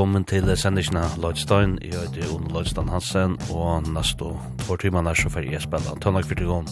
velkommen 0.00 0.22
til 0.24 0.46
sendisjene 0.56 1.02
Lloydstein. 1.20 1.74
Jeg 1.84 1.92
heter 1.92 2.22
Jon 2.24 2.46
Lloydstein 2.48 2.88
Hansen, 2.88 3.34
og 3.52 3.84
neste 3.92 4.30
två 4.62 4.78
timene 4.80 5.12
så 5.12 5.28
får 5.28 5.44
jeg 5.44 5.60
spille 5.60 5.92
Tøndag 6.00 6.24
for 6.24 6.40
Tigon. 6.40 6.70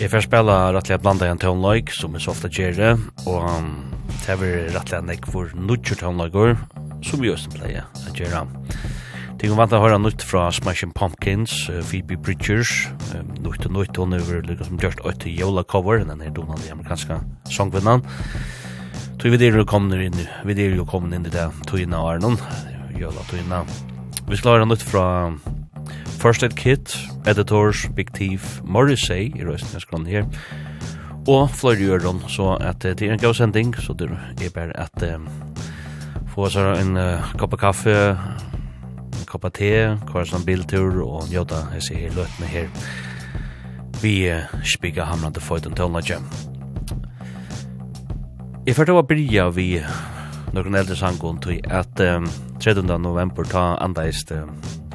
Jeg 0.00 0.08
får 0.08 0.24
spille 0.24 0.54
rettelig 0.72 1.02
blanda 1.04 1.28
i 1.28 1.34
en 1.34 1.42
tønlag, 1.42 1.92
som 1.92 2.16
jeg 2.16 2.24
så 2.24 2.32
ofte 2.32 2.48
gjør 2.48 2.96
og 3.26 3.44
det 4.24 4.32
er 4.32 4.72
rettelig 4.72 5.02
en 5.02 5.12
ekk 5.18 5.28
for 5.28 5.52
nødgjør 5.52 6.00
tønlager, 6.00 6.56
som 7.04 7.28
jeg 7.28 7.36
også 7.36 7.52
pleier 7.58 7.84
å 7.84 8.16
gjøre. 8.16 8.46
Ting 9.36 9.52
om 9.52 9.60
vant 9.60 9.76
å 9.76 9.84
høre 9.84 10.00
nytt 10.00 10.24
fra 10.24 10.48
Smashing 10.48 10.96
Pumpkins, 10.96 11.66
Phoebe 11.90 12.16
Bridgers, 12.16 12.86
nytt 13.36 13.68
og 13.68 13.76
nytt, 13.76 14.00
hun 14.00 14.16
er 14.16 14.48
liksom 14.48 14.80
gjort 14.80 15.04
8 15.04 15.28
jola 15.28 15.60
cover, 15.68 16.00
den 16.00 16.24
er 16.24 16.32
donan 16.32 16.64
i 16.64 16.72
amerikanska 16.72 17.20
sangvinnan. 17.52 18.00
Så 19.26 19.32
vi 19.32 19.42
er 19.42 19.56
jo 19.58 19.64
kommet 19.66 19.98
inn, 19.98 20.20
vi 20.46 20.54
er 20.54 20.76
jo 20.78 20.84
kommet 20.86 21.16
inn 21.16 21.24
i 21.26 21.30
det 21.34 21.48
tøyene 21.66 21.98
av 21.98 22.12
Arnon, 22.12 22.36
jøla 22.94 23.24
tøyene. 23.26 23.58
Vi 24.28 24.38
skal 24.38 24.54
høre 24.54 24.68
nytt 24.70 24.84
fra 24.86 25.32
First 26.22 26.46
Aid 26.46 26.54
Kit, 26.54 26.94
Editors, 27.26 27.88
Big 27.98 28.14
Thief, 28.14 28.60
Morrissey, 28.62 29.32
i 29.34 29.42
røysten 29.42 29.74
jeg 29.74 29.82
skrann 29.82 30.06
her, 30.06 30.30
og 31.26 31.50
Floyd 31.58 31.82
Jørgen, 31.82 32.22
så 32.30 32.52
at 32.62 32.86
det 32.86 33.02
er 33.02 33.16
en 33.16 33.24
gav 33.26 33.34
sending, 33.34 33.74
så 33.74 33.98
det 33.98 34.12
er 34.14 34.54
bare 34.54 34.78
at 34.78 35.02
uh, 35.02 35.18
få 36.30 36.46
oss 36.46 36.62
en 36.62 36.94
uh, 36.94 37.34
kopp 37.34 37.58
av 37.58 37.64
kaffe, 37.66 37.98
en 38.14 39.26
kopp 39.26 39.50
av 39.50 39.58
te, 39.58 39.72
hver 40.06 40.30
sånn 40.30 40.46
biltur, 40.46 41.02
og 41.02 41.26
jøda, 41.34 41.64
jeg 41.74 41.88
ser 41.90 42.04
her 42.06 42.20
løtene 42.22 42.54
her. 42.54 42.70
Vi 43.98 44.20
uh, 44.30 44.60
spikker 44.62 45.10
hamrande 45.10 45.42
for 45.42 45.58
den 45.58 45.74
tøyene, 45.74 46.06
Jeg 48.66 48.74
først 48.74 48.90
å 48.90 49.02
bryja 49.06 49.44
vi 49.54 49.76
noen 50.50 50.74
eldre 50.74 50.96
sangon 50.98 51.36
til 51.38 51.60
at 51.70 52.00
um, 52.02 52.24
3. 52.58 52.82
november 52.98 53.46
ta 53.46 53.76
andaist 53.78 54.32
um, 54.34 54.48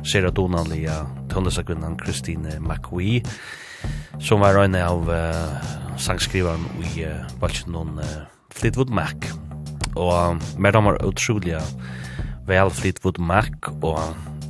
Sera 0.04 0.28
Donanlia 0.28 0.98
tøndesakvinnan 1.32 1.96
Christine 2.02 2.58
McWee 2.60 3.22
som 4.20 4.44
var 4.44 4.58
røyne 4.60 4.82
av 4.84 5.08
uh, 5.08 5.72
sangskrivaren 5.96 6.68
i 6.84 7.06
uh, 7.08 7.24
Balchinon 7.40 7.96
uh, 8.04 8.28
Fleetwood 8.52 8.92
Mac 8.92 9.30
og 9.96 10.36
um, 10.36 10.44
dem 10.68 10.92
var 10.92 11.00
utrolig 11.08 11.56
vel 12.52 12.76
Fleetwood 12.76 13.24
Mac 13.24 13.72
og 13.80 14.04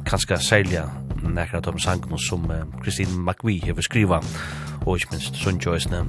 kanskje 0.09 0.41
særlig 0.41 0.81
nekra 1.21 1.61
av 1.61 1.69
de 1.69 1.85
sangene 1.85 2.17
som 2.25 2.49
uh, 2.49 2.65
Christine 2.81 3.21
McWee 3.21 3.69
har 3.69 3.85
skriva 3.85 4.23
og 4.81 4.95
ikke 4.97 5.13
minst 5.13 5.37
Sunchoisne 5.37 6.07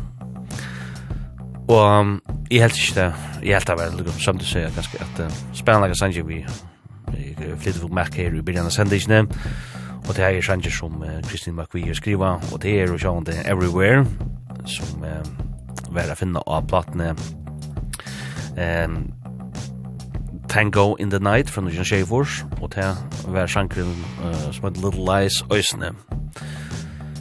Og 1.73 2.01
um, 2.01 2.23
jeg 2.51 2.61
helt 2.61 2.77
ikke 2.77 3.01
det, 3.01 3.15
jeg 3.43 3.57
helt 3.57 3.67
det 3.67 3.77
var 3.79 3.95
liksom, 3.97 4.21
som 4.21 4.39
du 4.39 4.45
sier, 4.45 4.73
ganske 4.77 4.99
at 5.01 5.21
uh, 5.25 5.37
spennende 5.57 5.97
sanger 5.97 6.23
vi 6.29 6.43
flytter 7.59 7.81
for 7.81 7.95
merke 7.95 8.17
her 8.17 8.35
i 8.35 8.43
begynnelsen 8.45 8.67
av 8.67 8.91
sendingene, 8.91 9.41
og 10.09 10.17
det 10.17 10.25
er 10.25 10.41
sanger 10.45 10.71
som 10.71 11.01
uh, 11.03 11.21
Kristin 11.29 11.57
McVie 11.57 11.95
skriva, 11.95 12.35
og 12.53 12.63
det 12.63 12.75
er 12.81 12.93
jo 12.93 12.99
sjående 12.99 13.39
Everywhere, 13.49 14.05
som 14.67 15.01
uh, 15.01 15.25
var 15.95 16.13
å 16.13 16.19
finne 16.19 16.45
av 16.47 16.69
platene. 16.69 17.15
Um, 18.57 19.13
Tango 20.49 20.95
in 21.01 21.09
the 21.09 21.19
Night 21.19 21.51
fra 21.51 21.63
Nujan 21.65 21.85
Shavors, 21.89 22.43
og 22.61 22.75
det 22.75 22.91
var 23.33 23.49
sangren 23.49 23.95
uh, 24.21 24.51
som 24.53 24.69
heter 24.69 24.83
Little 24.85 25.07
Lies 25.09 25.41
Øysene. 25.49 25.95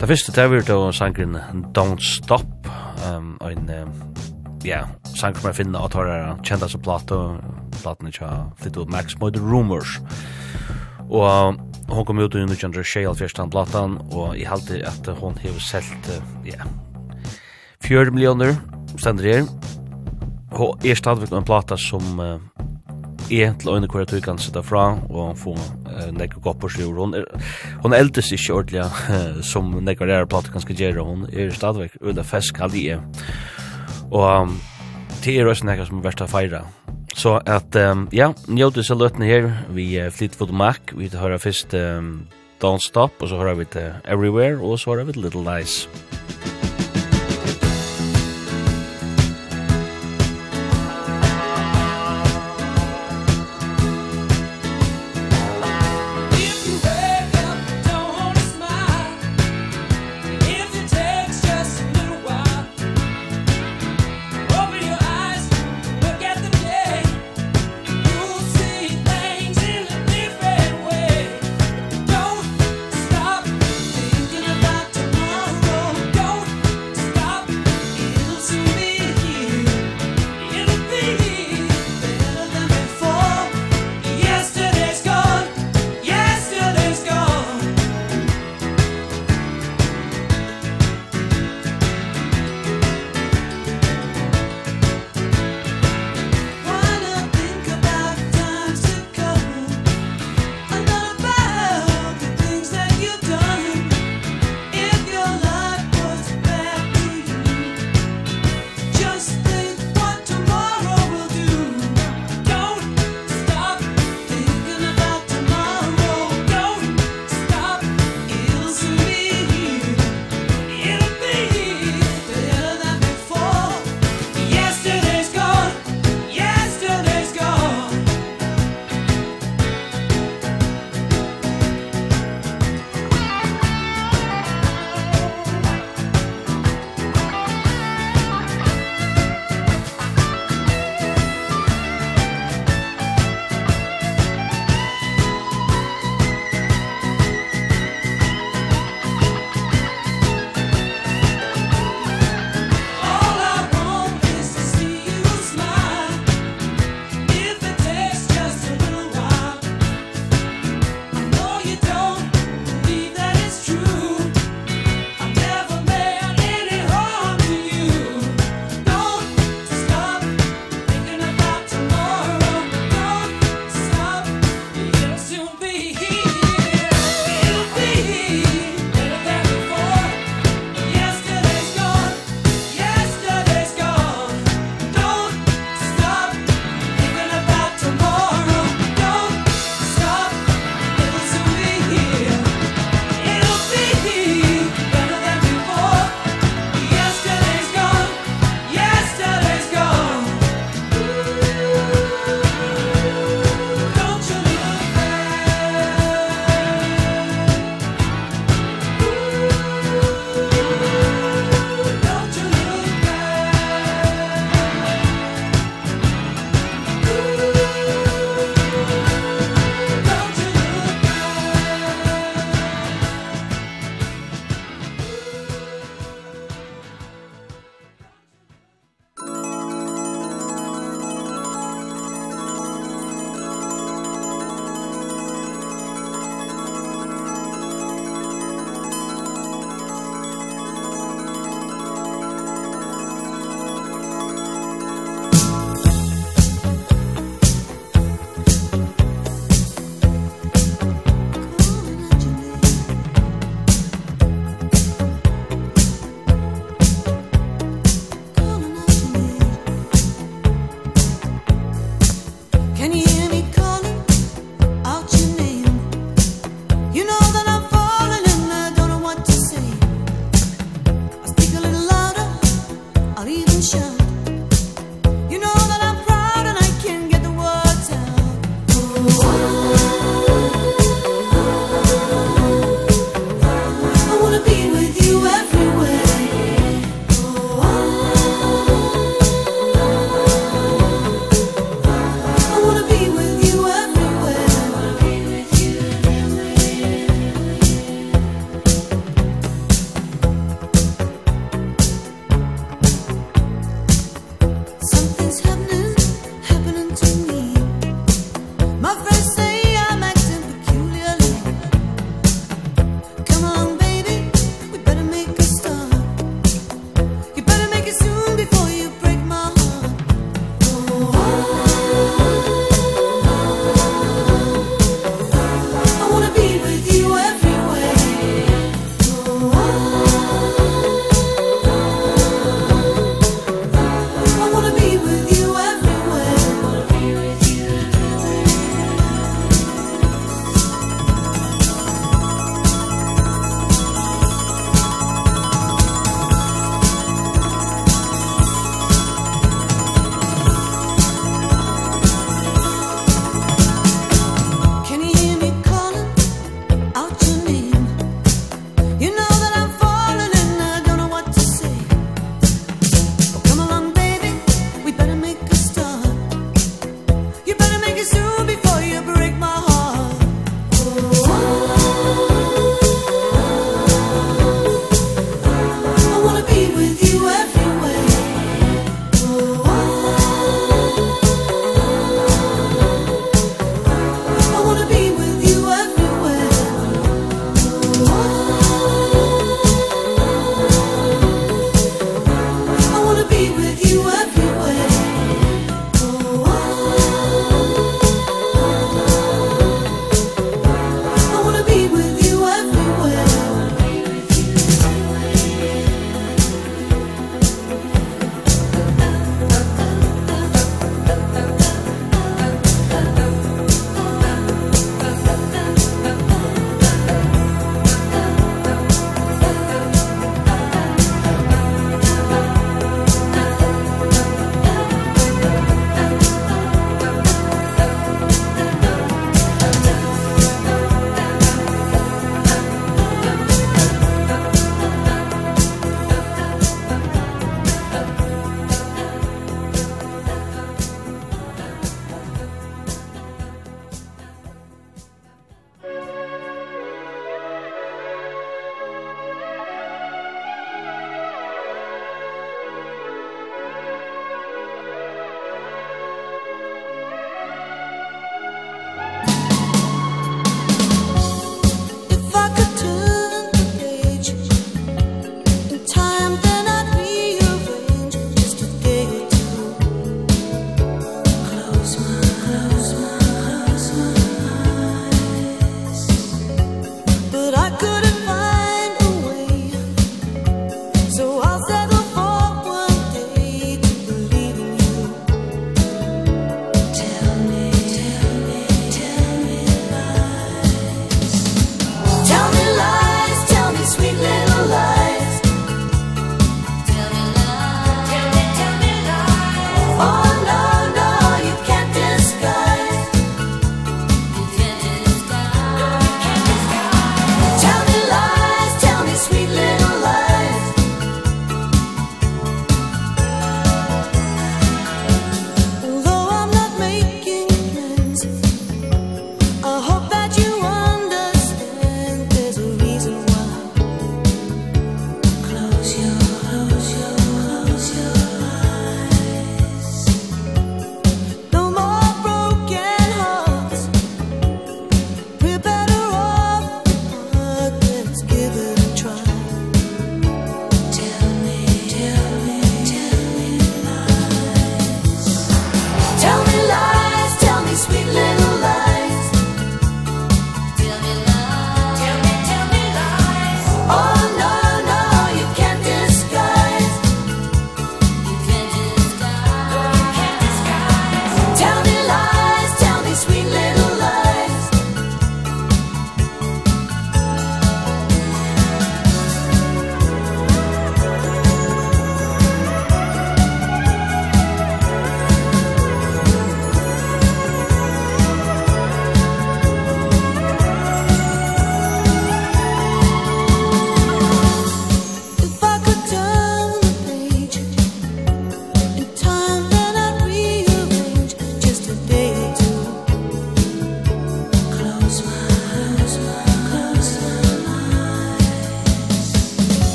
Det 0.00 0.08
første 0.08 0.34
det 0.34 0.50
var 0.50 0.66
da 0.66 0.92
sangren 0.92 1.38
Don't 1.78 2.02
Stop, 2.02 2.66
um, 3.06 3.36
og 3.40 3.52
en 3.52 3.70
ja, 4.64 4.84
sang 5.16 5.34
som 5.36 5.50
jeg 5.50 5.58
finner 5.58 5.84
at 5.84 5.96
har 5.98 6.38
kjent 6.46 6.62
altså 6.62 6.80
plato, 6.82 7.18
platen 7.82 8.10
ikke 8.10 8.26
har 8.28 8.46
flyttet 8.60 8.82
ut 8.82 8.92
Max 8.92 9.16
Moid 9.20 9.38
Rumors. 9.40 9.98
Og 11.10 11.58
hun 11.92 12.06
kom 12.06 12.22
ut 12.22 12.34
i 12.38 12.44
1964 12.46 13.50
platan, 13.52 13.98
og 14.12 14.36
jeg 14.38 14.48
halte 14.48 14.80
at 14.86 15.10
hun 15.18 15.36
har 15.42 15.58
selt, 15.60 16.10
ja, 16.46 16.64
4 17.82 18.14
millioner, 18.14 18.54
stender 18.96 19.24
her. 19.24 19.46
Og 20.52 20.78
er 20.84 20.94
stadigvæk 20.94 21.32
en 21.32 21.44
plata 21.48 21.76
som 21.80 22.20
uh, 22.20 22.36
er 23.32 23.54
til 23.58 23.72
øyne 23.72 23.88
hvor 23.88 24.04
jeg 24.04 24.22
kan 24.22 24.38
sitte 24.38 24.62
fra, 24.62 24.98
og 25.10 25.38
få 25.38 25.56
uh, 25.56 26.08
nekker 26.12 26.40
godt 26.40 26.60
på 26.60 26.68
sjur. 26.68 26.92
Hun, 27.00 27.14
er, 27.14 27.24
hun 27.82 27.92
eldes 27.92 28.32
ikke 28.32 28.54
ordentlig, 28.54 28.84
uh, 28.84 29.42
som 29.52 29.72
nekker 29.80 30.06
er 30.06 30.24
plata 30.24 30.52
ganske 30.52 30.74
gjerne, 30.74 31.02
hun 31.02 31.26
er 31.32 31.50
stadigvæk 31.50 31.96
under 32.00 32.22
fesk, 32.22 32.58
halde. 32.58 32.88
Er. 32.88 33.00
Og 34.12 34.54
det 35.24 35.38
er 35.38 35.48
også 35.48 35.68
nekka 35.68 35.88
som 35.88 36.00
er 36.00 36.06
verst 36.06 36.24
å 36.24 36.30
feira. 36.30 36.62
Så 37.16 37.36
at, 37.44 37.76
um, 37.76 38.06
ja, 38.12 38.30
njóti 38.48 38.84
seg 38.86 39.00
løtene 39.00 39.28
her, 39.28 39.50
vi 39.76 39.90
uh, 40.00 40.08
Fleetwood 40.12 40.54
Mac, 40.56 40.94
vi 40.96 41.10
hører 41.12 41.42
først 41.42 41.76
um, 41.76 42.14
Don't 42.62 42.84
Stop, 42.84 43.20
og 43.20 43.32
så 43.32 43.40
hører 43.40 43.60
vi 43.60 43.68
til 43.74 43.92
Everywhere, 44.04 44.60
og 44.60 44.80
så 44.80 44.94
hører 44.94 45.10
vi 45.10 45.18
til 45.18 45.28
Little 45.28 45.44
Lies. 45.44 45.84
Nice. 45.86 46.51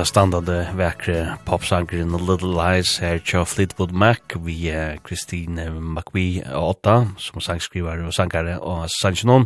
enda 0.00 0.08
standande 0.08 0.54
vekre 0.78 1.34
popsangren 1.44 2.14
Little 2.16 2.54
Lies 2.56 2.94
her 3.02 3.18
tja 3.20 3.42
Fleetwood 3.44 3.90
Mac 3.92 4.32
vi 4.40 4.70
uh, 4.72 4.96
Christine 5.04 5.66
McVie 5.76 6.40
Otta 6.56 7.02
som 7.20 7.42
sangskriver 7.44 8.00
og 8.06 8.14
sangare 8.16 8.54
og 8.64 8.86
sangenon 8.94 9.44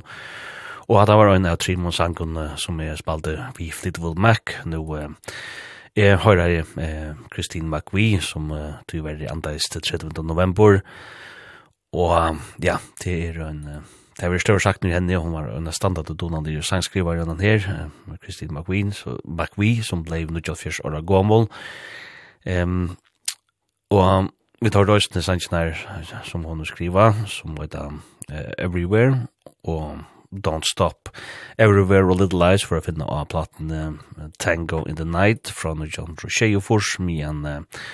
og 0.87 1.00
at 1.00 1.11
det 1.11 1.16
var 1.18 1.32
en 1.32 1.49
av 1.50 1.58
Trimon 1.58 1.96
sangen 1.96 2.38
som 2.54 2.78
er 2.78 2.94
spalte 2.94 3.34
vi 3.58 3.73
Fleetwood 3.75 4.14
Mac 4.14 4.54
nu 4.64 4.78
uh, 4.94 5.11
jeg 5.99 6.23
høyrer 6.23 6.62
uh, 6.62 7.18
Christine 7.34 7.66
McVie 7.66 8.23
som 8.23 8.52
uh, 8.54 8.78
tyver 8.87 9.26
i 9.26 9.26
andais 9.26 9.66
til 9.66 9.82
30. 9.82 10.23
november 10.23 10.84
og 11.90 12.38
ja, 12.62 12.78
det 13.02 13.18
er 13.26 13.42
en 13.49 13.62
uh, 13.66 14.03
det 14.21 14.30
var 14.30 14.38
større 14.38 14.61
sagt 14.61 14.85
med 14.85 14.92
henne, 14.92 15.18
hun 15.18 15.33
var 15.33 15.49
en 15.50 15.73
standard 15.73 16.11
og 16.11 16.21
donande 16.21 16.52
i 16.52 16.62
sangskriver 16.62 17.18
gjennom 17.18 17.40
her, 17.40 17.88
Christine 18.23 18.54
McQueen, 18.54 18.92
så, 18.92 19.18
McQueen 19.25 19.83
som 19.83 20.04
ble 20.06 20.25
94 20.30 20.80
år 20.85 21.00
gammel. 21.06 21.49
Um, 22.47 22.97
og 23.90 24.30
vi 24.62 24.71
tar 24.71 24.87
røystene 24.87 25.23
sangene 25.23 25.59
her, 25.59 26.23
som 26.25 26.44
hun 26.44 26.64
skriver, 26.64 27.26
som 27.26 27.59
var 27.59 27.66
da 27.73 27.88
uh, 27.90 28.52
Everywhere, 28.59 29.26
og 29.64 29.99
Don't 30.30 30.66
Stop, 30.71 31.11
Everywhere 31.59 32.06
og 32.11 32.21
Little 32.21 32.38
Lies, 32.38 32.64
for 32.64 32.78
å 32.78 32.85
finne 32.87 33.06
av 33.11 33.28
platen 33.35 33.75
uh, 33.75 34.30
Tango 34.38 34.85
in 34.87 34.97
the 34.97 35.04
Night, 35.04 35.50
fra 35.50 35.75
John 35.85 36.16
Rochelle 36.23 36.61
Fors, 36.61 36.99
med 36.99 37.26
en 37.26 37.44
uh, 37.47 37.85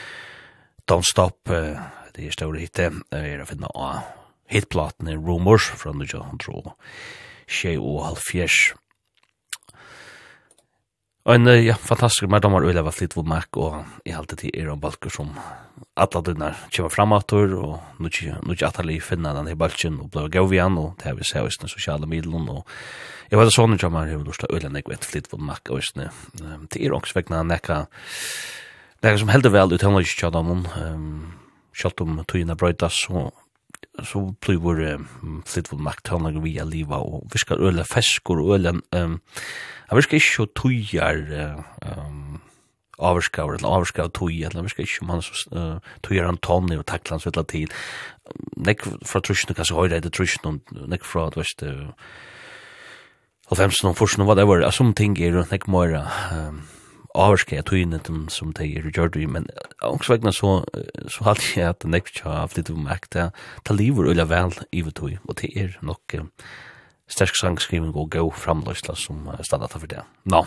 Don't 0.91 1.09
Stop, 1.09 1.49
uh, 1.49 1.81
det 2.15 2.27
er 2.27 2.37
store 2.37 2.61
uh, 2.61 3.03
er 3.17 3.41
å 3.41 3.49
finne 3.49 3.73
av 3.75 4.20
hitplaten 4.51 5.07
hitplatene 5.07 5.17
Rumors 5.17 5.71
fra 5.79 5.93
1900 5.95 6.75
Shea 7.51 7.79
og 7.79 8.05
halvfjers. 8.07 8.75
En 11.31 11.47
ja, 11.47 11.75
fantastisk 11.77 12.31
mer 12.33 12.41
damer 12.41 12.65
øyla 12.65 12.83
var 12.83 12.95
flitt 12.97 13.15
våmark 13.15 13.57
og 13.61 13.83
i 14.09 14.15
halte 14.15 14.39
til 14.41 14.55
er 14.57 14.71
en 14.73 14.81
balker 14.81 15.13
som 15.13 15.35
alla 15.95 16.23
dina 16.25 16.49
kjema 16.73 16.89
framator 16.91 17.53
og 17.59 18.01
nu 18.01 18.09
ikke 18.09 18.67
at 18.67 18.81
finna 19.03 19.35
den 19.35 19.49
i 19.49 19.55
balken 19.55 20.01
og 20.01 20.11
blei 20.11 20.29
gau 20.29 20.47
vi 20.47 20.59
an, 20.59 20.79
og 20.79 20.97
det 20.97 21.07
har 21.07 21.15
vi 21.15 21.25
seg 21.25 21.45
oss 21.45 21.61
sosiale 21.61 22.07
middelen 22.07 22.49
og 22.49 22.67
jeg 23.31 23.39
vet 23.39 23.47
at 23.47 23.55
sånne 23.55 23.79
kjema 23.79 24.07
her 24.09 24.25
lorsta 24.25 24.47
Ulla 24.51 24.71
nek 24.71 24.89
vet 24.89 25.05
flitt 25.05 25.31
våmark 25.31 25.71
og 25.71 25.79
oss 25.79 25.93
til 25.93 26.87
er 26.87 26.93
også 26.97 27.15
vegna 27.15 27.43
nekka 27.43 27.87
nekka 29.03 29.19
som 29.19 29.29
heldig 29.29 29.53
vel 29.53 29.77
uthånda 29.77 30.01
ikke 30.01 30.25
kjadamon 30.25 30.67
kjallt 31.77 32.01
om 32.01 32.25
tøyina 32.25 32.57
brøytas 32.57 33.05
og 33.11 33.35
så 34.07 34.23
blir 34.41 34.61
vår 34.63 34.81
flytt 35.49 35.71
eh, 35.71 35.77
makt 35.77 35.85
makthavnar 35.87 36.37
vi 36.39 36.53
via 36.53 36.65
liva 36.65 37.01
og 37.03 37.27
vi 37.33 37.41
skal 37.43 37.61
øle 37.61 37.85
feskor 37.85 38.41
og 38.43 38.55
øle 38.57 38.77
um, 38.97 39.19
han 39.89 39.99
virkar 39.99 40.21
ikkje 40.21 40.47
og 40.47 40.55
tøyar 40.59 41.21
um, 41.99 42.41
avskavar 43.01 43.59
eller 43.59 43.77
avskaver 43.81 44.13
tøy 44.17 44.43
eller 44.47 44.67
vi 44.67 44.75
skal 44.75 44.87
ikke 44.87 45.07
man 45.09 45.23
så 45.23 45.37
uh, 45.53 45.93
tøyar 46.07 46.31
han 46.31 46.41
tonne 46.41 46.79
og 46.79 46.87
takla 46.87 47.17
hans 47.17 47.29
vettla 47.29 47.45
tid 47.45 47.75
nek 48.57 48.85
fra 49.07 49.23
trusjene 49.25 49.57
kanskje 49.59 49.79
høyre 49.79 50.01
etter 50.01 50.15
trusjene 50.15 50.61
nek 50.89 51.05
fra 51.05 51.29
at 51.29 51.39
verst 51.41 51.67
og 53.51 53.59
femsen 53.59 53.91
og 53.91 53.99
forsen 53.99 54.23
og 54.23 54.31
var 54.31 54.71
som 54.71 54.95
ting 54.95 55.19
er 55.19 55.43
nek 55.51 55.67
mora 55.69 56.07
um, 56.31 56.63
avskar 57.15 57.57
jag 57.57 57.67
tog 57.67 57.79
in 57.79 58.29
som 58.29 58.53
det 58.53 58.65
är 58.65 58.99
gjort 58.99 59.17
i, 59.17 59.27
men 59.27 59.49
också 59.81 60.13
vägna 60.13 60.33
så, 60.33 60.65
så 61.09 61.25
hade 61.25 61.41
jag 61.57 61.69
att 61.69 61.81
den 61.81 61.91
nästa 61.91 62.29
har 62.29 62.37
haft 62.37 62.57
lite 62.57 62.73
märkt 62.73 63.11
det, 63.11 63.33
ta 63.63 63.75
livet 63.75 63.99
och 63.99 64.31
väl 64.31 64.53
i 64.71 64.83
vi 64.83 64.93
tog, 64.93 65.19
og 65.25 65.35
det 65.41 65.57
er 65.57 65.79
nok 65.83 66.15
eh, 66.15 66.25
stärsk 67.11 67.37
sangskrivning 67.37 67.95
og 67.95 68.11
gå 68.11 68.31
framlösla 68.31 68.95
som 68.95 69.31
stannar 69.43 69.69
for 69.69 69.87
det. 69.87 70.05
Nå. 70.25 70.47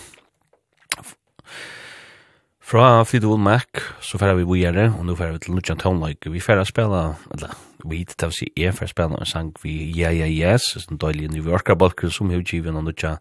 Fra 2.64 3.04
Fleetwood 3.04 3.40
Mac 3.40 3.68
så 4.02 4.18
færa 4.18 4.34
vi 4.34 4.46
vidare 4.48 4.94
og 4.98 5.06
nå 5.06 5.16
færa 5.16 5.32
vi 5.32 5.40
til 5.40 5.56
Lucian 5.56 5.78
Tonelike. 5.78 6.32
Vi 6.32 6.40
færa 6.40 6.64
spela, 6.66 7.16
eller 7.32 7.58
vi 7.86 8.04
det 8.04 8.24
vil 8.24 8.32
si 8.32 8.48
er 8.58 8.72
færa 8.72 8.88
spela 8.88 9.20
en 9.20 9.26
sang 9.26 9.54
vi 9.64 9.92
Yeah 9.98 10.16
Yeah 10.16 10.32
Yes, 10.32 10.88
en 10.92 10.98
døylig 10.98 11.32
New 11.32 11.44
Yorker-balker 11.44 12.10
som 12.10 12.30
hevgiven 12.30 12.76
og 12.76 12.84
Lucian 12.84 13.18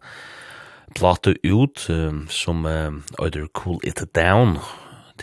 plate 0.95 1.35
ut 1.43 1.89
um, 1.89 2.27
som 2.29 2.65
um, 2.65 3.03
either 3.19 3.47
Cool 3.53 3.79
It 3.83 4.01
Down. 4.15 4.57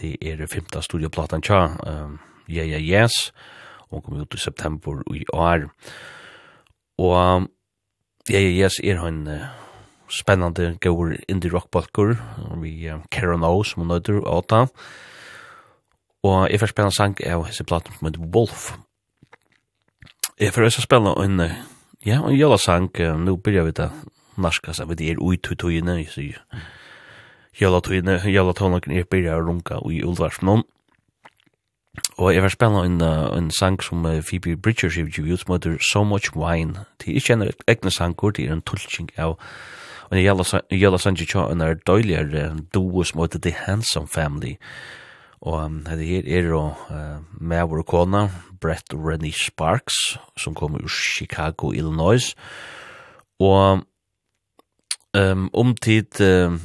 Det 0.01 0.17
er 0.23 0.37
det 0.37 0.51
femte 0.53 0.83
studioplatan 0.83 1.43
tja, 1.43 1.77
um, 1.87 2.19
Yeah 2.49 2.69
Yeah 2.69 2.83
Yes, 2.83 3.33
og 3.91 4.05
kom 4.05 4.21
ut 4.21 4.35
i 4.35 4.39
september 4.39 5.03
i 5.15 5.25
år. 5.33 5.69
Og 6.99 7.37
um, 7.37 7.49
Yeah 8.31 8.43
Yeah 8.43 8.65
Yes 8.65 8.81
er 8.85 9.01
han 9.03 9.27
uh, 9.27 9.49
spennende 10.11 10.77
gaur 10.81 11.15
indie 11.29 11.51
rockbalkur, 11.53 12.17
vi 12.63 12.91
um, 12.91 13.03
Karen 13.11 13.45
O 13.45 13.63
som 13.63 13.83
hun 13.83 13.89
nøyder 13.89 14.21
og 14.21 14.45
åtta. 14.45 14.67
Og 16.23 16.51
jeg 16.51 16.61
får 16.61 16.67
spennende 16.75 16.97
sang 16.97 17.17
av 17.27 17.47
hese 17.49 17.65
platen 17.65 17.95
som 17.97 18.07
heter 18.07 18.31
Wolf. 18.35 18.73
Jeg 20.41 20.53
får 20.53 20.63
også 20.63 20.83
spennende 20.83 21.25
en, 21.25 21.41
ja, 22.07 22.21
en 22.23 22.37
jævla 22.37 22.59
sang, 22.59 22.91
uh, 23.01 23.17
nå 23.17 23.37
begynner 23.37 23.71
vi 23.71 23.79
det 23.83 23.91
narskast 24.41 24.81
av 24.81 24.95
det 24.97 25.11
er 25.11 25.23
ui 25.23 25.37
tui 25.37 25.57
tuine, 25.57 25.99
jeg 26.01 26.13
sier 26.15 26.45
jævla 27.61 27.81
tuine, 27.81 28.21
jævla 28.25 28.55
tonlaken 28.57 28.95
er 28.97 29.09
byrja 29.11 29.37
og 29.37 29.49
runga 29.49 29.81
ui 29.85 30.03
ulvarsmnon. 30.03 30.63
Og 32.19 32.35
jeg 32.35 32.43
var 32.43 32.53
spela 32.55 32.85
en, 32.87 33.01
en 33.03 33.51
sang 33.51 33.83
som 33.83 34.07
Phoebe 34.23 34.57
Bridgers 34.57 34.97
i 34.97 35.03
Jivu 35.03 35.37
som 35.37 35.53
heter 35.57 35.77
So 35.83 36.05
Much 36.05 36.37
Wine. 36.37 36.87
Det 37.01 37.11
er 37.11 37.19
ikke 37.19 37.33
en 37.33 37.51
egne 37.67 37.91
sangur, 37.91 38.31
det 38.31 38.47
er 38.47 38.53
en 38.53 38.63
tulking 38.63 39.11
av 39.19 39.37
Og 40.11 40.19
jeg 40.19 40.35
gjelder 40.71 40.99
Sanji 40.99 41.27
Cha, 41.27 41.45
en 41.47 41.61
er 41.63 41.77
døyligere 41.87 42.57
duo 42.75 43.05
som 43.07 43.21
heter 43.23 43.39
The 43.39 43.53
Handsome 43.55 44.09
Family. 44.11 44.57
Og 45.41 45.65
um, 45.65 45.77
det 45.87 46.07
her 46.07 46.27
er 46.27 46.49
jo 46.49 46.65
uh, 46.91 47.21
med 47.41 47.63
vår 47.71 47.85
kona, 47.87 48.25
Brett 48.61 48.91
Rennie 48.93 49.33
Sparks, 49.33 50.19
som 50.37 50.55
kommer 50.55 50.83
ur 50.83 50.91
Chicago, 50.91 51.71
Illinois. 51.71 52.35
Og 53.39 53.87
um, 55.15 55.51
om 55.53 55.75
tid, 55.77 56.21
um, 56.21 56.61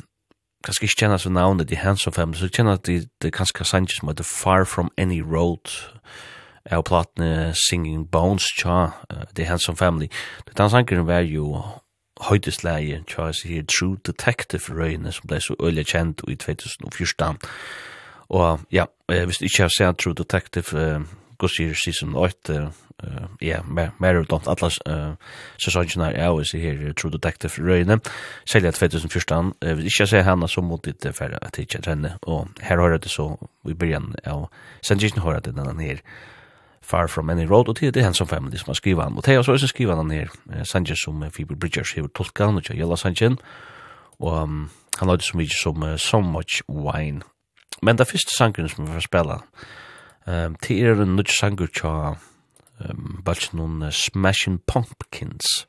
kanskje 0.64 0.84
ikke 0.84 1.00
kjenner 1.00 1.18
så 1.18 1.30
navnet 1.30 1.72
i 1.72 1.76
Hands 1.76 2.08
of 2.08 2.14
Family, 2.14 2.40
så 2.40 2.50
kjenner 2.50 2.78
de 2.78 3.08
det 3.22 3.34
kanskje 3.34 3.66
sannsyn 3.66 4.00
som 4.00 4.10
heter 4.10 4.24
Far 4.24 4.66
From 4.66 4.92
Any 4.98 5.22
Road, 5.22 5.72
av 6.72 6.84
platene 6.84 7.54
Singing 7.54 8.08
Bones, 8.12 8.46
tja, 8.58 8.92
uh, 9.14 9.26
The 9.36 9.46
Hands 9.46 9.70
of 9.70 9.78
Family. 9.78 10.10
Den 10.58 10.70
sangeren 10.70 11.08
var 11.08 11.22
jo 11.22 11.62
høydesleie, 12.30 13.04
tja, 13.08 13.30
jeg 13.30 13.36
sier 13.42 13.68
True 13.70 13.98
Detective-røyene, 14.06 15.12
som 15.12 15.28
ble 15.30 15.42
så 15.42 15.58
øyelig 15.60 15.86
kjent 15.92 16.24
i 16.28 16.36
2014. 16.36 17.38
Og 18.30 18.60
ja, 18.72 18.86
hvis 19.06 19.38
du 19.38 19.46
ikke 19.46 19.68
har 19.68 19.74
sett 19.78 20.00
True 20.02 20.18
Detective, 20.18 20.74
uh, 20.74 21.04
gossir 21.38 21.74
season 21.74 22.16
8, 22.16 22.72
ja, 23.42 23.62
mer 23.68 23.92
mer 24.00 24.22
utdant 24.22 24.48
atlas 24.48 24.80
sesongene 25.60 26.14
er 26.14 26.30
jo 26.32 26.40
i 26.40 26.62
her 26.62 26.94
True 26.94 27.12
Detective 27.12 27.64
Røyne, 27.64 28.00
selja 28.48 28.72
2014, 28.72 29.54
jeg 29.62 29.78
vil 29.78 29.86
ikke 29.86 30.08
se 30.08 30.24
henne 30.24 30.48
så 30.48 30.62
mot 30.62 30.86
det 30.86 31.16
for 31.16 31.36
at 31.42 31.60
ikke 31.60 31.82
trenne, 31.82 32.16
og 32.24 32.48
her 32.62 32.80
har 32.80 32.98
det 32.98 33.12
så, 33.12 33.36
vi 33.64 33.74
begynner 33.74 34.16
ja 34.26 34.46
sendingen 34.82 35.22
har 35.22 35.40
det 35.40 35.56
den 35.56 35.80
her, 35.80 36.02
Far 36.86 37.08
From 37.08 37.30
Any 37.30 37.48
Road, 37.50 37.70
og 37.70 37.80
det 37.80 37.98
er 37.98 38.04
han 38.04 38.14
som 38.14 38.28
family 38.28 38.58
som 38.58 38.70
har 38.70 38.78
skrivet 38.78 39.04
han, 39.04 39.18
og 39.18 39.26
det 39.26 39.34
er 39.34 39.40
også 39.40 39.58
som 39.58 39.68
skriver 39.68 39.96
han 39.96 40.12
her, 40.12 40.30
Sanchez 40.64 41.02
som 41.04 41.24
Phoebe 41.34 41.56
Bridgers 41.56 41.92
hever 41.92 42.08
tolka 42.08 42.46
han, 42.46 42.56
og 42.56 42.62
ikke 42.62 42.78
Jella 42.78 42.96
Sanchez, 42.96 43.40
og 44.20 44.38
han 45.00 45.10
har 45.10 45.16
det 45.16 45.26
som 45.26 45.40
vi 45.40 45.48
som 45.50 45.98
So 45.98 46.20
Much 46.22 46.62
Wine. 46.70 47.22
Men 47.82 47.98
det 47.98 48.08
første 48.08 48.38
sangen 48.38 48.70
som 48.70 48.86
vi 48.86 48.94
får 48.94 49.00
spille 49.00 49.40
Um, 50.28 50.56
det 50.68 50.82
er 50.82 51.02
en 51.02 51.16
nødt 51.16 51.30
sanger 51.30 51.68
tja 51.68 52.16
um, 52.80 53.92
Smashing 53.92 54.60
Pumpkins. 54.68 55.68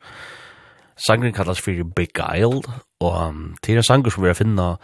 Sangren 0.96 1.32
kallas 1.32 1.60
fyrir 1.60 1.84
Big 1.84 2.16
Isle, 2.36 2.62
og 3.00 3.28
um, 3.28 3.56
det 3.66 3.72
er 3.72 3.76
en 3.76 3.82
sanger 3.82 4.10
som 4.10 4.22
vi 4.22 4.28
har 4.28 4.34
finna 4.34 4.76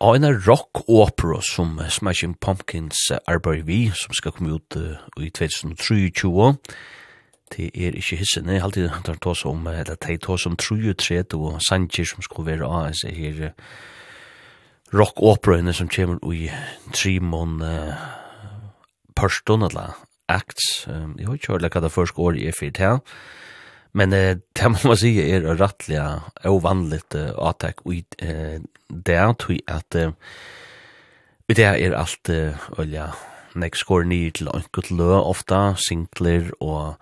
av 0.00 0.14
en 0.14 0.28
rock 0.48 0.82
opera 0.88 1.40
som 1.40 1.80
Smashing 1.88 2.36
Pumpkins 2.40 3.10
arbeid 3.26 3.64
vi, 3.64 3.90
som 3.94 4.12
skal 4.12 4.32
komme 4.32 4.58
ut 4.58 4.76
uh, 4.76 5.00
i 5.16 5.30
2023. 5.30 6.52
Det 7.56 7.70
er 7.74 7.96
ikke 7.96 8.16
hissen, 8.20 8.48
jeg 8.50 8.62
alltid 8.62 8.90
tar 9.04 9.16
tås 9.22 9.44
om, 9.44 9.66
eller 9.66 9.96
de 9.96 10.16
tås 10.18 10.46
om 10.46 10.56
33 10.56 11.24
og 11.32 11.62
sanger 11.62 12.04
som 12.04 12.22
skal 12.22 12.46
være 12.46 12.68
av, 12.68 12.92
så 12.92 13.08
her 13.08 13.54
rock 14.92 15.22
opera 15.22 15.72
som 15.72 15.88
kommer 15.88 16.20
i 16.34 16.50
Trimon, 16.92 17.62
uh, 17.62 18.25
Pörston 19.16 19.62
eller 19.62 19.96
Acts. 20.28 20.86
Um, 20.88 21.14
jeg 21.18 21.26
har 21.26 21.34
ikke 21.34 21.52
hørt 21.52 21.74
hva 21.74 21.82
det 21.84 21.92
første 21.94 22.18
året 22.18 22.46
er 22.46 22.56
for 22.56 22.70
det 22.70 22.94
Men 23.96 24.12
eh, 24.12 24.36
det 24.54 24.70
må 24.70 24.78
man 24.84 25.04
er 25.06 25.46
rettelig 25.56 26.00
og 26.44 26.62
vanlig 26.62 27.00
uh, 27.14 27.48
attack 27.48 27.80
i 27.86 28.04
uh, 28.22 28.60
det 28.88 29.16
tror 29.16 29.34
tog 29.34 29.60
att 29.66 29.94
eh, 29.94 30.10
det 31.48 31.58
er 31.64 31.94
alt 31.94 32.28
uh, 32.28 32.54
olja 32.78 33.12
nek 33.54 33.76
skor 33.76 34.04
ni 34.04 34.30
til 34.30 34.48
enkelt 34.48 34.90
lø 34.90 35.14
ofta, 35.20 35.74
singler 35.76 36.50
og 36.60 36.96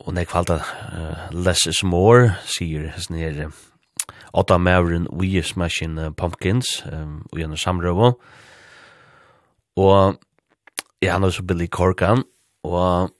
og 0.00 0.14
nek 0.14 0.30
falta 0.30 0.54
uh, 0.54 1.28
less 1.30 1.66
is 1.66 1.82
more, 1.84 2.32
sier 2.44 2.88
hans 2.88 3.10
nere 3.10 3.50
Otta 4.32 4.56
Maverin 4.58 5.06
We 5.12 5.42
Smashing 5.42 6.14
Pumpkins 6.16 6.86
um, 6.92 7.26
og 7.32 7.38
gjennom 7.38 7.56
samrøvo 7.56 8.12
og 9.76 10.16
Ja, 11.02 11.14
han 11.16 11.24
er 11.24 11.32
så 11.32 11.42
Billy 11.42 11.66
Corgan, 11.66 12.24
og 12.64 13.10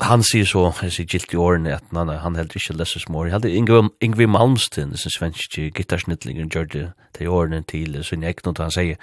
han 0.00 0.22
sier 0.24 0.46
så, 0.48 0.62
jeg 0.82 0.94
sier 0.94 1.08
gilt 1.08 1.34
i 1.34 1.40
årene, 1.40 1.74
at 1.76 1.90
han, 1.92 2.08
han 2.08 2.38
heldur 2.38 2.56
ikke 2.56 2.78
leses 2.78 3.08
mor. 3.12 3.26
Jeg 3.28 3.36
heldur 3.36 3.52
Ingvi, 3.52 3.80
Ingvi 4.00 4.28
Malmsten, 4.30 4.96
som 4.96 5.12
svensk 5.12 5.58
gitarsnittlingen, 5.76 6.48
gjør 6.48 6.70
det 6.72 6.86
til 7.18 7.28
årene 7.28 7.60
til 7.68 8.00
så 8.04 8.16
jeg 8.16 8.36
ikke 8.36 8.48
noe 8.48 8.64
han 8.64 8.72
sier 8.72 8.96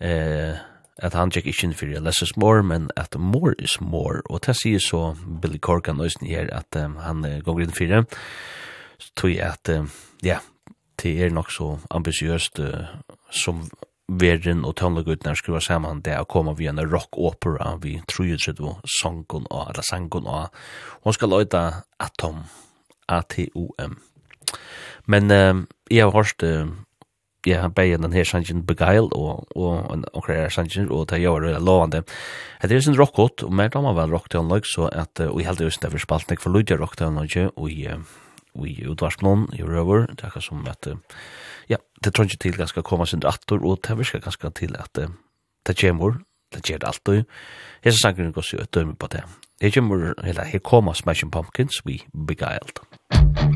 eh, 0.00 0.56
at 1.04 1.12
han 1.12 1.30
tjekk 1.30 1.50
ikke 1.50 1.66
inn 1.66 1.76
for 1.76 1.92
leses 2.08 2.32
mor, 2.40 2.62
men 2.64 2.88
at 2.96 3.18
more 3.18 3.52
is 3.60 3.76
more, 3.80 4.22
Og 4.30 4.40
det 4.46 4.56
sier 4.56 4.80
så 4.80 5.14
Billy 5.42 5.58
Corgan 5.58 6.00
også 6.00 6.24
her, 6.24 6.48
at 6.52 6.76
um, 6.80 6.96
han 6.96 7.24
går 7.44 7.60
inn 7.60 7.76
for 7.76 7.84
det. 7.84 8.04
Så 8.98 9.12
tror 9.16 9.28
jeg 9.28 9.44
at, 9.44 9.68
um, 9.76 9.90
ja, 10.24 10.38
det 11.02 11.12
er 11.22 11.30
nok 11.30 11.52
så 11.52 11.78
ambisiøst 11.90 12.60
uh, 12.60 12.88
som 13.30 13.68
verden 14.06 14.62
og 14.64 14.76
tonlegutnar 14.78 15.34
skriva 15.38 15.60
saman 15.62 16.00
det 16.06 16.14
å 16.20 16.28
komme 16.30 16.54
via 16.58 16.70
en 16.70 16.84
rock 16.86 17.18
opera 17.18 17.74
vi 17.82 17.96
trujutset 18.06 18.60
og 18.62 18.78
sangen 19.00 19.48
og 19.50 19.70
eller 19.72 19.86
sangen 19.86 20.28
og 20.30 20.52
hun 21.02 21.16
skal 21.16 21.32
løyta 21.34 21.62
Atom 21.98 22.44
A-T-O-M 23.10 23.96
men 25.10 25.30
uh, 25.30 25.64
jeg 25.90 26.06
har 26.06 26.14
hørt 26.14 26.46
uh, 26.46 26.70
jeg 27.46 27.62
har 27.62 27.70
bein 27.74 28.02
den 28.02 28.14
her 28.14 28.26
sangen 28.26 28.62
Beguile 28.66 29.10
og, 29.14 29.46
og, 29.54 30.06
og 30.12 30.22
kreir 30.26 30.54
sangen 30.54 30.90
og 30.90 31.08
det 31.10 31.20
gjør 31.22 31.48
det 31.48 31.62
lovande 31.62 32.04
det 32.62 32.78
er 32.78 32.86
sin 32.86 32.98
rockot 32.98 33.42
og 33.42 33.52
mer 33.54 33.74
damer 33.74 33.94
vel 33.98 34.14
rock 34.14 34.30
til 34.30 34.46
så 34.70 34.86
at 34.92 35.18
uh, 35.18 35.34
og 35.34 35.42
jeg 35.42 35.58
det 35.58 35.66
just 35.66 35.82
derfor 35.82 35.98
spalt 35.98 36.30
nek 36.30 36.40
for 36.40 36.54
lydja 36.54 36.78
rock 36.78 36.96
til 36.96 37.10
han 37.10 37.18
og 37.18 37.70
i 37.70 37.88
uh, 37.90 37.98
i 38.56 38.86
utvarsplån 38.88 39.50
i 39.58 39.62
røver 39.62 40.06
det 40.14 40.30
er 40.30 40.40
som 40.40 40.62
at 40.70 40.86
uh, 40.86 40.96
ja, 41.68 41.76
det 42.04 42.14
tror 42.14 42.24
ikke 42.24 42.36
til 42.42 42.56
ganske 42.56 42.82
komme 42.82 43.06
sin 43.06 43.24
rattor, 43.24 43.62
og 43.64 43.80
det 43.86 43.98
virker 43.98 44.20
ganske 44.20 44.50
til 44.50 44.76
at 44.78 45.02
uh, 45.02 45.10
det 45.66 45.78
kommer, 45.80 46.20
det 46.54 46.62
gjør 46.64 46.78
det 46.78 46.88
alltid. 46.88 47.24
Hesa 47.84 47.98
sangren 48.02 48.32
går 48.32 48.42
så 48.42 48.66
døme 48.74 48.94
på 48.94 49.06
det. 49.12 49.24
Her 49.60 49.70
kommer, 49.70 50.14
eller 50.24 50.44
her 50.44 50.58
kommer 50.58 50.92
Smashing 50.92 51.32
Pumpkins, 51.32 51.86
We 51.86 51.98
Beguiled. 52.26 52.82
Musik 53.12 53.55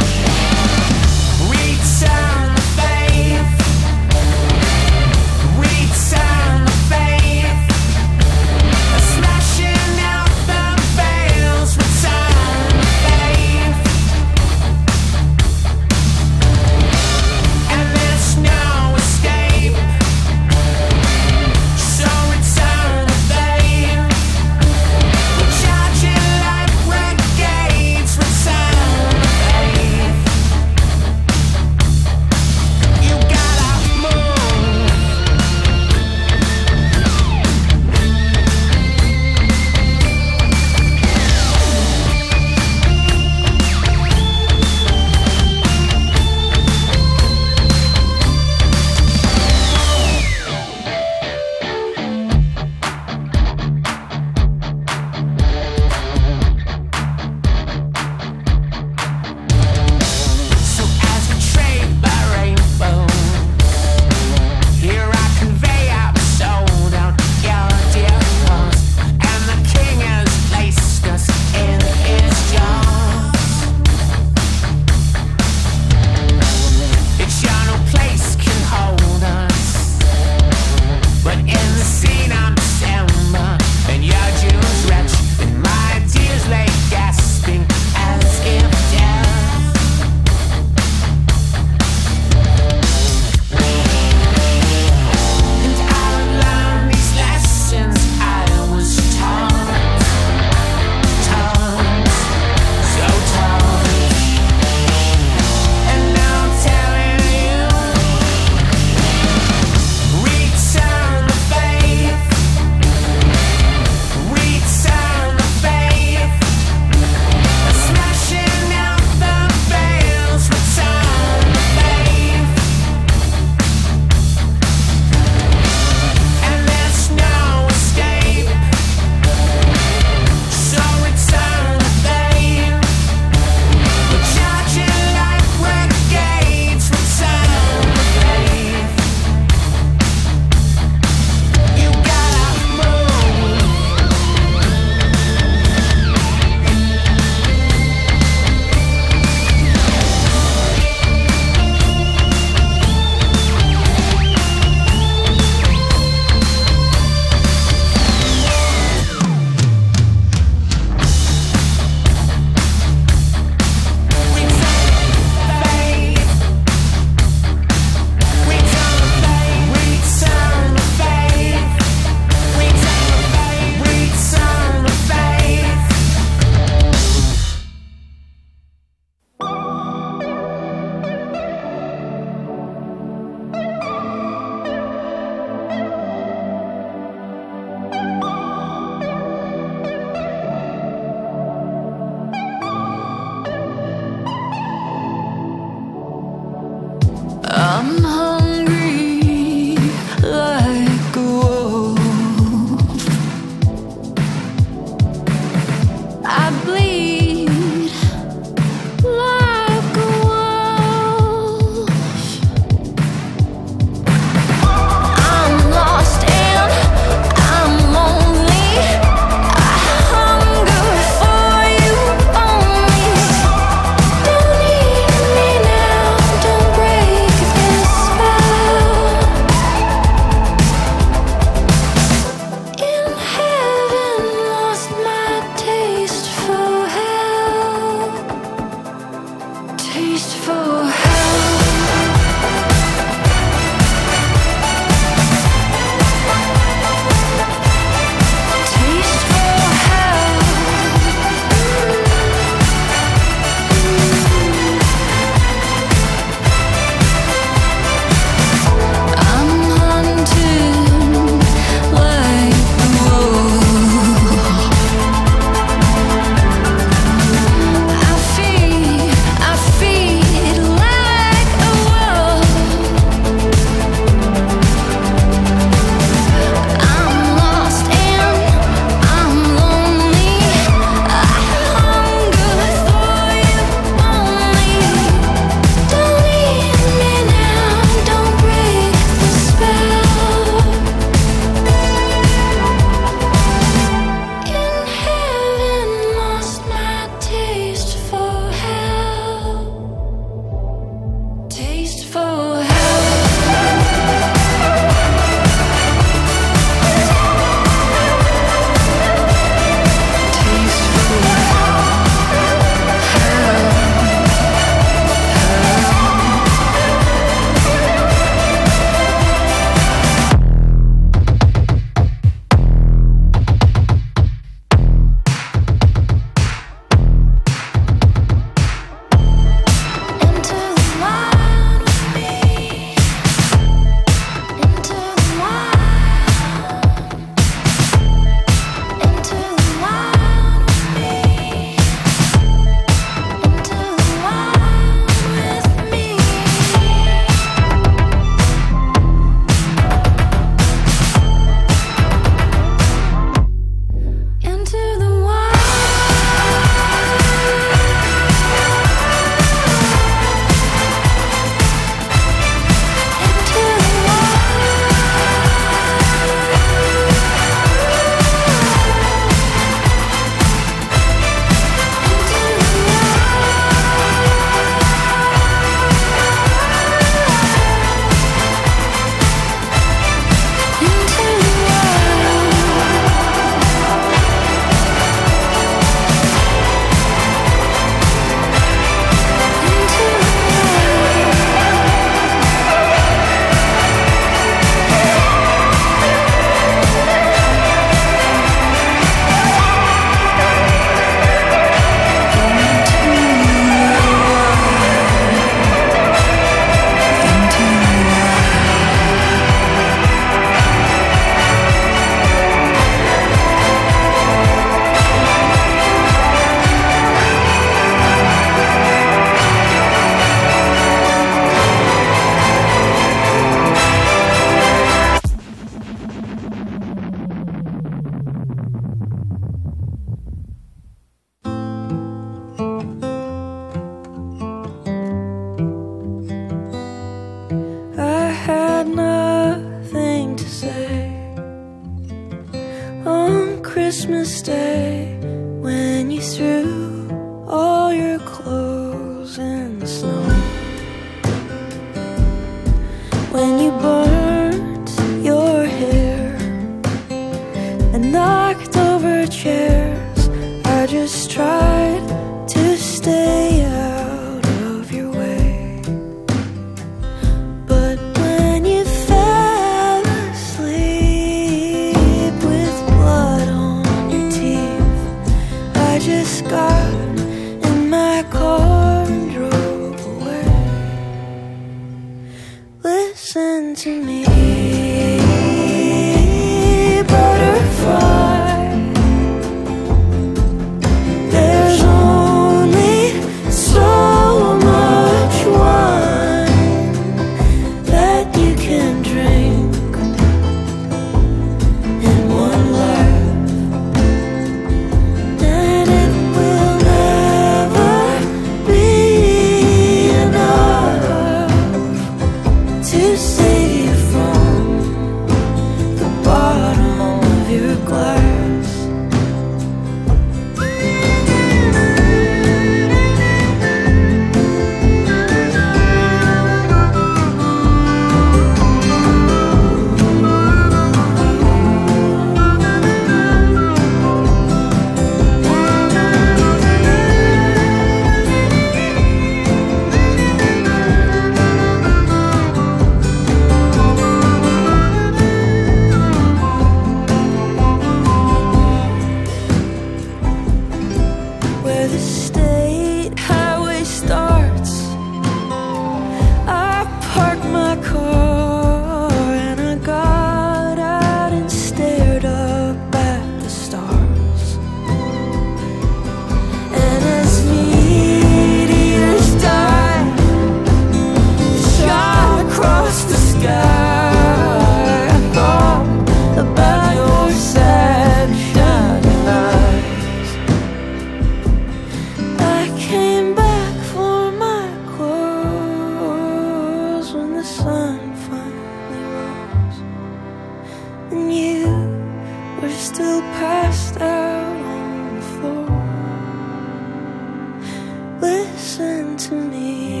listen 598.79 599.17
to 599.17 599.35
me. 599.35 600.00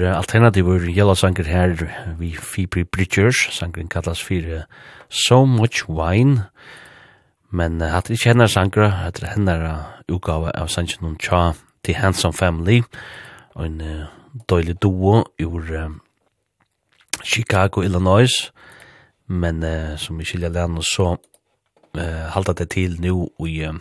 er 0.00 0.14
alternativur 0.16 0.82
jelasanger 0.90 1.46
her. 1.46 1.74
Vi 2.18 2.36
Phoebe 2.36 2.84
Bridgers, 2.84 3.48
sangren 3.50 3.88
kallas 3.88 4.22
fyrir 4.22 4.64
So 5.08 5.44
Much 5.44 5.88
Wine, 5.88 6.46
men 7.50 7.82
uh, 7.82 7.88
hatt 7.88 8.10
ikke 8.10 8.32
hennar 8.32 8.50
sanger 8.50 8.88
hatt 8.88 9.22
er 9.22 9.34
hennar 9.34 9.66
utgave 10.08 10.50
av 10.54 10.68
sangen 10.72 11.06
om 11.06 11.16
tja 11.16 11.52
The 11.84 11.94
Handsome 11.94 12.32
Family, 12.32 12.82
og 13.54 13.66
en 13.66 13.80
uh, 13.80 14.06
døylig 14.48 14.80
duo 14.82 15.24
ur 15.40 15.70
uh, 15.70 15.90
Chicago, 17.22 17.82
Illinois, 17.82 18.50
men 19.26 19.62
uh, 19.62 19.96
som 19.96 20.18
vi 20.18 20.26
skilja 20.28 20.50
lenn 20.52 20.80
så 20.82 21.14
uh, 21.14 22.24
halda 22.34 22.52
det 22.52 22.70
til 22.74 22.98
nu 23.00 23.28
i 23.46 23.60
uh, 23.68 23.74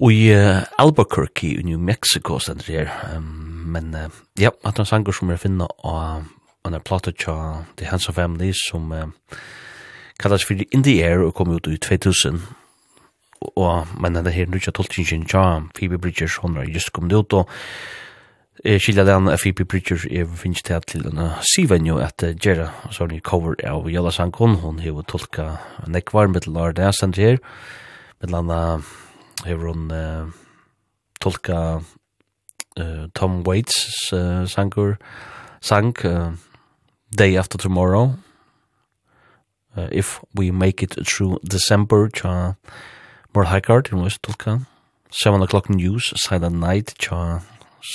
i 0.00 0.32
uh, 0.32 0.62
Albuquerque 0.78 1.58
i 1.58 1.62
New 1.62 1.78
Mexico 1.78 2.38
stendur 2.38 2.72
her. 2.72 3.16
Um, 3.16 3.49
men 3.70 3.94
uh, 3.94 4.10
ja, 4.40 4.50
at 4.64 4.78
han 4.80 4.88
sanger 4.88 5.16
som 5.16 5.30
er 5.30 5.40
finna 5.40 5.68
og 5.86 6.26
han 6.64 6.76
er 6.76 6.84
platet 6.84 7.18
tja 7.20 7.64
The 7.78 7.88
Hands 7.88 8.08
of 8.08 8.18
Family 8.18 8.52
som 8.56 8.92
uh, 8.92 9.06
kallas 10.20 10.44
for 10.44 10.60
In 10.70 10.84
the 10.84 11.00
Air 11.04 11.24
og 11.24 11.34
kom 11.34 11.50
ut 11.54 11.68
i 11.70 11.78
2000 11.80 12.42
og 13.40 13.86
men 14.00 14.18
det 14.20 14.34
her 14.34 14.50
nukja 14.52 14.72
tolkingen 14.76 15.24
tja 15.26 15.62
Phoebe 15.76 15.98
Bridgers 15.98 16.36
hon 16.42 16.56
har 16.56 16.68
just 16.68 16.92
kommet 16.92 17.12
ut 17.16 17.32
og 17.32 17.48
eh, 18.64 18.80
skilja 18.80 19.04
den 19.04 19.30
Phoebe 19.40 19.64
Bridgers 19.64 20.04
er 20.10 20.26
finnes 20.36 20.62
til 20.62 20.82
til 20.86 21.04
denne 21.04 21.30
siven 21.54 21.86
jo 21.86 21.96
at 21.98 22.22
uh, 22.22 22.34
Gera. 22.36 22.68
Sånn 22.92 23.14
i 23.16 23.20
cover 23.20 23.56
av 23.64 23.88
Jalla 23.88 24.12
Sankon 24.12 24.58
hon 24.60 24.78
har 24.84 25.02
tolka 25.08 25.56
nekvar 25.86 26.28
med 26.28 26.46
lar 26.46 26.72
det 26.72 26.84
her 27.16 27.38
med 28.20 28.30
landa 28.30 28.80
har 29.44 29.56
hon 29.56 29.90
uh, 29.90 30.28
tolka 31.20 31.80
uh, 32.80 33.08
Tom 33.14 33.42
Waits 33.44 34.12
uh, 34.12 34.46
sangur, 34.46 34.96
sang 35.60 35.94
uh, 36.04 36.32
Day 37.16 37.36
After 37.36 37.58
Tomorrow, 37.58 38.14
uh, 39.76 39.88
If 39.92 40.20
We 40.34 40.50
Make 40.50 40.82
It 40.82 40.96
Through 41.06 41.38
December, 41.44 42.08
tja 42.08 42.56
Mor 43.34 43.44
Haggard, 43.44 43.88
hun 43.88 44.02
var 44.02 44.10
stolka, 44.10 44.66
Seven 45.10 45.42
O'Clock 45.42 45.70
News, 45.70 46.12
Silent 46.16 46.56
Night, 46.60 46.94
tja 46.98 47.40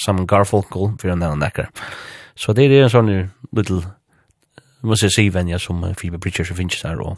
Sam 0.06 0.26
Garfunkel, 0.28 0.96
fyrir 1.00 1.16
nævn 1.16 1.40
nekkar. 1.40 1.70
Så 2.36 2.54
det 2.54 2.70
er 2.70 2.86
en 2.86 2.92
sånn 2.92 3.12
little, 3.56 3.84
må 4.84 4.98
jeg 5.00 5.14
si, 5.14 5.30
venja 5.30 5.60
som 5.60 5.84
Phoebe 5.96 6.20
Bridgers 6.20 6.52
finnes 6.56 6.82
der, 6.82 7.00
og 7.02 7.18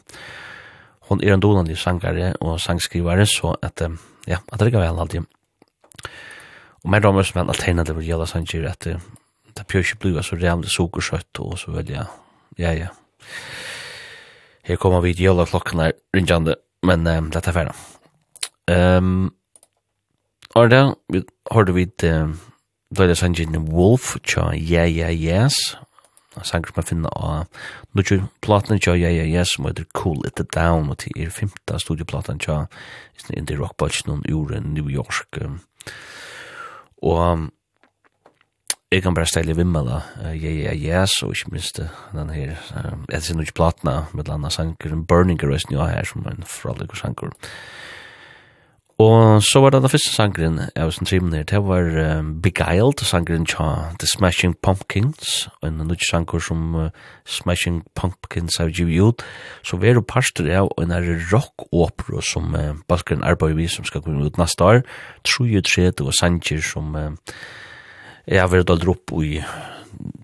hon 1.09 1.23
er 1.23 1.33
en 1.33 1.41
donande 1.41 1.75
sangare 1.75 2.33
og 2.41 2.59
sangskrivare, 2.59 3.25
så 3.25 3.55
at, 3.63 3.81
ja, 4.27 4.41
at 4.51 4.59
det 4.59 4.73
er 4.73 4.79
vel 4.81 5.01
alltid 5.01 5.25
Og 6.87 6.91
mer 6.91 7.03
damer 7.03 7.25
som 7.27 7.41
en 7.41 7.49
alternativ 7.51 7.97
gälla 8.01 8.25
sen 8.25 8.45
ju 8.45 8.67
att 8.67 8.79
det 9.55 9.67
pjør 9.67 9.79
ikke 9.79 9.95
blue 9.99 10.23
så 10.23 10.35
rämde 10.35 10.69
sockerskött 10.69 11.39
og 11.39 11.59
så 11.59 11.71
vel 11.71 11.89
Ja 11.89 12.05
ja. 12.57 12.71
ja. 12.71 12.87
Her 14.63 14.75
kommer 14.75 15.01
vi 15.01 15.13
till 15.13 15.25
gälla 15.25 15.45
klockan 15.45 15.91
rinjande, 16.15 16.55
men 16.83 17.07
um, 17.07 17.29
dette 17.31 17.49
er 17.49 17.53
ferdig. 17.53 17.73
um, 18.67 19.33
Och 20.55 20.69
då 20.69 20.95
hörde 21.51 21.71
vi 21.71 21.85
det 21.85 22.35
då 22.89 23.03
Døyde 23.03 23.15
sangen 23.15 23.71
Wolf 23.71 24.17
tja, 24.23 24.53
ja 24.53 24.85
ja 24.85 25.11
yes. 25.11 25.77
Sanger 26.43 26.67
som 26.67 26.73
jeg 26.75 26.85
finner 26.85 27.09
av 27.09 27.45
Nuju 27.91 28.21
Platan 28.41 28.79
tja, 28.79 28.95
ja 28.95 29.09
ja 29.09 29.25
yes 29.25 29.47
som 29.55 29.65
heter 29.65 29.83
Cool 29.93 30.25
It 30.25 30.55
Down 30.55 30.89
og 30.89 30.97
til 30.97 31.11
er 31.17 31.29
femte 31.29 31.79
studioplatan 31.79 32.39
cha 32.39 32.67
är 33.29 33.37
inte 33.37 33.55
rockbatch 33.55 34.07
noen 34.07 34.23
ure 34.29 34.59
New 34.61 34.89
York. 34.89 35.37
Um, 35.41 35.59
Og 37.03 37.49
jeg 38.91 39.03
kan 39.03 39.13
bare 39.13 39.27
stelle 39.27 39.55
vimmela, 39.55 40.01
jeg 40.33 40.61
er 40.71 40.73
jæs, 40.73 41.21
og 41.23 41.33
ikke 41.35 41.51
minst 41.51 41.81
den 42.13 42.29
her, 42.29 42.55
jeg 43.11 43.23
ser 43.23 43.35
nok 43.35 43.53
platna, 43.55 43.97
med 44.13 44.29
landa 44.29 44.49
sanker, 44.49 44.93
en 44.93 45.05
burninger, 45.05 45.47
og 45.47 45.59
jeg 45.71 45.95
her 45.95 46.03
som 46.03 46.27
en 46.27 46.43
fraligur 46.47 46.95
sanker, 46.95 47.29
Og 48.97 49.43
så 49.45 49.59
var 49.61 49.69
det 49.69 49.83
den 49.83 49.91
første 49.93 50.09
sangren 50.09 50.55
jeg 50.73 50.85
var 50.87 50.93
som 50.95 51.05
trimen 51.05 51.33
her, 51.37 51.43
det 51.45 51.59
var 51.61 51.85
um, 52.17 52.31
Beguiled, 52.41 53.03
sangren 53.05 53.45
tja 53.45 53.93
The 54.01 54.09
Smashing 54.09 54.55
Pumpkins, 54.65 55.49
og 55.61 55.67
en 55.67 55.83
nødt 55.85 56.01
sanger 56.01 56.41
som 56.41 56.73
uh, 56.73 56.89
Smashing 57.29 57.83
Pumpkins 57.93 58.57
har 58.57 58.73
givet 58.73 58.97
ut, 58.97 59.25
så 59.61 59.77
vi 59.77 59.91
er 59.91 59.99
jo 59.99 60.01
parster 60.01 60.49
av 60.49 60.71
en 60.81 60.95
her 60.95 61.05
rock-opera 61.29 62.25
som 62.25 62.57
uh, 62.57 62.73
Balkan 62.89 63.21
arbeider 63.21 63.61
vi 63.61 63.69
som 63.69 63.85
skal 63.85 64.01
komme 64.01 64.25
ut 64.25 64.41
neste 64.41 64.65
år, 64.65 64.81
33 65.29 66.01
og 66.01 66.13
sanger 66.17 66.65
som 66.65 66.97
uh, 66.97 67.13
jeg 68.25 68.41
har 68.41 68.49
vært 68.49 68.73
aldri 68.73 68.95
opp 68.97 69.13
i 69.21 69.37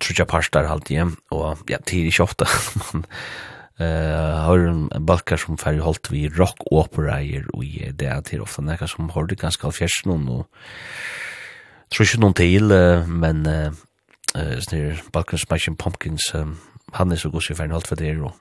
trutja 0.01 0.25
parster 0.25 0.65
halvtid, 0.65 1.13
og 1.29 1.61
ja, 1.69 1.77
tid 1.77 2.07
er 2.07 2.09
ikke 2.09 2.25
ofte, 2.25 2.49
men 2.89 3.05
eh 3.79 4.45
har 4.45 4.57
en 4.59 4.89
balkar 5.05 5.37
som 5.37 5.57
färg 5.57 5.79
hållt 5.79 6.11
vi 6.11 6.29
rock 6.29 6.57
opera 6.71 7.17
och 7.53 7.63
i 7.63 7.91
det 7.93 8.05
är 8.05 8.21
till 8.21 8.41
ofta 8.41 8.61
när 8.61 8.87
som 8.87 9.09
har 9.09 9.25
det 9.25 9.35
ganska 9.35 9.71
fjärsen 9.71 10.29
och 10.29 10.47
tror 11.89 12.07
inte 12.07 12.19
någon 12.19 12.33
till 12.33 12.63
men 13.07 13.45
eh 13.45 14.59
snir 14.59 15.01
balkar 15.11 15.37
smashing 15.37 15.75
pumpkins 15.75 16.33
han 16.91 17.11
är 17.11 17.15
så 17.15 17.29
god 17.29 17.43
så 17.43 17.55
färg 17.55 17.69
hållt 17.69 17.87
för 17.87 17.95
det 17.95 18.19
och 18.19 18.35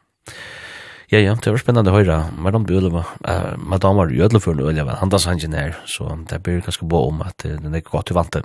Ja, 1.13 1.19
ja, 1.19 1.35
det 1.37 1.51
var 1.53 1.61
spennende 1.61 1.93
å 1.93 1.97
høre. 1.99 2.15
Madame 2.41 2.65
Bøle 2.65 2.89
var, 2.89 3.11
uh, 3.29 3.53
Madame 3.61 4.01
var 4.01 4.13
jødelig 4.17 4.41
for 4.41 4.57
en 4.57 4.63
øl, 4.65 4.79
men 4.81 4.97
han 4.97 5.11
sa 5.13 5.35
han 5.35 5.53
her, 5.53 5.75
så 5.85 6.07
det 6.31 6.39
blir 6.41 6.63
ganske 6.65 6.89
bra 6.89 7.03
om 7.05 7.21
at 7.21 7.45
uh, 7.45 7.59
den 7.61 7.75
er 7.75 7.85
godt 7.85 8.07
til 8.09 8.17
vante. 8.17 8.41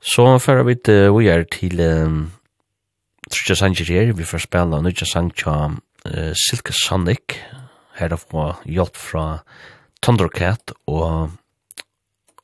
Så 0.00 0.24
fører 0.40 0.64
vi 0.64 0.78
til, 0.80 1.10
uh, 1.10 1.18
vi 1.18 1.28
er 1.28 1.44
til 1.52 1.84
uh, 1.84 2.24
Trudja 3.30 3.56
Sanger 3.56 3.88
her, 3.90 4.12
vi 4.12 4.24
får 4.24 4.44
spela 4.44 4.80
Nudja 4.80 5.06
Sanger 5.06 5.74
uh, 6.06 6.32
Silke 6.38 6.72
Sonic, 6.72 7.34
her 7.98 8.12
da 8.12 8.18
får 8.20 8.60
hjelp 8.70 8.96
fra 8.96 9.24
Thundercat 10.04 10.70
og 10.86 11.32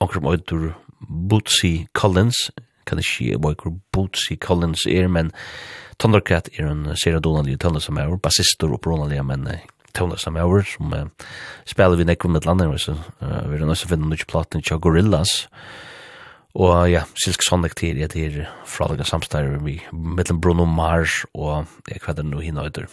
omkring 0.02 0.24
møyder 0.24 0.72
Bootsy 1.06 1.86
Collins, 1.94 2.48
kan 2.86 2.98
det 2.98 3.06
skje 3.06 3.38
hva 3.38 3.52
hvor 3.54 3.76
Bootsy 3.94 4.34
Collins 4.42 4.82
er, 4.90 5.06
men 5.06 5.30
Thundercat 6.02 6.50
er 6.58 6.72
en 6.72 6.88
serie 6.98 7.22
donalige 7.22 7.62
tøvner 7.62 7.84
som 7.84 8.02
er, 8.02 8.10
bassister 8.18 8.74
og 8.74 8.82
bronalige, 8.82 9.22
men 9.22 9.46
uh, 9.46 9.62
tøvner 9.94 10.18
som 10.18 10.36
er, 10.36 10.66
som 10.66 10.98
uh, 10.98 11.30
spiller 11.68 12.00
vi 12.00 12.10
nekko 12.10 12.32
med 12.32 12.48
landet, 12.48 12.74
så 12.82 12.98
uh, 12.98 13.38
vi 13.46 13.60
er 13.60 13.66
nøyse 13.70 13.86
finne 13.86 14.10
nøyse 14.10 14.26
platen 14.26 14.66
til 14.66 14.82
Gorillas, 14.82 15.44
og 15.46 15.91
Og 16.54 16.90
ja, 16.90 17.06
Silk 17.16 17.40
Sonic 17.46 17.76
til 17.80 18.00
jeg 18.02 18.12
til 18.12 18.42
fralega 18.68 19.06
samstærer 19.08 19.56
vi 19.64 19.78
mellom 19.92 20.40
Bruno 20.40 20.66
Mars 20.68 21.22
og 21.32 21.66
jeg 21.88 22.02
kvedder 22.04 22.26
nå 22.28 22.42
hina 22.44 22.66
uter. 22.68 22.90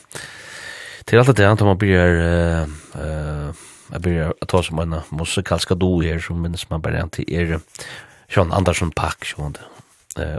Til 1.05 1.19
alt 1.19 1.35
det 1.35 1.47
antar 1.47 1.67
man 1.67 1.79
blir 1.79 2.21
uh, 2.23 3.51
jeg 3.89 4.01
blir 4.05 4.31
at 4.31 4.47
ta 4.47 4.61
som 4.63 4.79
en 4.79 5.01
musikalska 5.11 5.75
do 5.75 5.99
her 5.99 6.21
som 6.23 6.39
minnes 6.39 6.69
man 6.69 6.81
bare 6.81 7.07
til 7.11 7.25
er 7.27 7.59
Sean 8.29 8.53
Andersson 8.53 8.91
Pack 8.95 9.33
uh, 9.37 9.51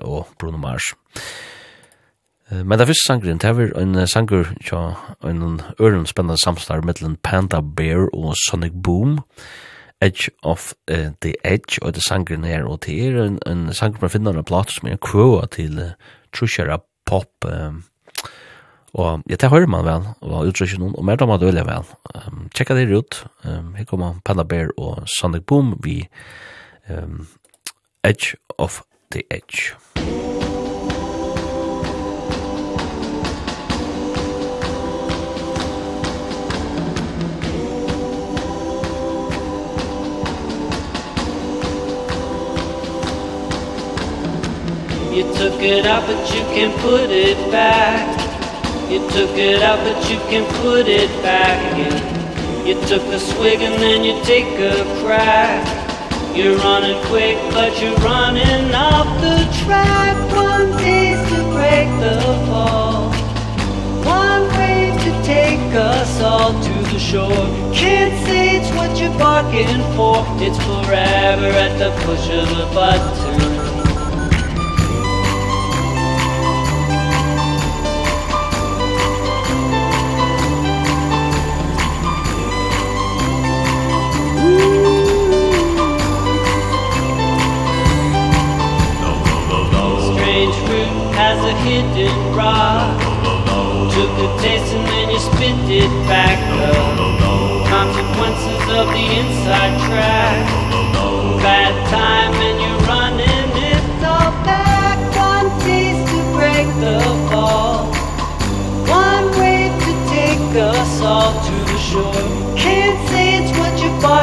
og 0.02 0.28
Bruno 0.38 0.56
Mars. 0.56 0.94
Men 2.50 2.78
det 2.78 2.88
første 2.88 3.06
sangren, 3.06 3.38
det 3.38 3.46
er 3.46 3.78
en 3.78 4.06
sanger 4.08 4.48
ja, 4.72 4.94
en 5.22 5.60
øren 5.80 6.06
spennende 6.06 6.40
samstår 6.42 6.80
mellom 6.82 7.16
Panda 7.22 7.60
Bear 7.60 8.08
og 8.12 8.34
Sonic 8.48 8.72
Boom. 8.82 9.12
Uh, 9.12 9.69
Edge 10.00 10.30
of 10.42 10.72
uh, 10.90 11.10
the 11.20 11.34
Edge, 11.44 11.78
og 11.82 11.94
det 11.94 12.04
sanger 12.06 12.40
nær 12.40 12.64
og 12.68 12.80
det 12.86 12.96
er 13.06 13.18
en, 13.24 13.38
en 13.46 13.68
sanger 13.76 14.00
man 14.00 14.12
finner 14.12 14.36
en 14.36 14.46
platt 14.48 14.72
som 14.72 14.88
er 14.88 14.96
en 14.96 15.04
kvøa 15.04 15.46
til 15.52 15.78
uh, 15.78 15.92
trusjera 16.36 16.80
pop, 17.06 17.32
um, 17.44 17.82
og 18.94 19.22
ja, 19.30 19.36
det 19.38 19.50
hører 19.52 19.70
man 19.70 19.84
vel, 19.86 20.08
og 20.26 20.48
utrykje 20.50 20.80
noen, 20.80 20.96
og 20.98 21.04
mer 21.06 21.20
da 21.20 21.28
man 21.30 21.38
dølger 21.42 21.68
vel. 21.68 21.86
Um, 22.14 22.48
tjekka 22.54 22.74
det 22.78 22.88
ut, 22.90 23.20
um, 23.44 23.74
her 23.76 23.86
kommer 23.86 24.18
Panda 24.24 24.42
Bear 24.42 24.72
og 24.78 25.04
Sonic 25.18 25.46
Boom, 25.46 25.76
vi 25.84 26.02
um, 26.88 27.28
Edge 28.02 28.34
of 28.58 28.82
the 29.12 29.22
Edge. 29.30 29.70
Edge 29.70 29.76
of 29.76 30.00
the 30.00 30.16
Edge. 30.16 30.29
You 45.10 45.24
took 45.34 45.60
it 45.60 45.86
out 45.86 46.06
but 46.06 46.22
you 46.32 46.40
can 46.54 46.70
put 46.78 47.10
it 47.10 47.36
back. 47.50 48.06
You 48.88 49.00
took 49.10 49.36
it 49.36 49.60
out 49.60 49.80
but 49.80 50.08
you 50.08 50.18
can 50.30 50.46
put 50.62 50.86
it 50.86 51.10
back 51.20 51.58
again. 51.72 52.64
You 52.64 52.74
took 52.86 53.02
a 53.10 53.18
swig 53.18 53.60
and 53.60 53.74
then 53.82 54.04
you 54.04 54.22
take 54.22 54.46
a 54.60 54.84
crack. 55.02 55.66
You're 56.36 56.56
running 56.58 57.04
quick 57.06 57.36
but 57.50 57.82
you're 57.82 57.96
running 57.96 58.72
off 58.72 59.08
the 59.20 59.38
track. 59.64 60.14
One 60.32 60.70
piece 60.78 61.18
to 61.34 61.42
break 61.50 61.88
the 61.98 62.22
fall. 62.46 63.10
One 64.06 64.46
way 64.58 64.94
to 64.96 65.10
take 65.24 65.74
us 65.74 66.20
all 66.20 66.52
to 66.52 66.74
the 66.92 67.00
shore. 67.00 67.46
Can't 67.74 68.14
say 68.28 68.58
it's 68.58 68.70
what 68.76 68.96
you're 68.96 69.18
barking 69.18 69.82
for. 69.96 70.22
It's 70.38 70.58
forever 70.70 71.50
at 71.66 71.78
the 71.80 71.90
push 72.06 72.30
of 72.30 72.48
a 72.58 72.72
button. 72.72 73.69
a 91.50 91.54
hidden 91.64 92.34
rock 92.36 93.00
Took 93.92 94.14
a 94.24 94.28
taste 94.40 94.72
and 94.72 94.86
then 94.86 95.10
you 95.10 95.18
spit 95.18 95.58
it 95.82 95.90
back 96.06 96.38
up. 96.62 97.66
Consequences 97.66 98.62
of 98.78 98.86
the 98.94 99.04
inside 99.18 99.74
track. 99.86 100.46
Bad 101.42 101.74
time 101.90 102.34
and 102.46 102.56
you're 102.62 102.82
running 102.86 103.50
it 103.72 104.04
all 104.04 104.30
back. 104.46 104.98
One 105.16 105.50
taste 105.60 106.06
to 106.12 106.20
break 106.36 106.68
the 106.84 107.00
fall. 107.30 107.86
One 108.86 109.26
wave 109.40 109.74
to 109.86 109.92
take 110.08 110.54
us 110.54 111.00
all 111.02 111.32
to 111.46 111.54
the 111.72 111.78
shore 111.78 112.39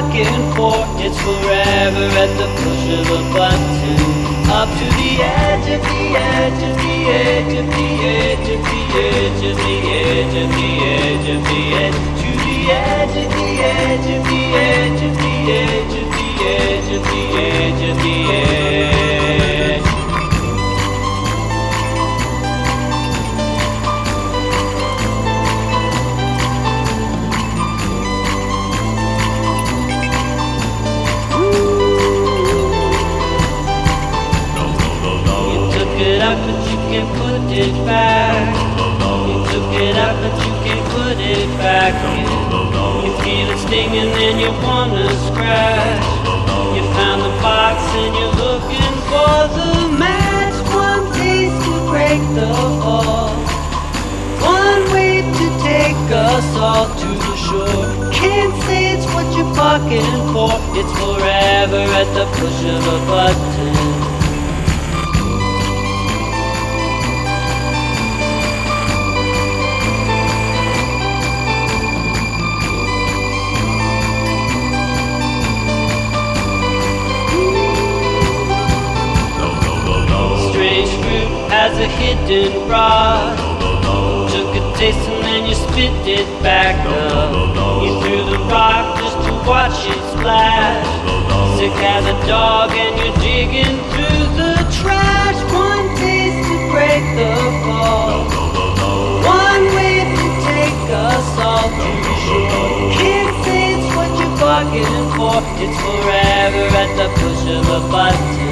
looking 0.02 0.38
for 0.54 0.78
It's 1.02 1.18
forever 1.22 2.06
at 2.24 2.32
the 2.38 2.48
push 2.62 2.86
of 3.00 3.08
a 3.10 3.22
button 3.34 3.98
Up 4.50 4.70
to 4.80 4.86
the 5.00 5.12
edge 5.22 5.68
of 5.74 5.82
the 5.82 6.04
edge 6.16 6.62
of 6.70 6.76
the 6.78 6.98
edge 7.18 7.56
of 7.58 7.68
the 7.76 7.90
edge 8.06 8.50
of 8.54 8.62
the 8.66 8.84
edge 8.98 9.44
of 9.50 9.58
the 9.58 9.76
edge 9.98 10.36
of 10.38 10.50
the 10.58 10.72
edge 10.94 11.28
of 11.34 11.42
the 11.50 11.64
edge 11.82 12.00
To 12.22 12.30
the 12.46 12.58
edge 12.72 13.18
of 13.24 13.30
the 13.38 13.50
edge 13.58 14.08
of 14.16 14.24
the 14.30 14.44
edge 14.56 15.02
of 15.02 15.14
the 15.18 15.36
edge 15.58 15.96
of 15.98 16.10
the 16.18 16.30
edge 16.46 16.90
of 16.96 17.04
the 17.04 17.24
edge 17.38 17.82
of 17.90 17.98
the 18.04 18.16
edge 18.32 19.57
it 37.58 37.74
back. 37.86 38.54
You 39.26 39.38
took 39.50 39.74
it 39.82 39.96
out 39.98 40.16
but 40.22 40.36
you 40.46 40.54
can't 40.62 40.86
put 40.94 41.18
it 41.18 41.50
back 41.58 41.94
You 43.04 43.12
feel 43.24 43.50
it 43.50 43.60
stinging 43.66 44.14
and 44.14 44.40
you 44.40 44.52
wanna 44.62 45.10
scratch. 45.26 46.06
You 46.76 46.84
found 46.94 47.22
the 47.26 47.34
box 47.42 47.82
and 47.98 48.14
you're 48.14 48.38
looking 48.46 48.96
for 49.10 49.38
the 49.58 49.72
match. 49.98 50.58
One 50.70 51.06
piece 51.18 51.58
to 51.66 51.74
break 51.90 52.22
the 52.38 52.54
fall 52.82 53.34
One 54.46 54.84
way 54.94 55.26
to 55.26 55.46
take 55.66 55.98
us 56.14 56.48
all 56.58 56.86
to 57.02 57.10
the 57.26 57.36
shore. 57.46 58.12
Can't 58.14 58.54
say 58.66 58.94
it's 58.94 59.08
what 59.14 59.26
you're 59.36 59.54
barking 59.58 60.14
for. 60.30 60.54
It's 60.78 60.94
forever 61.02 61.82
at 62.02 62.10
the 62.14 62.26
push 62.38 62.60
of 62.70 62.86
a 62.86 63.00
button. 63.10 63.77
a 81.88 81.90
hidden 82.00 82.70
rod. 82.70 83.38
Took 84.32 84.52
a 84.60 84.64
taste 84.78 85.08
and 85.10 85.24
then 85.24 85.46
you 85.50 85.56
spit 85.56 85.96
it 86.20 86.28
back 86.44 86.76
up. 86.86 87.32
You 87.84 87.92
threw 88.02 88.24
the 88.32 88.40
rock 88.52 89.00
just 89.00 89.18
to 89.26 89.32
watch 89.48 89.80
it 89.94 90.02
splash. 90.12 90.88
Sick 91.58 91.78
as 91.96 92.06
a 92.06 92.18
dog 92.28 92.72
and 92.72 92.94
you're 93.00 93.18
digging 93.24 93.78
through 93.92 94.24
the 94.42 94.54
trash. 94.80 95.40
One 95.54 95.88
taste 96.02 96.42
to 96.48 96.56
break 96.74 97.04
the 97.20 97.32
fall. 97.64 98.28
One 99.24 99.64
wave 99.76 100.12
to 100.22 100.28
take 100.52 100.84
us 101.08 101.28
all 101.40 101.70
to 101.72 101.92
shore 102.24 102.92
Can't 103.00 103.36
say 103.46 103.64
it's 103.76 103.88
what 103.96 104.12
you're 104.20 104.38
bargaining 104.44 105.10
for. 105.16 105.40
It's 105.64 105.78
forever 105.86 106.66
at 106.84 106.92
the 107.00 107.08
push 107.20 107.44
of 107.58 107.66
a 107.80 107.82
button 107.92 108.47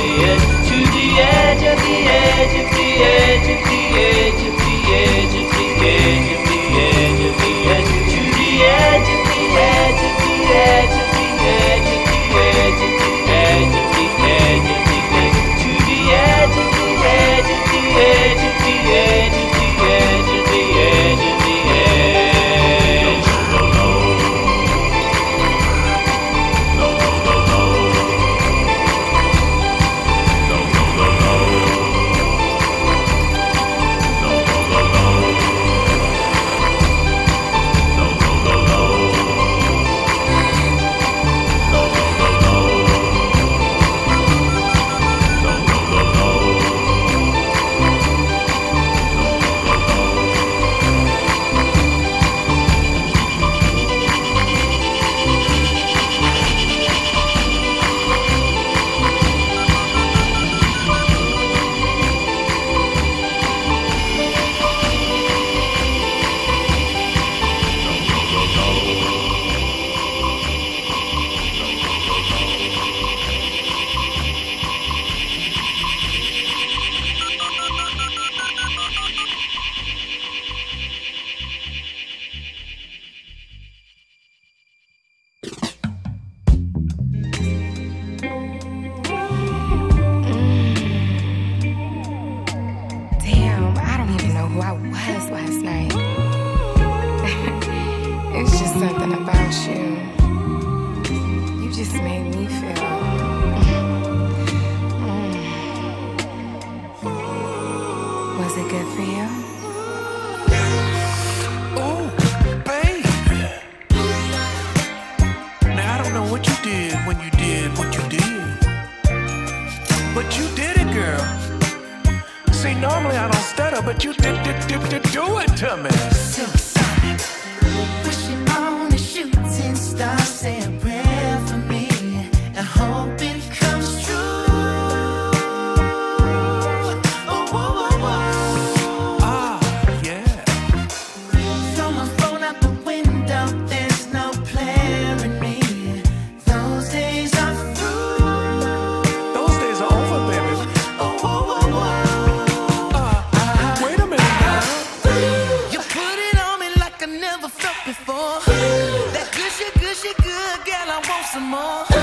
more. 161.46 161.95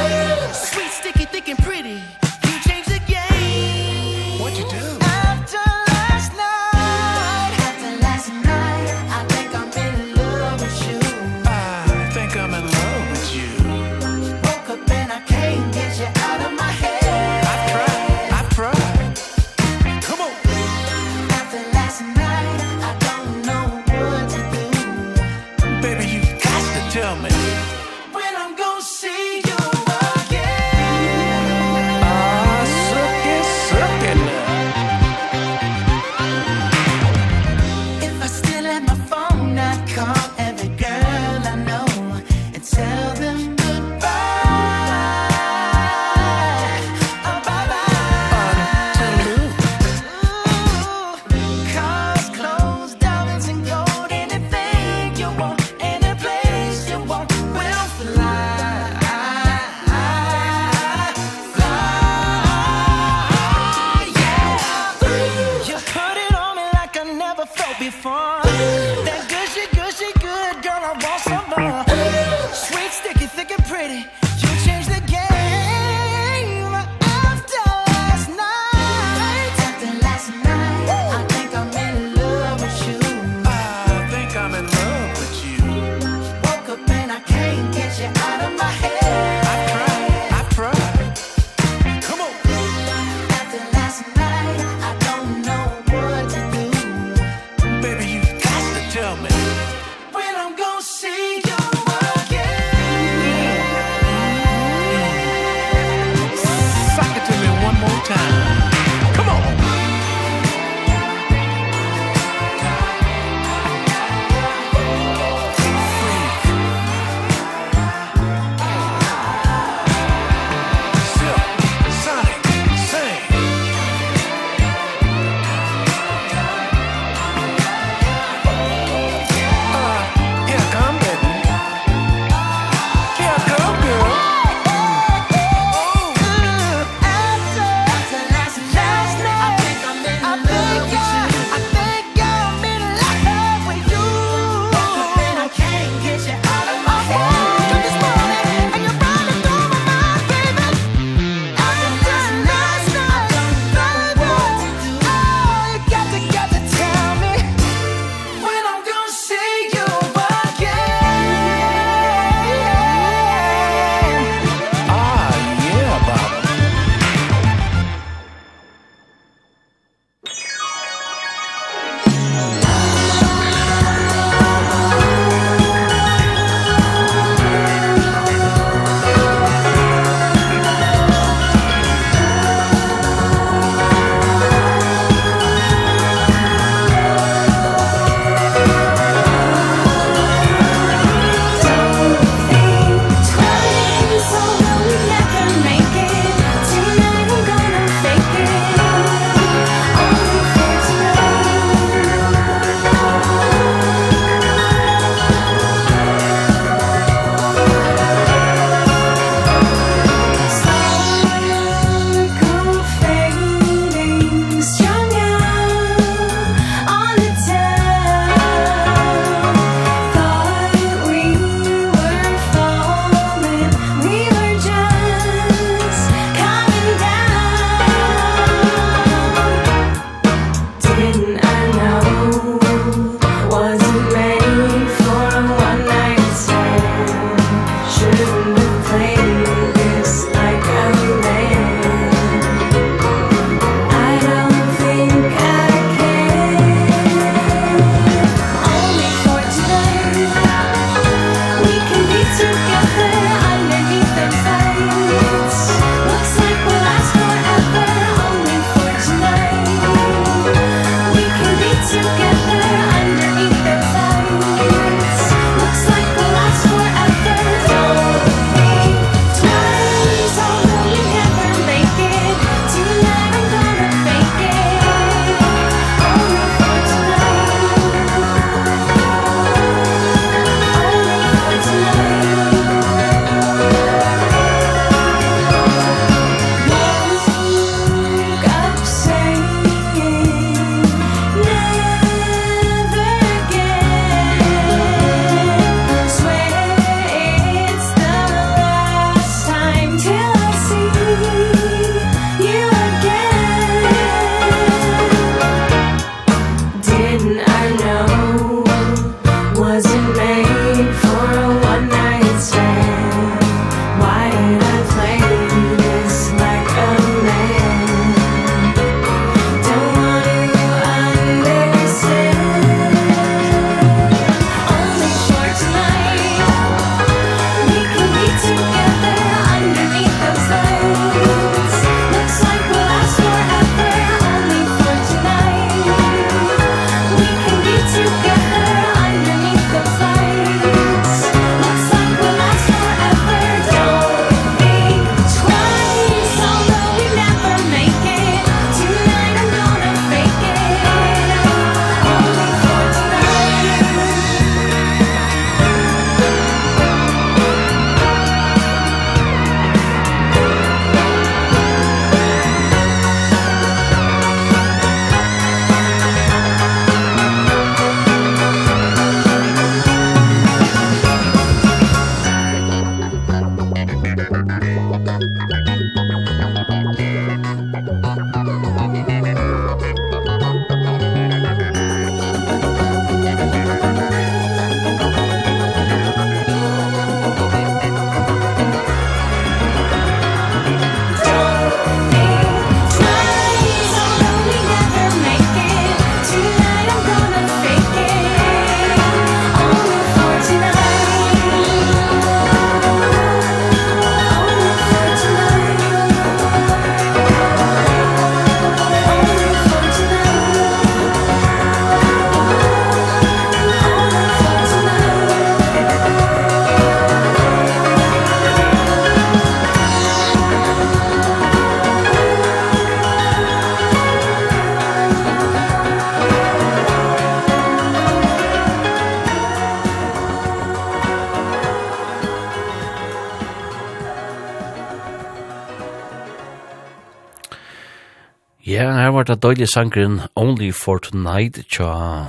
var 439.23 439.37
det 439.37 439.43
døylig 439.43 439.68
sangren 439.70 440.16
Only 440.35 440.73
for 440.75 440.99
Tonight 440.99 441.61
tja 441.70 442.27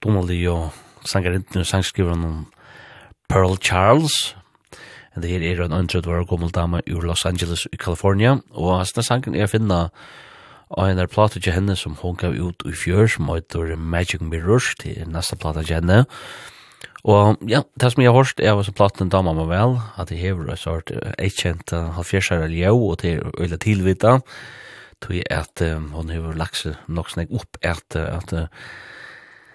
Donnelly 0.00 0.38
og 0.48 0.70
sangerenten 1.04 1.60
og 1.60 1.66
sangskriveren 1.68 2.22
om 2.24 2.38
Pearl 3.28 3.58
Charles. 3.60 4.32
Det 5.20 5.28
her 5.28 5.44
er 5.44 5.60
en 5.66 5.74
undret 5.76 6.08
var 6.08 6.24
gommel 6.24 6.48
dame 6.48 6.80
ur 6.88 7.04
Los 7.04 7.26
Angeles 7.28 7.66
i 7.72 7.76
California 7.76 8.38
og 8.54 8.78
hans 8.78 8.94
sangen 9.04 9.36
er 9.36 9.52
finna 9.52 9.90
og 10.70 10.88
en 10.88 10.98
er 10.98 11.12
plata 11.12 11.40
til 11.40 11.52
henne 11.52 11.76
som 11.76 11.98
hun 12.00 12.16
gav 12.16 12.32
ut 12.32 12.64
i 12.64 12.72
fjør 12.72 13.06
som 13.06 13.28
heter 13.28 13.76
Magic 13.76 14.24
Mirrors 14.24 14.72
til 14.80 15.04
neste 15.04 15.36
plata 15.36 15.60
til 15.60 15.82
henne. 15.82 16.06
Og 17.04 17.36
ja, 17.44 17.60
det 17.76 17.92
som 17.92 18.00
jeg 18.02 18.08
har 18.08 18.16
hørt 18.16 18.40
er 18.40 18.56
også 18.56 18.72
platen 18.72 19.12
dama 19.12 19.36
meg 19.36 19.52
vel, 19.52 19.76
at 20.00 20.10
jeg 20.10 20.24
hever 20.24 20.52
et 20.52 20.58
sort 20.58 20.88
etkjent 21.18 21.68
halvfjerdsjære 21.70 22.48
ljau, 22.48 22.78
og 22.90 23.02
det 23.02 23.18
er 23.18 23.40
øyla 23.40 23.60
tilvita, 23.60 24.20
tog 25.04 25.16
jeg 25.18 25.28
at 25.30 25.60
um, 25.68 25.90
hun 25.92 26.12
har 26.12 26.36
lagt 26.38 26.62
seg 26.62 26.80
nok 26.88 27.12
snakk 27.12 27.32
opp 27.36 27.58
at, 27.62 27.96
at 27.96 28.32
uh, 28.32 28.46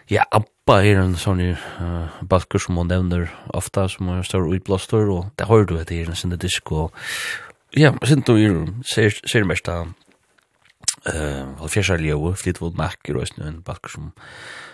ja, 0.10 0.26
Abba 0.34 0.80
er 0.86 1.02
en 1.02 1.16
sånn 1.18 1.42
uh, 1.54 2.20
balkur 2.30 2.62
som 2.62 2.78
hun 2.78 2.90
nevner 2.92 3.30
ofta 3.58 3.88
som 3.90 4.12
er 4.14 4.28
større 4.28 4.54
utblåster 4.58 5.10
og 5.10 5.32
det 5.40 5.50
har 5.50 5.66
du 5.66 5.76
etter 5.80 6.04
det 6.04 6.14
en 6.14 6.20
sinne 6.20 6.40
disk 6.42 6.74
og 6.74 6.94
ja, 7.78 7.94
sinne 8.06 8.26
du 8.26 8.36
er 8.38 8.62
ser, 8.90 9.14
ser 9.30 9.48
mest 9.50 9.70
av 9.70 9.90
uh, 11.10 11.46
halvfjersar 11.62 12.02
ljøve, 12.02 12.36
Fleetwood 12.38 12.78
Mac 12.78 13.02
er 13.06 13.22
også 13.22 13.46
en 13.46 13.62
balkur 13.66 13.98
som 13.98 14.12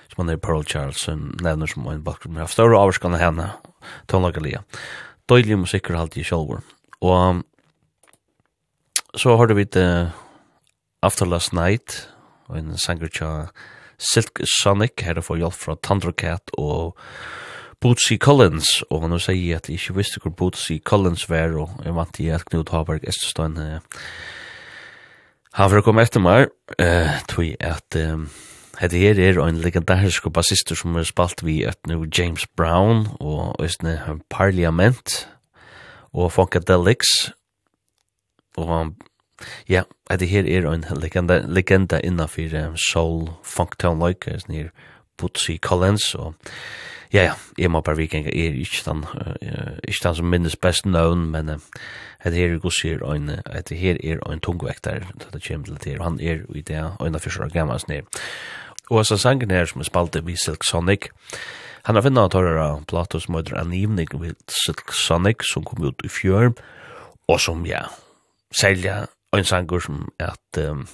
som 0.06 0.22
han 0.22 0.36
er 0.36 0.40
Pearl 0.40 0.64
Charles 0.64 1.02
som 1.02 1.32
nevner 1.44 1.68
som 1.68 1.88
en 1.92 2.04
balkur 2.04 2.30
som 2.30 2.40
har 2.40 2.52
større 2.52 2.80
avskan 2.80 3.16
av 3.18 3.24
henne 3.24 3.50
tonlagalia 4.12 4.62
døylig 5.28 5.58
musikker 5.64 5.98
alltid 5.98 6.24
i 6.24 6.30
sjolvor 6.30 6.62
og 7.02 7.16
um, 7.16 7.44
så 9.16 9.36
har 9.40 9.48
du 9.48 9.56
vidt 9.56 9.76
uh, 9.80 10.12
After 11.06 11.28
Last 11.30 11.54
Night, 11.54 12.08
og 12.50 12.58
en 12.58 12.78
sanger 12.82 13.12
tja 13.14 13.32
Silk 14.02 14.42
Sonic, 14.50 15.04
her 15.06 15.20
er 15.20 15.26
for 15.26 15.38
hjelp 15.38 15.54
fra 15.54 15.76
Thundercat 15.78 16.50
og 16.58 16.96
Bootsy 17.84 18.18
Collins, 18.18 18.80
og 18.90 19.06
nå 19.12 19.20
sier 19.22 19.38
jeg 19.38 19.60
at 19.60 19.70
jeg 19.70 19.78
ikke 19.78 20.00
visste 20.00 20.24
hvor 20.24 20.34
Bootsy 20.34 20.80
Collins 20.82 21.28
var, 21.30 21.54
og 21.62 21.86
jeg 21.86 21.94
vant 21.94 22.20
i 22.24 22.32
at 22.34 22.48
Knut 22.50 22.74
Haberg 22.74 23.06
Estestein 23.06 23.60
uh, 23.62 24.02
har 25.60 25.70
for 25.70 25.84
å 25.84 25.86
komme 25.86 26.08
etter 26.08 26.24
meg, 26.26 26.50
uh, 26.80 27.14
tog 27.30 27.46
jeg 27.46 27.62
at 27.62 28.02
um, 28.02 28.26
Hette 28.76 29.00
her 29.00 29.20
er 29.24 29.38
en 29.40 29.62
legendarisk 29.64 30.26
bassister 30.36 30.76
som 30.76 30.98
er 31.00 31.06
spalt 31.08 31.46
vi 31.46 31.62
et 31.64 31.80
nu 31.88 32.02
James 32.10 32.44
Brown 32.60 33.06
og 33.24 33.56
Østne 33.64 34.18
Parliament 34.28 35.22
og 36.12 36.34
Funkadelics 36.36 37.14
og 38.60 38.90
Ja, 39.70 39.84
at 40.10 40.20
det 40.20 40.30
her 40.30 40.46
er 40.48 40.68
en 40.72 40.86
legenda, 41.02 41.42
legenda 41.48 42.00
innanfor 42.04 42.68
um, 42.68 42.78
soul 42.78 43.30
funktown 43.44 44.00
like 44.00 44.32
er 44.32 44.40
near 44.48 44.70
Butsi 45.18 45.58
Collins 45.58 46.16
og 46.16 46.34
ja, 47.14 47.24
ja, 47.24 47.34
jeg 47.58 47.72
må 47.72 47.82
bare 47.82 47.98
vikinga 47.98 48.30
er 48.30 48.56
ikke 48.60 48.82
den, 48.86 49.04
uh, 49.04 49.76
ikke 49.88 50.04
den 50.04 50.16
som 50.16 50.26
minnes 50.26 50.56
best 50.56 50.84
known, 50.84 51.32
men 51.32 51.50
uh, 51.50 51.60
at 52.20 52.34
det 52.34 52.40
her 52.40 52.58
gos 52.60 52.86
er 52.86 53.04
en, 53.14 53.30
at 53.46 53.70
det 53.70 53.78
her 53.78 53.98
er 54.04 54.24
en 54.32 54.40
tungvektar 54.40 55.12
det 55.34 55.44
kommer 55.48 55.66
til 55.66 55.78
det 55.84 55.92
her, 55.92 56.04
han 56.04 56.20
er 56.20 56.44
i 56.56 56.62
det 56.62 56.92
øyna 57.02 57.18
fyrst 57.18 57.40
og 57.40 57.52
gammas 57.52 57.88
nir. 57.88 58.02
Og 58.90 59.06
så 59.06 59.18
sangen 59.18 59.52
her 59.52 59.66
som 59.66 59.82
er 59.82 59.86
spalte 59.86 60.26
vi 60.26 60.36
Silk 60.36 60.64
Sonic, 60.64 61.10
han 61.86 61.96
har 61.96 62.02
finnet 62.02 62.24
av 62.24 62.32
tørre 62.34 62.82
plato 62.90 63.20
som 63.22 63.36
heter 63.38 63.60
Anivning 63.60 64.10
ved 64.18 64.36
Silk 64.50 64.94
Sonic 64.94 65.46
som 65.54 65.64
kom 65.64 65.84
ut 65.86 66.02
i 66.04 66.10
fjør, 66.10 66.56
og 67.28 67.40
som 67.42 67.66
ja, 67.66 67.84
sælja 68.60 69.06
en 69.38 69.48
sanger 69.48 69.80
som 69.80 70.08
at 70.20 70.60
um, 70.60 70.88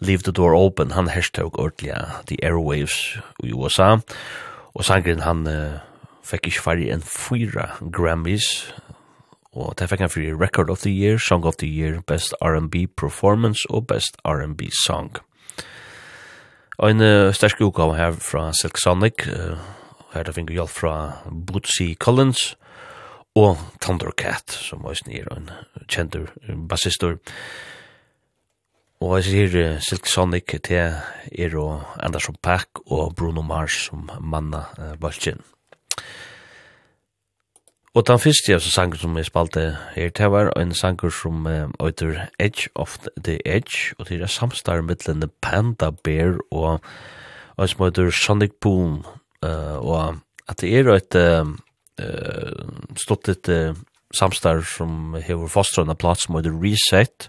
Leave 0.00 0.22
the 0.22 0.32
Door 0.32 0.54
Open, 0.54 0.90
han 0.90 1.08
hashtag 1.08 1.58
ordelig 1.58 1.94
The 2.28 2.36
Airwaves 2.42 3.18
i 3.42 3.52
USA, 3.52 3.96
og 4.74 4.84
sangeren 4.84 5.24
han 5.24 5.46
uh, 5.46 5.78
fikk 6.26 6.50
ikke 6.50 6.64
færre 6.66 6.90
enn 6.92 7.04
fyra 7.04 7.70
Grammys, 7.92 8.72
og 9.56 9.72
det 9.78 9.88
fikk 9.88 10.04
han 10.04 10.12
fyrir 10.12 10.36
Record 10.36 10.70
of 10.70 10.82
the 10.84 10.92
Year, 10.92 11.18
Song 11.18 11.46
of 11.48 11.56
the 11.56 11.68
Year, 11.68 12.02
Best 12.06 12.34
R&B 12.42 12.86
Performance 12.96 13.64
og 13.70 13.86
Best 13.86 14.20
R&B 14.24 14.68
Song. 14.84 15.16
Ein 16.82 17.00
uh, 17.00 17.32
sterk 17.32 17.60
utgave 17.64 17.96
her 17.96 18.12
fra 18.12 18.50
Silk 18.52 18.76
Sonic, 18.76 19.24
uh, 19.32 19.56
her 20.12 20.28
det 20.28 20.34
finner 20.36 20.52
hjelp 20.52 20.74
fra 20.76 20.94
Bootsy 21.32 21.94
Collins, 21.96 22.52
og 23.36 23.58
Thundercat, 23.84 24.50
som 24.50 24.84
var 24.86 24.96
snir 24.96 25.28
og 25.30 25.42
en 25.42 25.50
kjentur 25.92 26.30
bassistor. 26.68 27.18
Og 29.04 29.18
jeg 29.18 29.26
sier 29.26 29.56
uh, 29.60 29.82
Silk 29.84 30.08
Sonic 30.08 30.54
til 30.64 30.96
er 30.96 31.58
og 31.60 31.84
Anderson 32.00 32.38
Pack 32.42 32.80
og 32.86 33.12
Bruno 33.16 33.44
Mars 33.44 33.76
som 33.88 34.08
manna 34.20 34.64
uh, 34.78 34.94
Balchen. 35.00 35.44
Og 37.96 38.04
den 38.08 38.20
første 38.20 38.52
av 38.52 38.64
sanger 38.64 39.00
som 39.00 39.14
jeg 39.16 39.28
spalte 39.28 39.66
her 39.94 40.10
til 40.16 40.32
var 40.32 40.50
en 40.56 40.72
sanger 40.76 41.12
som 41.12 41.44
øyter 41.46 42.16
uh, 42.16 42.24
Edge 42.40 42.72
of 42.74 42.98
the 43.16 43.36
Edge, 43.44 43.92
og 43.98 44.08
det 44.08 44.20
er 44.20 44.32
samstar 44.32 44.80
mittlen 44.84 45.28
Panda 45.40 45.90
Bear 45.90 46.40
og 46.50 46.80
og 47.56 47.68
som 47.68 47.86
heter 47.86 48.10
Sonic 48.12 48.52
Boom, 48.60 48.98
uh, 49.44 49.76
og 49.80 50.18
at 50.48 50.60
det 50.60 50.72
er 50.72 50.92
et... 50.92 51.14
Uh, 51.14 51.56
eh 51.98 52.64
stått 52.96 53.28
ett 53.28 53.48
uh, 53.48 53.74
samstar 54.14 54.60
som 54.60 55.14
hever 55.14 55.48
fostrarna 55.48 55.94
plats 55.94 56.24
som 56.24 56.36
heter 56.36 56.54
Reset. 56.62 57.28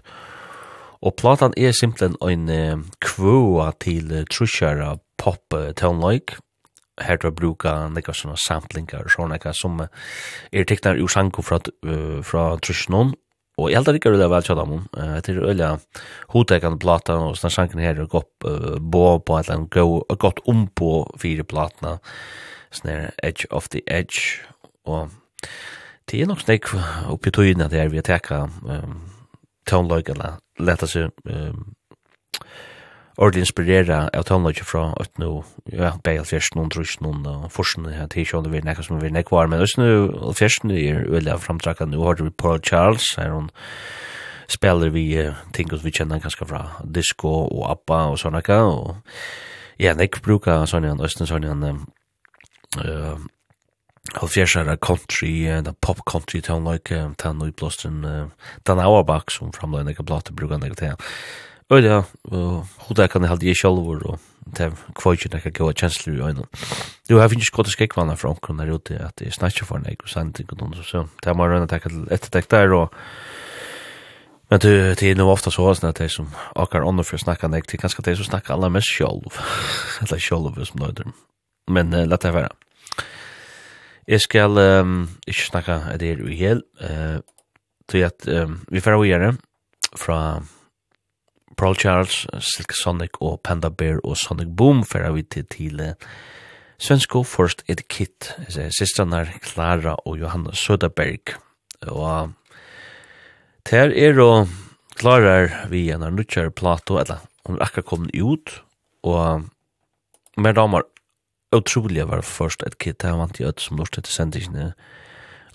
Og 1.02 1.14
platan 1.16 1.54
er 1.56 1.72
simpelthen 1.72 2.16
en 2.22 2.48
uh, 2.48 2.84
kvua 3.04 3.72
til 3.80 4.12
uh, 4.12 4.24
trusjara 4.30 4.96
pop 5.18 5.54
eh, 5.54 5.72
tonlike. 5.74 6.38
Her 6.98 7.18
til 7.20 7.30
å 7.30 7.34
bruke 7.34 7.70
nekka 7.94 8.14
sånne 8.16 8.38
samplingar 8.42 9.06
og 9.06 9.12
sånne 9.14 9.36
nekka 9.36 9.52
som 9.54 9.78
uh, 9.82 9.86
er 10.52 10.66
teknar 10.66 10.98
ur 10.98 11.10
sanko 11.10 11.44
fra, 11.46 11.60
uh, 11.86 12.18
fra 12.26 12.50
trusjnån. 12.62 13.14
Og 13.58 13.70
jeg 13.70 13.80
heldur 13.80 13.98
ikke 13.98 14.12
det 14.14 14.26
er 14.26 14.30
vel 14.30 14.46
tjadam 14.46 14.74
om. 14.76 14.84
Uh, 14.94 15.18
det 15.22 15.34
er 15.34 15.46
øyla 15.50 16.76
plata 16.78 17.18
og 17.18 17.38
sånne 17.38 17.54
sanken 17.54 17.82
her 17.82 17.98
er 17.98 18.10
godt 18.10 18.30
uh, 18.46 18.78
bo 18.78 19.18
på 19.18 19.38
et 19.38 19.50
eller 19.50 19.58
annet 19.58 20.18
godt 20.18 20.42
på 20.74 20.92
fire 21.18 21.46
platna. 21.46 21.98
Sånn 22.70 23.10
Edge 23.22 23.46
of 23.50 23.70
the 23.70 23.82
Edge 23.86 24.42
og 24.88 25.48
det 26.08 26.22
er 26.22 26.28
nok 26.30 26.40
snakk 26.40 26.70
oppi 27.12 27.32
tøyene 27.34 27.68
der 27.68 27.90
vi 27.92 28.00
har 28.00 28.06
teka 28.06 28.46
um, 28.48 29.00
tånløyga 29.68 30.16
leta 30.64 30.88
seg 30.88 31.12
um, 31.28 31.66
ordentlig 33.18 33.44
inspirera 33.44 34.00
av 34.14 34.24
tånløyga 34.28 34.64
fra 34.64 34.86
at 35.00 35.20
nå, 35.20 35.30
ja, 35.74 35.92
beil 36.04 36.22
alfjerst 36.22 36.56
noen 36.56 36.72
trus 36.72 36.96
noen 37.04 37.26
og 37.28 37.48
forsen 37.52 37.88
her 37.92 38.08
til 38.12 38.44
det 38.44 38.52
vil 38.54 38.64
nekka 38.64 38.86
som 38.86 39.02
vil 39.02 39.12
nekka 39.12 39.36
var, 39.36 39.50
men 39.50 39.64
også 39.64 39.82
nå, 39.82 39.88
alfjerst 40.30 40.64
nu 40.64 40.76
er 40.78 41.04
øyla 41.04 41.36
framtrakka 41.42 41.86
nå 41.86 42.00
har 42.06 42.22
vi 42.22 42.30
Paul 42.30 42.62
Charles 42.64 43.12
her 43.18 43.34
hun 43.34 43.50
spiller 44.48 44.88
vi 44.88 45.04
ting 45.52 45.68
som 45.68 45.84
vi 45.84 45.92
kjenner 45.92 46.22
ganske 46.24 46.46
fra 46.48 46.62
disco 46.84 47.28
og 47.44 47.66
ABBA 47.74 48.04
og 48.14 48.20
sånne 48.22 48.42
og 48.64 48.94
ja, 49.78 49.92
nek 49.94 50.22
bruka 50.24 50.62
sånne 50.66 50.94
han, 50.94 51.04
østen 51.04 51.28
sånne 51.28 51.52
han, 51.52 51.82
Alfjersara 54.14 54.76
country, 54.76 55.62
da 55.62 55.72
pop 55.80 56.04
country 56.06 56.40
town 56.40 56.64
like 56.64 56.94
uh, 56.94 57.10
ta 57.16 57.32
nu 57.32 57.52
blåsten 57.52 58.30
Dan 58.64 58.80
Auerbach 58.80 59.30
som 59.30 59.52
framlein 59.52 59.86
nekka 59.86 60.02
blåte 60.02 60.32
brukar 60.32 60.58
nekka 60.58 60.74
til. 60.74 60.96
Og 61.68 61.84
ja, 61.84 62.02
og 62.32 62.66
hoda 62.88 63.06
kan 63.06 63.22
jeg 63.22 63.28
halde 63.28 63.46
jeg 63.46 63.58
sjalvor 63.60 64.00
og 64.08 64.18
til 64.56 64.72
kvojtjen 64.96 65.34
nekka 65.36 65.52
gåa 65.52 65.74
kjensler 65.76 66.14
i 66.14 66.22
øynene. 66.30 66.46
Du 67.08 67.18
har 67.18 67.28
finnst 67.28 67.52
godt 67.52 67.68
skrekkvanna 67.68 68.16
fra 68.16 68.30
omkron 68.32 68.62
der 68.62 68.72
ute 68.72 68.96
at 68.96 69.20
jeg 69.20 69.36
snakker 69.36 69.68
for 69.68 69.82
nek 69.84 70.02
og 70.02 70.08
sandt 70.08 70.40
og 70.40 70.56
noen 70.56 70.80
så 70.80 71.04
ta 71.22 71.36
må 71.36 71.44
røyna 71.44 71.68
tekka 71.68 71.92
til 71.92 72.08
etterdekk 72.10 72.50
der 72.50 72.72
og 72.72 72.94
Men 74.50 74.60
du, 74.60 74.94
det 74.94 75.02
er 75.02 75.14
nog 75.14 75.28
ofta 75.28 75.50
så 75.50 75.70
att 75.70 75.96
det 75.96 76.08
som 76.08 76.26
akkar 76.56 76.80
ånder 76.80 77.04
for 77.04 77.16
å 77.16 77.20
snacka 77.20 77.48
nek, 77.48 77.66
det 77.66 77.74
är 77.74 77.82
ganska 77.82 78.02
det 78.02 78.16
som 78.16 78.24
snackar 78.24 78.54
allra 78.54 78.68
mest 78.68 78.88
själv. 78.88 79.36
Eller 80.00 80.18
själv 80.18 80.64
som 80.64 80.80
nøyder. 80.80 81.04
Men 81.70 81.94
uh, 81.94 82.06
lett 82.06 82.20
det 82.20 82.32
være. 82.32 82.48
Jeg 84.08 84.22
skal 84.24 84.56
um, 84.56 85.02
ikke 85.28 85.44
snakke 85.50 85.74
av 85.92 85.98
det 86.00 86.14
i 86.16 86.36
hel, 86.38 86.62
uh, 86.80 87.20
til 87.92 88.06
at 88.06 88.24
um, 88.24 88.62
vi 88.72 88.80
får 88.80 88.96
gjøre 89.04 89.34
fra 90.00 90.20
Paul 91.60 91.76
Charles, 91.76 92.22
Silk 92.40 92.72
Sonic 92.72 93.20
og 93.20 93.42
Panda 93.44 93.68
Bear 93.68 94.00
og 94.04 94.16
Sonic 94.16 94.48
Boom 94.56 94.80
får 94.86 95.10
vi 95.12 95.26
til 95.28 95.44
til 95.52 95.84
uh, 95.90 95.92
Svensko 96.78 97.22
First 97.22 97.64
Aid 97.68 97.84
Kit, 97.88 98.32
er 98.48 99.32
Clara 99.44 99.96
og 100.06 100.18
Johanna 100.18 100.50
Söderberg. 100.56 101.36
Og 101.82 102.32
ter 103.64 103.92
er 103.92 104.20
og 104.20 104.48
Clara 104.96 105.66
vi 105.68 105.90
en 105.90 106.02
av 106.02 106.14
nødkjær 106.14 106.54
plato, 106.56 106.96
eller 106.96 107.26
hun 107.44 107.58
er 107.58 107.66
akkurat 107.66 107.84
kommet 107.84 108.14
ut, 108.16 108.62
og 109.02 109.44
mer 110.38 110.52
damer 110.52 110.82
utrolig 111.54 112.04
var 112.08 112.24
først 112.26 112.62
et 112.66 112.78
kit 112.78 113.02
her 113.02 113.16
vant 113.18 113.40
i 113.40 113.46
ødt 113.48 113.62
som 113.62 113.78
lort 113.80 113.98
etter 113.98 114.12
sendingene. 114.12 114.72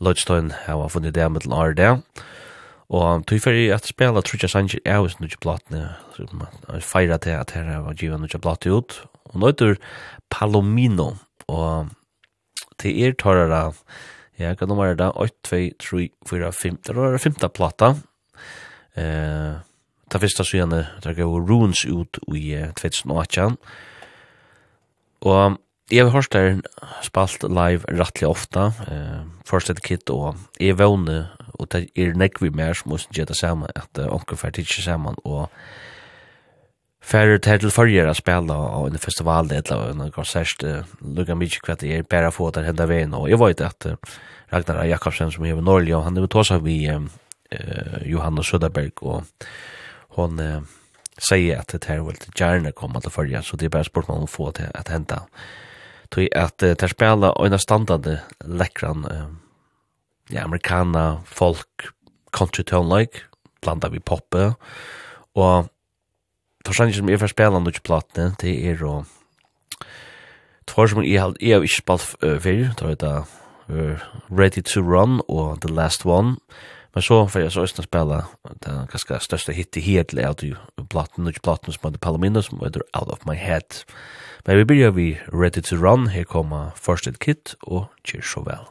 Lodgestein 0.03 0.51
her 0.65 0.79
var 0.81 0.91
funnet 0.93 1.15
det 1.15 1.31
med 1.31 1.45
Lare 1.45 1.75
der. 1.77 1.99
Og 2.93 3.25
tog 3.25 3.41
for 3.41 3.57
i 3.57 3.69
at 3.73 3.87
spela 3.89 4.21
Trudja 4.21 4.49
Sanger 4.51 4.81
er 4.85 4.99
hos 5.01 5.15
nukje 5.21 5.39
platene, 5.41 5.95
som 6.17 6.43
feira 6.83 7.17
til 7.17 7.37
at 7.39 7.53
her 7.55 7.69
var 7.85 7.97
givet 7.97 8.21
nukje 8.21 8.41
platene 8.41 8.81
ut. 8.81 8.99
Og 9.31 9.39
nå 9.39 9.49
heter 9.49 9.77
Palomino, 10.29 11.15
og 11.47 11.89
til 12.81 12.99
er 13.01 13.15
tar 13.17 13.47
det 13.49 13.63
Ja, 14.39 14.53
hva 14.57 14.65
nummer 14.65 14.89
er 14.89 14.97
det? 14.97 15.11
8, 15.13 15.33
2, 15.45 15.57
3, 15.79 16.09
4, 16.29 16.51
5. 16.51 16.77
Det 16.87 16.95
var 16.95 17.17
femte 17.21 17.49
plata. 17.53 17.93
Eh, 18.97 19.61
ta 20.09 20.19
fyrsta 20.19 20.43
sygane, 20.43 20.87
det 21.03 21.15
gav 21.17 21.29
Runes 21.29 21.85
ut 21.85 22.17
i 22.33 22.57
2018. 22.73 23.57
Og 25.21 25.57
Jeg 25.93 26.07
har 26.07 26.09
hørt 26.15 26.33
der 26.33 26.55
spalt 27.05 27.43
live 27.45 27.85
rettelig 27.85 28.25
ofta, 28.25 28.71
eh, 28.89 29.19
først 29.45 29.69
Aid 29.69 29.81
Kit, 29.85 30.09
og 30.09 30.35
jeg 30.59 30.79
vågne, 30.79 31.27
og 31.53 31.67
det 31.69 31.89
er 31.95 32.15
nek 32.17 32.41
vi 32.41 32.49
mer 32.49 32.73
som 32.73 32.89
måste 32.89 33.13
gjøre 33.13 33.29
det 33.29 33.37
samme, 33.37 33.67
at 33.75 33.99
uh, 34.01 34.07
onker 34.09 34.35
fer 34.35 34.49
tidsi 34.49 34.81
saman, 34.81 35.19
og 35.23 35.51
fer 37.01 37.37
til 37.37 37.59
til 37.59 37.69
fyrir 37.69 38.09
a 38.09 38.13
spela 38.13 38.55
og 38.55 38.87
en 38.87 38.97
festival, 38.97 39.49
det 39.49 39.69
er 39.69 39.91
en 39.91 40.11
konsert, 40.11 40.63
uh, 40.63 40.81
lukka 41.01 41.35
mykje 41.35 41.61
kvart, 41.61 41.83
jeg 41.83 41.99
er 41.99 42.09
bare 42.09 42.31
få 42.31 42.49
der 42.49 42.65
henda 42.65 42.87
veien, 42.89 43.13
og 43.13 43.29
jeg 43.29 43.39
vet 43.39 43.61
at 43.61 43.85
uh, 43.85 43.93
Ragnar 44.53 44.85
Jakobsen 44.85 45.31
som 45.31 45.45
er 45.45 45.53
i 45.53 45.61
Norge, 45.61 45.95
og 45.95 46.03
han 46.03 46.17
er 46.17 46.25
tåsa 46.25 46.57
vi 46.57 46.89
uh, 46.89 47.05
Johanna 48.01 48.41
Söderberg, 48.41 49.03
og 49.03 49.23
hon 50.17 50.39
uh, 50.39 50.63
sier 51.19 51.59
at 51.59 51.69
det 51.71 51.85
her 51.85 52.01
vil 52.01 52.17
gjerne 52.33 52.71
komme 52.71 52.99
til 53.01 53.11
fyrir, 53.11 53.41
så 53.41 53.57
det 53.57 53.65
er 53.65 53.77
bare 53.77 53.85
spørsmål 53.85 54.17
om 54.17 54.23
å 54.23 54.33
få 54.39 54.49
det 54.57 54.71
at 54.73 54.89
henda. 54.89 55.27
Uh, 55.29 55.62
tog 56.13 56.29
at 56.37 56.63
uh, 56.63 56.73
ter 56.77 56.91
spela 56.91 57.33
øyna 57.41 57.57
standande 57.57 58.19
lekkran 58.45 59.05
uh, 59.09 59.27
ja, 60.31 60.43
amerikana, 60.43 61.23
folk, 61.25 61.93
country 62.33 62.63
tone 62.63 62.99
like, 62.99 63.25
blanda 63.61 63.89
vi 63.89 63.99
poppe, 63.99 64.53
og 65.35 65.69
forstånd 66.65 66.93
som 66.95 67.09
jeg 67.09 67.19
får 67.19 67.33
spela 67.33 67.59
nok 67.59 67.81
platene, 67.83 68.35
det 68.41 68.53
er 68.69 68.83
og 68.85 69.05
tvar 70.69 70.87
som 70.87 71.03
jeg 71.03 71.19
har 71.19 71.33
jeg 71.41 71.57
har 71.57 71.65
ikke 71.65 71.81
spalt 71.81 72.15
uh, 72.23 72.37
før, 72.39 72.95
da 72.95 73.13
uh, 73.69 74.05
Ready 74.29 74.63
to 74.63 74.81
Run 74.81 75.21
og 75.27 75.61
The 75.61 75.73
Last 75.73 76.05
One, 76.05 76.37
men 76.93 77.01
så 77.01 77.25
får 77.27 77.39
jeg 77.39 77.51
så 77.51 77.65
øyne 77.65 77.83
spela 77.83 78.21
den 78.65 78.87
ganske 78.87 79.19
største 79.19 79.53
hit 79.53 79.75
helt 79.75 80.13
av 80.19 80.35
de 80.41 80.53
platene, 80.89 81.25
nok 81.25 81.41
platene 81.43 81.73
som 81.73 81.89
heter 81.89 81.99
Palomino, 81.99 82.41
som 82.41 82.61
heter 82.61 82.85
Out 82.93 83.09
of 83.09 83.25
My 83.25 83.35
Head, 83.35 83.83
Men 84.45 84.57
vi 84.57 84.65
byrjar 84.65 84.91
vi 84.91 85.19
Ready 85.33 85.61
to 85.61 85.75
Run, 85.75 86.07
her 86.07 86.23
kommer 86.23 86.71
First 86.75 87.07
Aid 87.07 87.19
Kit 87.19 87.55
og 87.61 87.85
Cheers 88.03 88.25
so 88.25 88.41
well. 88.41 88.65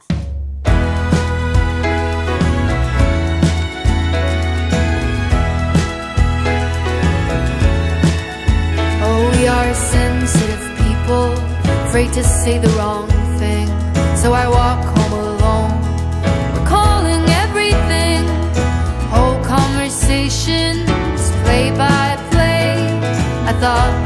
Oh, 9.01 9.23
we 9.33 9.47
are 9.47 9.73
sensitive 9.73 10.63
people, 10.77 11.33
afraid 11.87 12.13
to 12.13 12.23
say 12.23 12.59
the 12.59 12.69
wrong 12.77 13.09
thing, 13.39 13.67
so 14.15 14.33
I 14.33 14.45
walk 14.47 14.85
home 14.97 15.13
alone, 15.13 15.73
recalling 16.59 17.25
everything, 17.43 18.21
whole 19.09 19.41
conversations, 19.43 21.19
play 21.43 21.71
by 21.71 22.17
play, 22.29 22.77
I 23.49 23.53
thought 23.61 24.02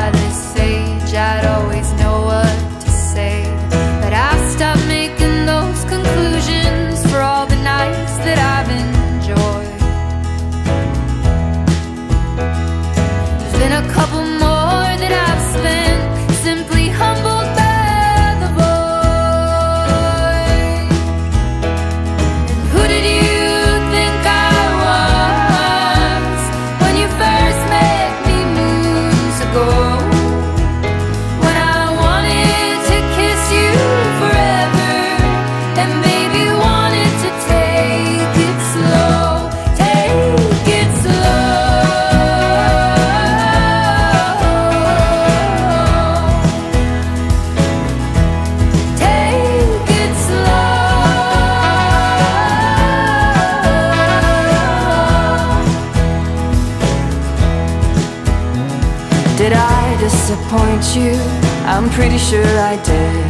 I'm 61.77 61.91
pretty 61.91 62.17
sure 62.17 62.41
I 62.57 62.73
did. 62.81 63.25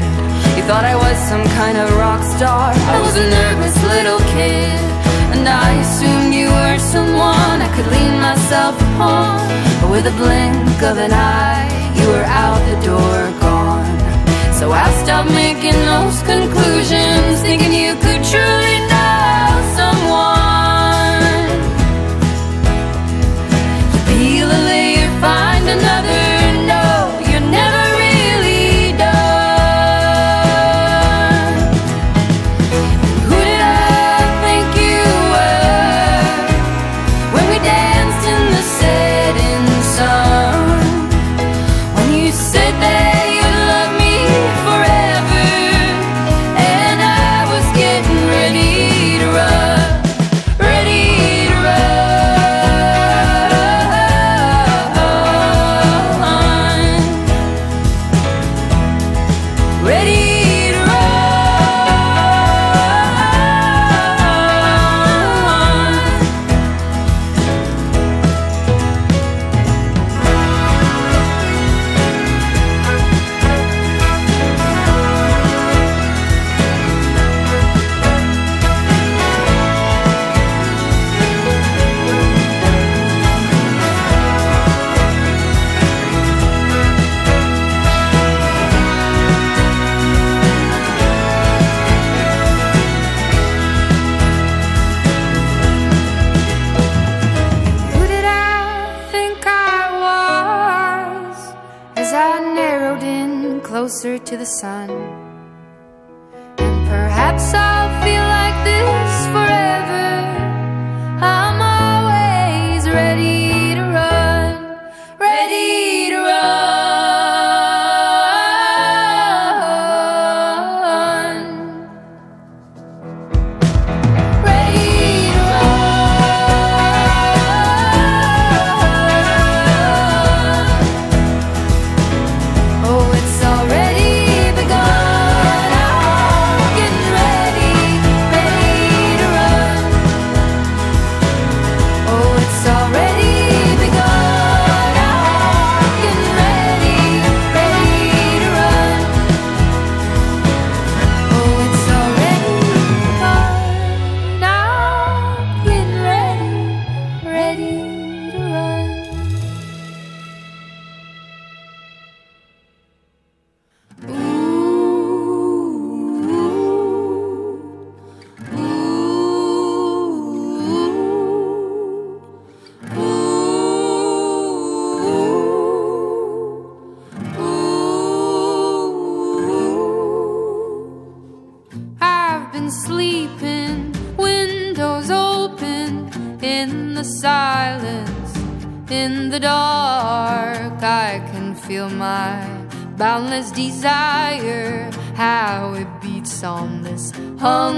You 0.55 0.63
thought 0.63 0.87
I 0.87 0.95
was 0.95 1.19
some 1.27 1.43
kind 1.59 1.77
of 1.77 1.91
rock 1.99 2.23
star. 2.23 2.71
I 2.71 2.97
was 3.03 3.19
a 3.19 3.27
nervous 3.27 3.75
little 3.83 4.23
kid 4.31 4.79
And 5.35 5.43
I 5.43 5.75
assumed 5.83 6.31
you 6.31 6.47
were 6.47 6.79
someone 6.79 7.59
I 7.59 7.67
could 7.75 7.91
lean 7.91 8.15
myself 8.23 8.79
upon. 8.79 9.43
But 9.83 9.91
with 9.91 10.07
a 10.07 10.15
blink 10.15 10.79
of 10.79 10.95
an 10.95 11.11
eye 11.11 11.67
You 11.99 12.07
were 12.07 12.23
out 12.23 12.63
the 12.71 12.79
door 12.87 13.19
gone. 13.43 13.83
So 14.55 14.71
I 14.71 14.87
stopped 15.03 15.27
making 15.35 15.75
those 15.83 16.15
conclusions 16.23 17.43
Thinking 17.43 17.75
you 17.75 17.99
could 17.99 18.23
truly 18.23 18.76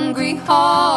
hungry 0.09 0.33
heart. 0.37 0.88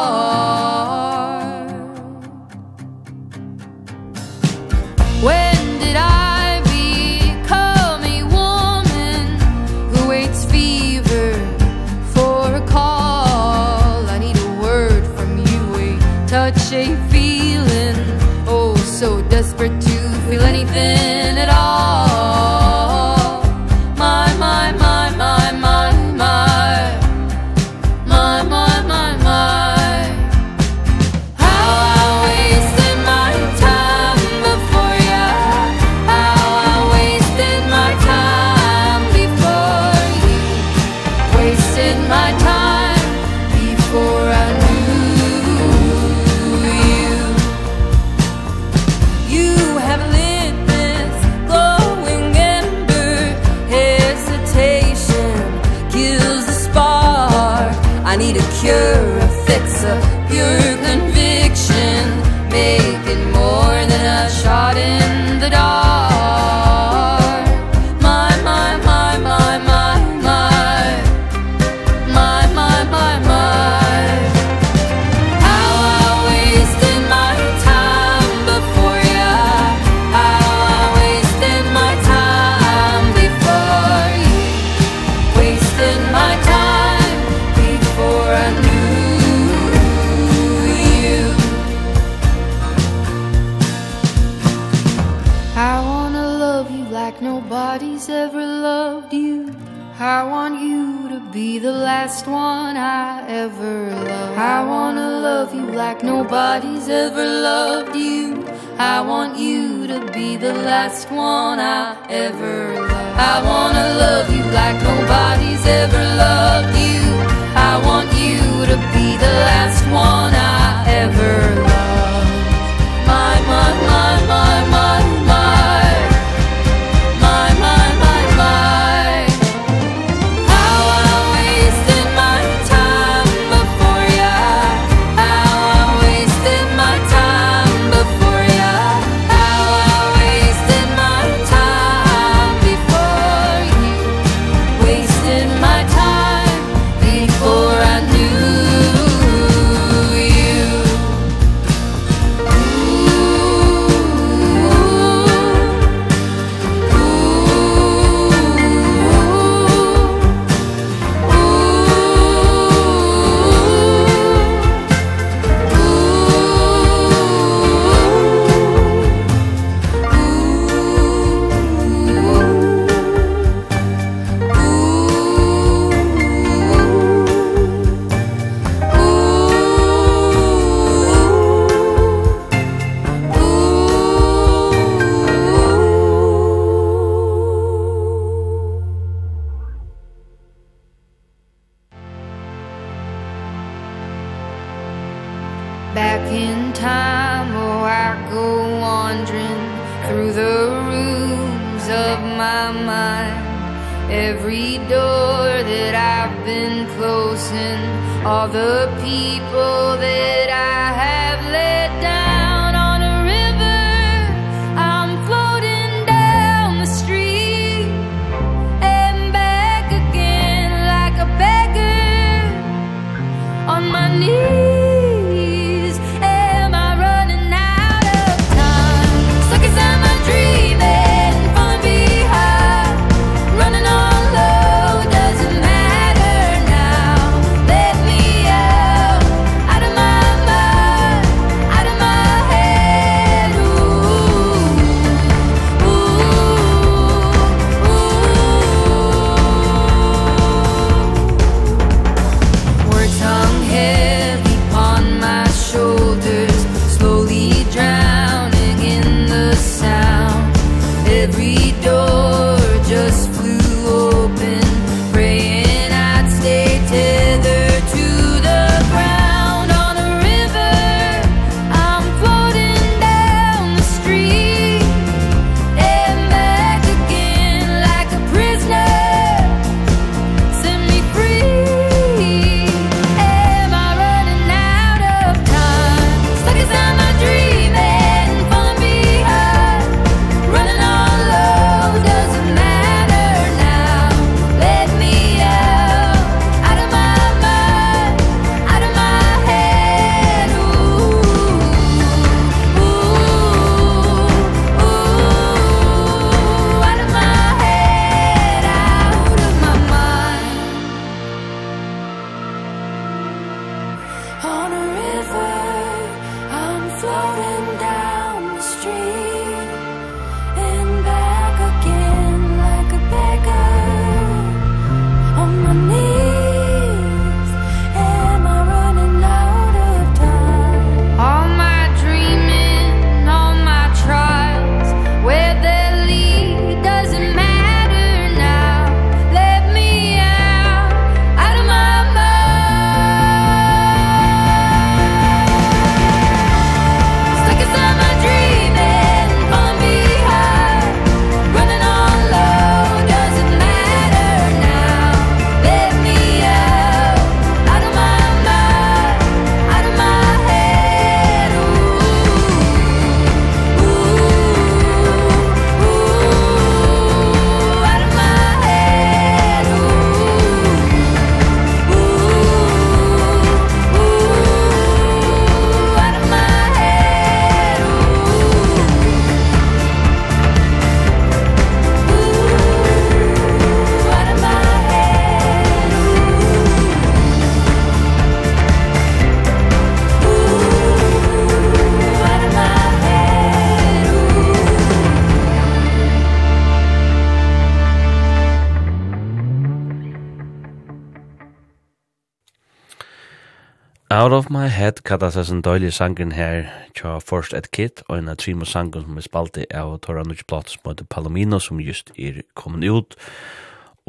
kalla 405.07 405.31
seg 405.35 405.51
en 405.51 405.63
døylig 405.65 405.93
sangen 405.97 406.35
her 406.37 406.69
tja 406.99 407.17
First 407.23 407.55
Ed 407.57 407.71
Kid 407.75 408.03
og 408.09 408.19
en 408.19 408.31
av 408.33 408.39
Trimo 408.43 408.67
sangen 408.69 409.05
som 409.05 409.19
er 409.19 409.27
spalte 409.27 409.67
av 409.75 409.97
Tora 410.05 410.25
Nudge 410.27 410.47
Plot 410.49 410.71
som 410.73 410.91
heter 410.91 411.09
Palomino 411.11 411.59
som 411.63 411.81
just 411.83 412.13
er 412.17 412.43
kommet 412.59 412.87
ut 412.87 413.17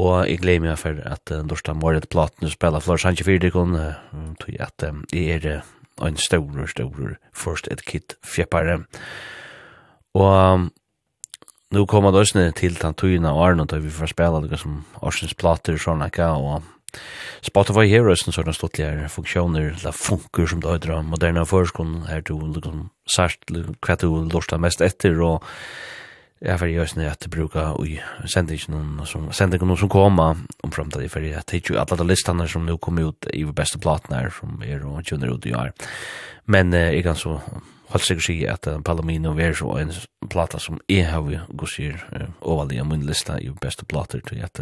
og 0.01 0.25
jeg 0.25 0.41
gleder 0.41 0.63
meg 0.63 0.79
for 0.81 0.97
at 1.05 1.33
uh, 1.33 1.43
Dorsta 1.45 1.75
Moret 1.77 2.09
Plot 2.09 2.41
nu 2.41 2.49
spela 2.49 2.81
Flor 2.81 3.01
Sanchez 3.01 3.25
Fyrdikon 3.27 3.77
uh, 3.77 3.97
tog 4.41 4.59
at 4.59 4.85
um, 4.89 5.03
jeg 5.13 5.39
er 5.39 5.59
uh, 5.61 6.07
en 6.07 6.17
stor, 6.17 6.65
stor 6.69 7.17
First 7.33 7.69
Ed 7.71 7.85
Kid 7.85 8.17
fjeppare 8.25 8.83
og 10.13 10.29
um, 10.29 10.69
nu 11.73 11.85
kommer 11.89 12.11
det 12.11 12.21
også 12.21 12.51
til 12.57 12.77
den 12.77 12.93
tøyene 12.93 13.31
av 13.33 13.41
Arne 13.41 13.65
da 13.65 13.81
vi 13.81 13.89
får 13.89 14.13
spela 14.13 14.41
det 14.45 14.59
som 14.61 14.83
Orsens 15.01 15.33
Plater 15.33 15.73
og 15.77 15.81
sånn 15.81 16.05
og 16.05 16.72
Spotify 17.43 17.87
Heroes 17.91 18.23
en 18.25 18.35
sånn 18.35 18.55
stortligere 18.55 19.09
funksjoner, 19.11 19.73
la 19.83 19.91
funker 19.95 20.47
som 20.47 20.61
det 20.63 20.75
øyder 20.77 20.95
av 20.97 21.07
moderne 21.07 21.45
forskon, 21.47 22.03
er 22.11 22.23
du 22.25 22.37
liksom 22.39 22.87
sært 23.09 23.49
hva 23.51 23.97
du 23.99 24.07
lortar 24.31 24.61
mest 24.63 24.83
etter, 24.85 25.19
og 25.19 25.43
jeg 26.43 26.59
fyrir 26.59 26.81
jøsne 26.81 27.05
at 27.07 27.23
jeg 27.23 27.31
bruker 27.31 27.77
ui 27.79 27.97
sendingen 28.27 29.03
som, 29.07 29.29
sendingen 29.31 29.77
som 29.79 29.91
koma 29.91 30.33
om 30.35 30.73
framtid, 30.75 31.05
fyrir 31.11 31.37
at 31.39 31.53
jeg 31.55 31.71
alla 31.71 31.99
de 31.99 32.07
listene 32.07 32.47
som 32.51 32.65
nu 32.67 32.75
kommer 32.77 33.13
ut 33.13 33.29
i 33.31 33.45
beste 33.47 33.79
platene 33.79 34.27
som 34.31 34.59
er 34.63 34.83
og 34.83 35.07
kjønner 35.07 35.31
ut 35.31 35.47
i 35.47 35.55
år. 35.55 35.71
Men 36.51 36.73
eh, 36.75 36.91
jeg 36.97 37.05
kan 37.07 37.15
så 37.15 37.37
holdt 37.93 38.07
sikkert 38.07 38.25
si 38.27 38.37
at 38.49 38.67
Palomino 38.83 39.35
er 39.39 39.55
så 39.55 39.77
en 39.79 39.93
plata 40.29 40.59
som 40.59 40.81
jeg 40.89 41.07
har 41.07 41.23
gått 41.53 41.75
sier 41.75 42.03
overlig 42.41 42.81
av 42.81 42.89
min 42.89 43.05
lista 43.07 43.37
i 43.39 43.51
beste 43.61 43.85
plater 43.85 44.23
til 44.27 44.43
at 44.43 44.59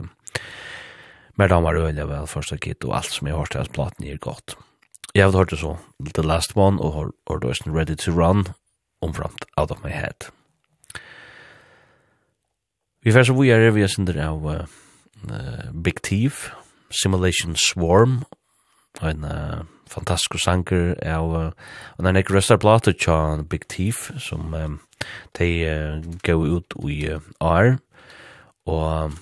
Men 1.42 1.50
de 1.50 1.58
var 1.64 1.74
øyelig 1.74 2.04
vel 2.06 2.28
første 2.30 2.56
kit, 2.62 2.86
og 2.86 3.00
alt 3.00 3.10
som 3.10 3.28
jeg 3.28 3.34
har 3.34 3.40
hørt 3.42 3.50
til 3.56 3.60
hans 3.64 3.72
platen 3.74 4.06
gir 4.06 4.18
godt. 4.22 4.54
Jeg 5.16 5.26
har 5.26 5.34
hørt 5.34 5.50
det 5.50 5.58
så, 5.58 5.72
The 6.14 6.22
Last 6.22 6.52
One, 6.56 6.78
og 6.78 6.94
har 6.94 7.08
hørt 7.32 7.42
det 7.42 7.66
Ready 7.66 7.96
to 7.98 8.12
Run, 8.12 8.46
omframt 9.02 9.46
Out 9.58 9.72
of 9.72 9.82
My 9.84 9.90
Head. 9.90 10.30
Vi 13.04 13.12
får 13.12 13.24
så 13.24 13.34
vi 13.34 13.50
er 13.50 13.72
vi 13.72 13.82
er 13.82 13.88
sender 13.90 14.20
av 14.22 14.46
uh, 14.46 15.74
Big 15.84 16.04
Thief, 16.04 16.52
Simulation 16.92 17.56
Swarm, 17.56 18.22
og 19.02 19.10
en 19.10 19.26
uh, 19.26 19.66
fantastisk 19.90 20.38
sanger 20.44 20.94
av 21.02 21.34
uh, 21.34 21.50
og 21.98 22.06
den 22.06 22.16
er 22.16 22.22
ikke 22.22 22.38
røstar 22.38 22.62
plater 22.62 22.94
tja 22.94 23.42
Big 23.50 23.66
Thief, 23.70 24.12
som 24.20 24.54
um, 24.54 24.80
de 25.40 25.50
uh, 25.66 26.06
gav 26.22 26.38
ut 26.38 26.78
i 26.86 27.02
uh, 27.16 27.22
AR, 27.42 27.80
og 28.70 29.18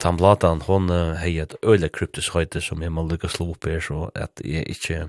tan 0.00 0.16
Blatan, 0.16 0.62
hon 0.64 0.88
hei 1.20 1.34
et 1.42 1.54
øyla 1.60 1.90
kryptisk 1.92 2.32
høyte 2.34 2.62
som 2.64 2.80
jeg 2.82 2.92
må 2.92 3.04
lukka 3.04 3.28
slå 3.28 3.50
opp 3.52 3.66
her, 3.68 3.82
så 3.84 4.08
at 4.16 4.40
jeg 4.44 4.64
ikke 4.72 5.08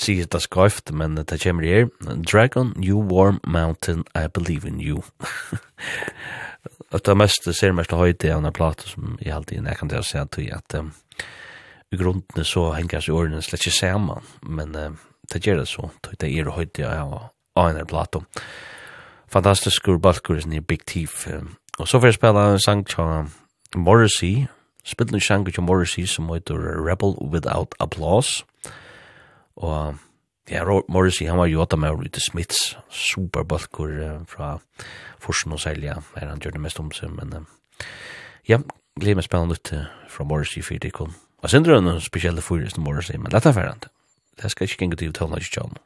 sier 0.00 0.26
det 0.30 0.40
skøyft, 0.42 0.90
men 0.92 1.14
det 1.16 1.38
kommer 1.42 1.66
her. 1.68 1.86
Dragon, 2.26 2.74
you 2.82 2.98
warm 2.98 3.40
mountain, 3.46 4.04
I 4.14 4.26
believe 4.26 4.66
in 4.66 4.80
you. 4.80 5.04
at 6.94 7.06
det 7.06 7.16
mest, 7.16 7.48
ser 7.54 7.74
mest 7.74 7.94
høyte 7.94 8.30
av 8.30 8.40
denne 8.40 8.52
plate 8.54 8.88
som 8.88 9.16
jeg 9.22 9.34
alltid, 9.34 9.64
jeg 9.66 9.78
kan 9.78 9.90
til 9.90 10.02
å 10.02 10.06
si 10.06 10.18
at 10.20 10.38
at 10.58 10.78
um, 10.78 10.92
i 11.92 11.98
grunden 11.98 12.46
så 12.46 12.72
henger 12.74 13.02
seg 13.02 13.14
årene 13.14 13.42
slett 13.42 13.62
ikke 13.62 13.78
saman, 13.78 14.26
men 14.42 14.74
uh, 14.74 14.90
det 15.32 15.42
gjør 15.44 15.62
det 15.62 15.68
så, 15.70 15.90
det 16.10 16.30
er 16.30 16.50
høyte 16.54 16.90
av 16.90 17.30
denne 17.56 17.86
plate. 17.86 18.22
Fantastisk 19.30 19.88
balkur 20.02 20.38
i 20.38 20.60
Big 20.60 20.84
Thief, 20.86 21.26
og 21.78 21.88
så 21.88 21.98
får 21.98 22.12
jeg 22.12 22.20
spela 22.20 22.52
en 22.52 22.62
sang 22.62 22.84
til 22.86 23.30
Morrissey, 23.76 24.46
spillen 24.84 25.20
sjanker 25.20 25.52
til 25.52 25.64
Morrissey 25.66 26.06
som 26.06 26.28
heter 26.32 26.58
Rebel 26.58 27.16
Without 27.32 27.74
Applause. 27.80 28.44
Og 29.56 29.96
ja, 30.50 30.64
Morrissey, 30.88 31.26
han 31.26 31.38
var 31.38 31.48
jo 31.48 31.62
åtta 31.64 31.78
med 31.80 31.94
å 31.94 31.98
rute 32.00 32.20
Smiths, 32.20 32.74
superbalkur 32.92 33.94
uh, 33.96 34.16
fra 34.28 34.58
Forsen 35.22 35.54
og 35.56 35.62
Selja, 35.62 35.96
er 36.20 36.28
han 36.28 36.42
gjør 36.42 36.58
det 36.58 36.64
mest 36.66 36.80
om 36.82 36.90
seg, 36.92 37.14
men 37.16 37.32
uh, 37.32 37.86
ja, 38.48 38.60
gleder 39.00 39.20
meg 39.20 39.28
spennende 39.28 39.56
ut 39.56 39.72
uh, 39.72 39.86
fra 40.12 40.26
Morrissey 40.28 40.62
for 40.62 40.80
det 40.82 40.92
kom. 40.92 41.14
Og 41.40 41.52
sen 41.52 41.64
drøy 41.64 41.80
noen 41.80 42.02
spesielle 42.04 42.44
fyrest 42.44 42.80
Morrissey, 42.80 43.16
men 43.20 43.32
dette 43.32 43.50
er 43.50 43.56
ferdig. 43.56 43.90
Det 44.40 44.50
skal 44.50 44.68
ikke 44.68 44.82
gjengu 44.82 44.98
til 45.00 45.16
tøvna 45.16 45.40
ikke 45.40 45.60
tøvna. 45.60 45.80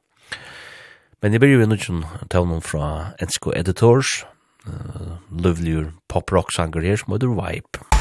Men 1.22 1.34
jeg 1.34 1.40
begynner 1.42 1.64
jo 1.64 1.70
nødt 1.70 2.30
tale 2.30 2.46
noen 2.46 2.62
fra 2.62 3.12
Ensko 3.22 3.52
Editors, 3.56 4.22
uh, 4.68 5.16
livligur 5.32 5.92
pop-rock-sanger 6.08 6.84
her 6.84 7.00
som 7.00 7.16
heter 7.16 7.32
Vibe. 7.34 7.97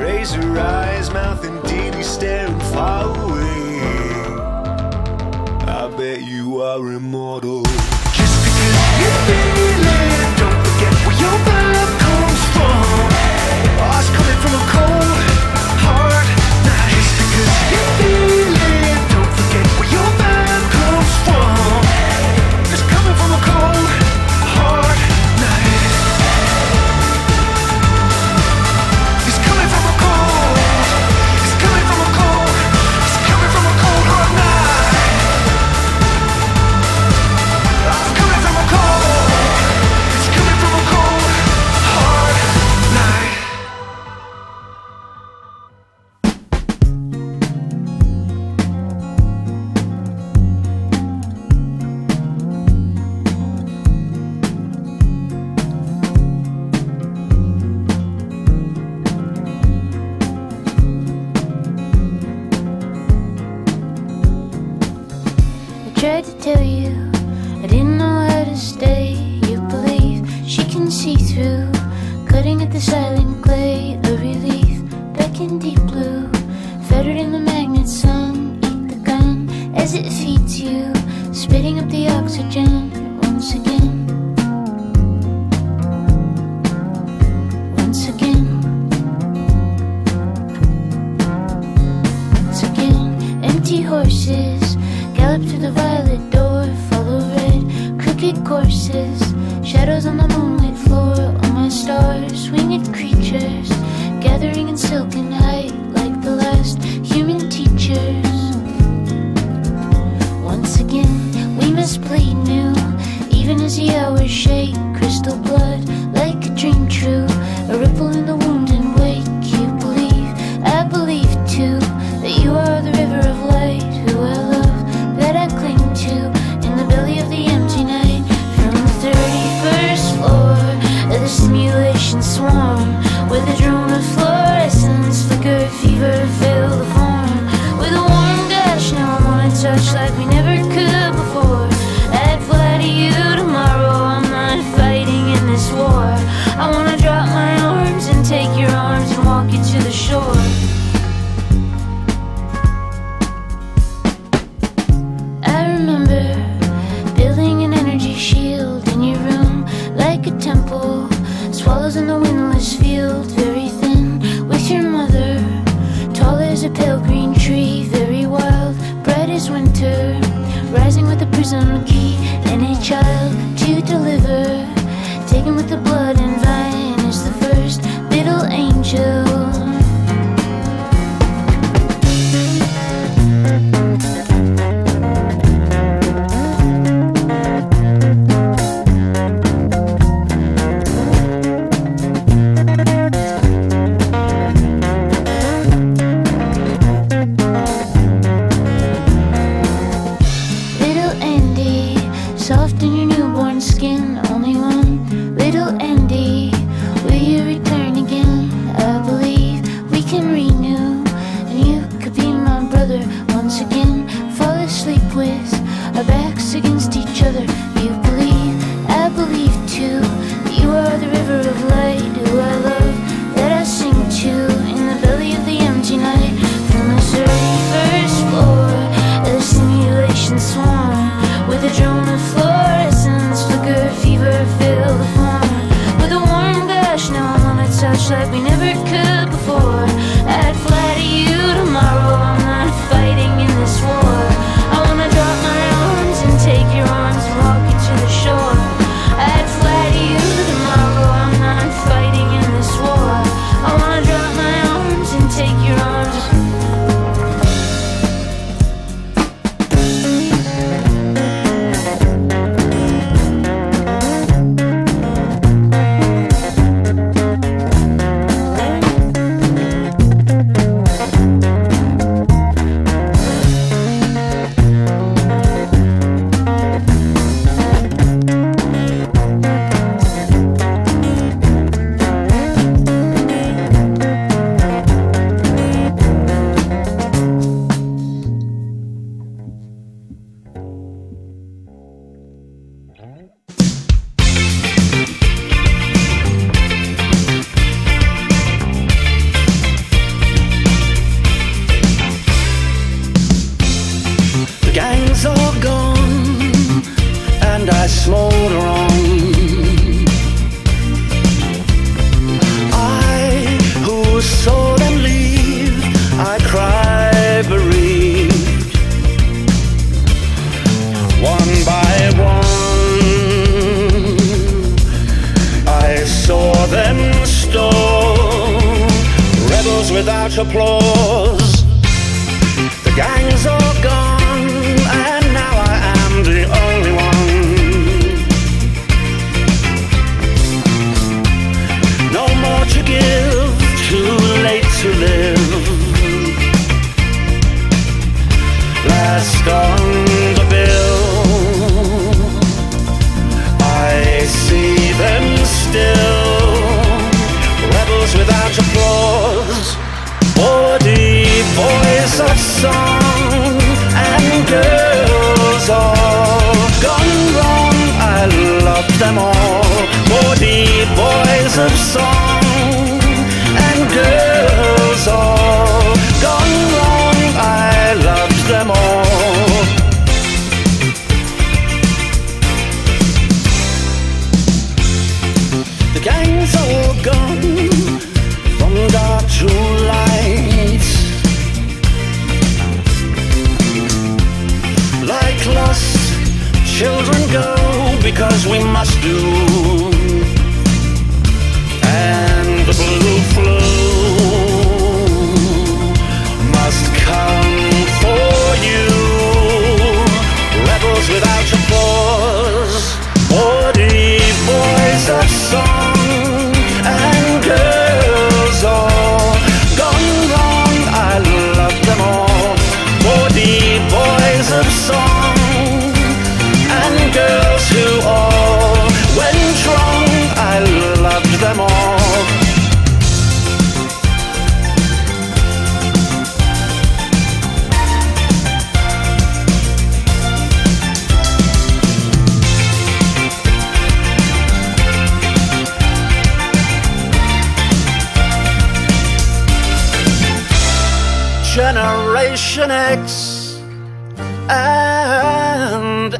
Raise 0.00 0.34
your 0.34 0.58
eyes, 0.58 1.12
mouth 1.12 1.44
indeed, 1.44 1.94
he's 1.94 2.06
staring 2.08 2.58
far 2.72 3.04
away. 3.04 3.82
I 5.68 5.92
bet 5.94 6.22
you 6.22 6.62
are 6.62 6.92
immortal. 6.92 7.62
Just 8.16 8.36
because 8.42 8.76
you 9.00 9.12
feel 9.28 9.84
it 9.92 10.38
Don't 10.40 10.58
forget 10.64 10.94
where 11.04 11.18
your 11.20 11.36
vibe 11.44 11.92
comes 12.00 12.42
from. 12.56 13.08
Us 13.92 14.08
coming 14.16 14.38
from 14.40 14.52
a 14.54 14.64
cold 14.72 15.09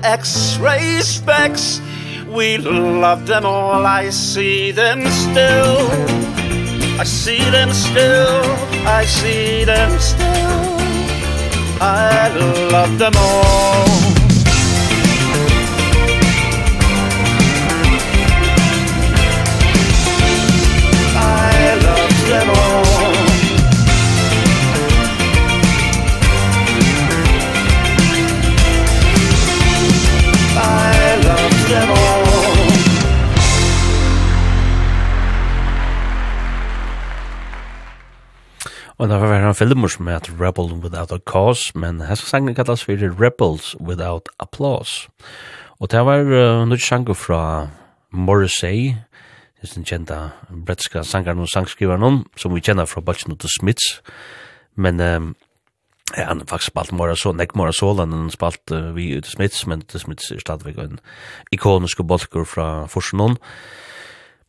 x-ray 0.02 1.00
specs. 1.00 1.80
We 2.26 2.58
love 2.58 3.26
them 3.26 3.44
all, 3.44 3.86
I 3.86 4.10
see 4.10 4.70
them 4.70 5.06
still. 5.08 5.88
I 7.00 7.04
see 7.04 7.42
them 7.50 7.72
still, 7.72 8.42
I 8.86 9.04
see 9.04 9.64
them 9.64 9.98
still. 9.98 10.30
I 11.80 12.28
love 12.70 12.98
them 12.98 13.12
all. 13.16 13.99
Og 39.00 39.08
det 39.08 39.16
var 39.16 39.32
en 39.32 39.54
filmer 39.56 39.88
som 39.88 40.08
heter 40.12 40.34
Rebel 40.36 40.74
Without 40.82 41.12
a 41.12 41.18
Cause, 41.24 41.72
men 41.74 42.02
hans 42.04 42.20
sangen 42.20 42.54
kallas 42.54 42.82
for 42.84 42.92
Rebels 42.92 43.74
Without 43.80 44.28
Applause. 44.38 45.08
Og 45.80 45.90
det 45.90 46.04
var 46.04 46.20
uh, 46.20 46.68
nødt 46.68 46.82
sanger 46.82 47.14
fra 47.14 47.68
Morrissey, 48.12 48.92
det 49.56 49.70
er 49.70 49.74
den 49.74 49.84
kjenta 49.84 50.18
bretska 50.66 51.02
sangaren 51.02 51.40
og 51.40 51.48
sangskriveren 51.48 52.26
som 52.36 52.54
vi 52.54 52.60
kjenner 52.60 52.84
fra 52.84 53.00
Balchen 53.00 53.32
og 53.32 53.48
Smiths, 53.60 54.02
men 54.76 55.00
um, 55.00 55.34
ja, 56.16 56.26
han 56.28 56.38
har 56.38 56.46
faktisk 56.46 56.74
spalt 56.74 56.92
Mora 56.92 57.16
Sol, 57.16 57.36
nek 57.36 57.56
Mora 57.56 57.72
Sol, 57.72 58.04
han 58.04 58.12
har 58.12 58.28
spalt 58.36 58.70
uh, 58.70 58.92
vi 58.94 59.16
ut 59.16 59.26
Smiths, 59.26 59.66
men 59.66 59.80
The 59.80 59.98
Smiths 59.98 60.30
er 60.30 60.44
stadigvæk 60.44 60.76
en 60.76 61.00
ikonisk 61.52 62.04
bolker 62.04 62.44
fra 62.44 62.86
Forsenån, 62.86 63.38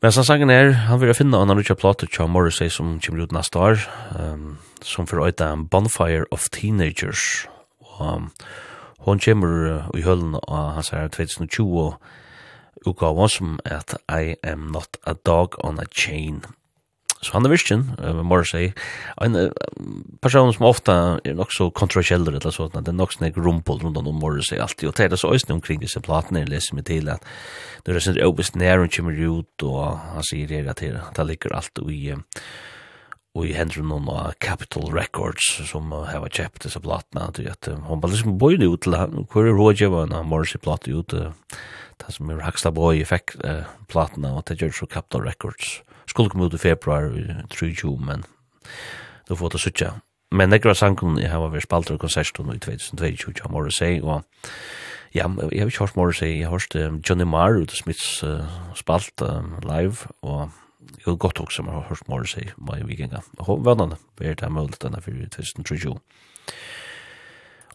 Men 0.01 0.11
som 0.11 0.25
sangen 0.25 0.49
er, 0.49 0.71
han 0.89 0.97
vil 0.97 1.13
finne 1.13 1.37
annan 1.37 1.59
utja 1.61 1.75
plato 1.77 2.07
tja 2.09 2.25
Morrissey 2.25 2.71
som 2.73 2.95
kommer 3.05 3.21
ut 3.21 3.33
neste 3.35 3.59
år, 3.61 3.83
um, 4.17 4.57
som 4.81 5.05
for 5.05 5.21
øyta 5.21 5.51
en 5.53 5.67
bonfire 5.69 6.25
of 6.33 6.47
teenagers. 6.49 7.45
Og 7.79 8.15
um, 8.15 8.31
hon 9.05 9.21
kommer 9.21 9.51
uh, 9.69 9.91
i 9.93 10.01
hølen 10.01 10.39
av 10.41 10.73
hans 10.73 10.89
her 10.89 11.05
2020 11.05 11.93
utgave 12.89 13.29
som 13.29 13.59
at 13.65 13.93
I 14.09 14.35
am 14.41 14.71
not 14.73 14.97
a 15.05 15.13
dog 15.13 15.53
on 15.63 15.77
a 15.79 15.85
chain. 15.85 16.41
Så 17.21 17.35
han 17.35 17.45
er 17.45 17.53
virkjen, 17.53 17.83
uh, 18.01 18.23
må 18.25 18.39
jeg 18.41 18.49
si. 18.49 18.63
En 19.21 19.37
uh, 19.37 19.51
person 20.23 20.49
som 20.55 20.65
ofta 20.69 20.95
er 21.25 21.37
nok 21.37 21.53
så 21.53 21.69
kontroversiell, 21.69 22.25
eller 22.25 22.41
sånn, 22.41 22.73
det 22.73 22.89
er 22.89 22.97
nok 22.97 23.13
sånn 23.13 23.29
rumpel 23.37 23.83
rundt 23.83 24.01
om 24.01 24.09
må 24.17 24.33
jeg 24.39 24.49
si 24.49 24.59
alltid, 24.61 24.89
og 24.89 24.97
det 24.97 25.11
er 25.11 25.21
så 25.21 25.33
øyne 25.35 25.59
omkring 25.59 25.83
disse 25.83 26.01
platene, 26.01 26.41
jeg 26.41 26.53
leser 26.55 26.79
meg 26.79 26.89
til 26.89 27.11
at 27.13 27.25
det 27.85 27.93
er 27.93 28.01
sånn 28.01 28.17
synes 28.17 28.55
nær 28.57 28.81
hun 28.81 28.93
kommer 28.93 29.21
ut, 29.21 29.65
og 29.69 29.81
han 30.15 30.25
sier 30.25 30.49
her 30.53 30.69
at 30.73 30.81
det 30.81 31.27
ligger 31.29 31.57
alt 31.57 31.81
i 31.85 32.15
og 33.31 33.47
i 33.47 33.53
hendren 33.55 33.87
noen 33.87 34.09
av 34.11 34.33
Capitol 34.43 34.89
Records 34.91 35.45
som 35.69 35.93
uh, 35.95 36.03
har 36.09 36.27
kjøpt 36.27 36.65
disse 36.65 36.81
platene 36.83 37.29
at 37.29 37.69
uh, 37.71 37.77
hun 37.87 38.01
bare 38.03 38.15
liksom 38.15 38.39
bøyde 38.41 38.67
ut 38.67 38.83
til 38.83 38.97
han 38.99 39.23
hvor 39.31 39.47
er 39.47 39.55
rådgjøvene 39.55 40.17
av 40.19 40.27
Morrissey-platet 40.27 40.91
ut 40.91 41.15
uh, 41.15 41.31
det 42.01 42.15
som 42.15 42.31
er 42.33 42.43
Hakstad 42.43 42.75
Boy 42.75 43.05
fikk 43.07 43.37
uh, 43.45 43.63
platene 43.91 44.33
og 44.35 44.43
det 44.49 44.59
gjør 44.59 44.75
så 44.81 44.89
Capitol 44.91 45.23
Records 45.29 45.79
skulle 46.11 46.29
komme 46.29 46.45
ut 46.45 46.55
i 46.57 46.61
februar, 46.61 47.09
tror 47.49 47.67
jeg, 47.71 47.99
men 48.05 48.23
då 49.29 49.35
får 49.35 49.49
det 49.49 49.59
suttja. 49.59 49.91
Men 50.31 50.49
nekra 50.49 50.73
sangen 50.75 51.17
jeg 51.19 51.31
har 51.31 51.43
vært 51.51 51.67
spalt 51.67 51.91
og 51.91 51.99
konserten 51.99 52.51
i 52.53 52.59
2022 52.59 53.43
av 53.43 53.51
Morrissey, 53.51 53.99
og 53.99 54.23
ja, 55.11 55.27
jeg 55.27 55.59
har 55.59 55.71
ikke 55.71 55.83
hørt 55.83 55.97
Morrissey, 55.99 56.37
jeg 56.39 56.47
har 56.47 56.55
hørt 56.55 56.75
Johnny 57.09 57.27
Marr 57.27 57.59
ut 57.59 57.73
av 57.73 57.79
Smiths 57.79 58.21
uh, 58.23 58.47
spalt 58.79 59.23
um, 59.27 59.57
live, 59.67 60.07
og 60.23 60.51
jeg 60.95 61.05
har 61.05 61.17
godt 61.19 61.41
også 61.43 61.65
har 61.67 61.87
hørt 61.89 62.07
Morrissey 62.07 62.47
i 62.47 62.85
vikinga. 62.87 63.19
Og 63.43 63.65
vannene, 63.65 63.99
det 64.19 64.29
er 64.29 64.39
det 64.39 64.51
mulig 64.51 64.79
denne 64.81 65.01
for 65.03 65.11
2022. 65.11 65.97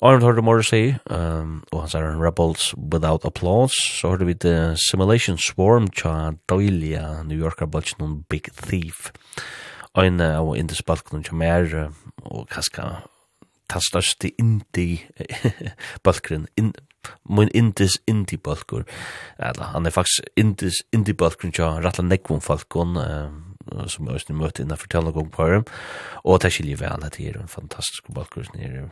Arnold 0.03 0.23
hørte 0.23 0.43
Morrissey, 0.43 0.95
um, 1.11 1.65
og 1.73 1.81
han 1.81 1.89
sier 1.89 2.21
Rebels 2.21 2.75
Without 2.77 3.25
Applause, 3.25 3.73
så 3.97 4.09
hørte 4.13 4.27
vi 4.29 4.35
The 4.35 4.77
Simulation 4.91 5.39
Swarm 5.41 5.89
tja 5.89 6.33
døyliga 6.53 7.23
New 7.25 7.39
Yorker 7.39 7.67
bultjen 7.67 8.03
om 8.05 8.25
Big 8.29 8.43
Thief. 8.61 9.13
Ein 9.97 10.21
av 10.21 10.51
uh, 10.51 10.59
indie-spalken 10.59 11.25
tja 11.25 11.33
mer, 11.33 11.93
og 12.29 12.49
kaska 12.53 13.09
ta 13.73 13.81
største 13.81 14.29
indie-balkren, 14.37 16.45
in, 16.61 16.77
mun 17.25 17.49
indis 17.57 17.97
indie-balkur, 18.05 18.85
eller 19.41 19.73
han 19.73 19.89
er 19.89 19.97
faktisk 19.97 20.29
indis 20.37 20.85
indie-balkren 20.93 21.57
tja 21.57 21.81
rattla 21.81 22.05
nekvun 22.05 22.45
falkon, 22.45 23.01
uh, 23.01 23.33
som 23.93 24.09
Østene 24.13 24.39
møtte 24.39 24.63
innan 24.63 24.81
fortellende 24.81 25.15
gong 25.17 25.31
på 25.33 25.49
dem, 25.51 25.67
og 26.25 26.43
det 26.43 26.53
skiljer 26.55 26.81
vel 26.83 27.07
at 27.07 27.19
det 27.19 27.29
er 27.29 27.41
en 27.41 27.51
fantastisk 27.51 28.13
balkurs 28.15 28.53
nere, 28.55 28.89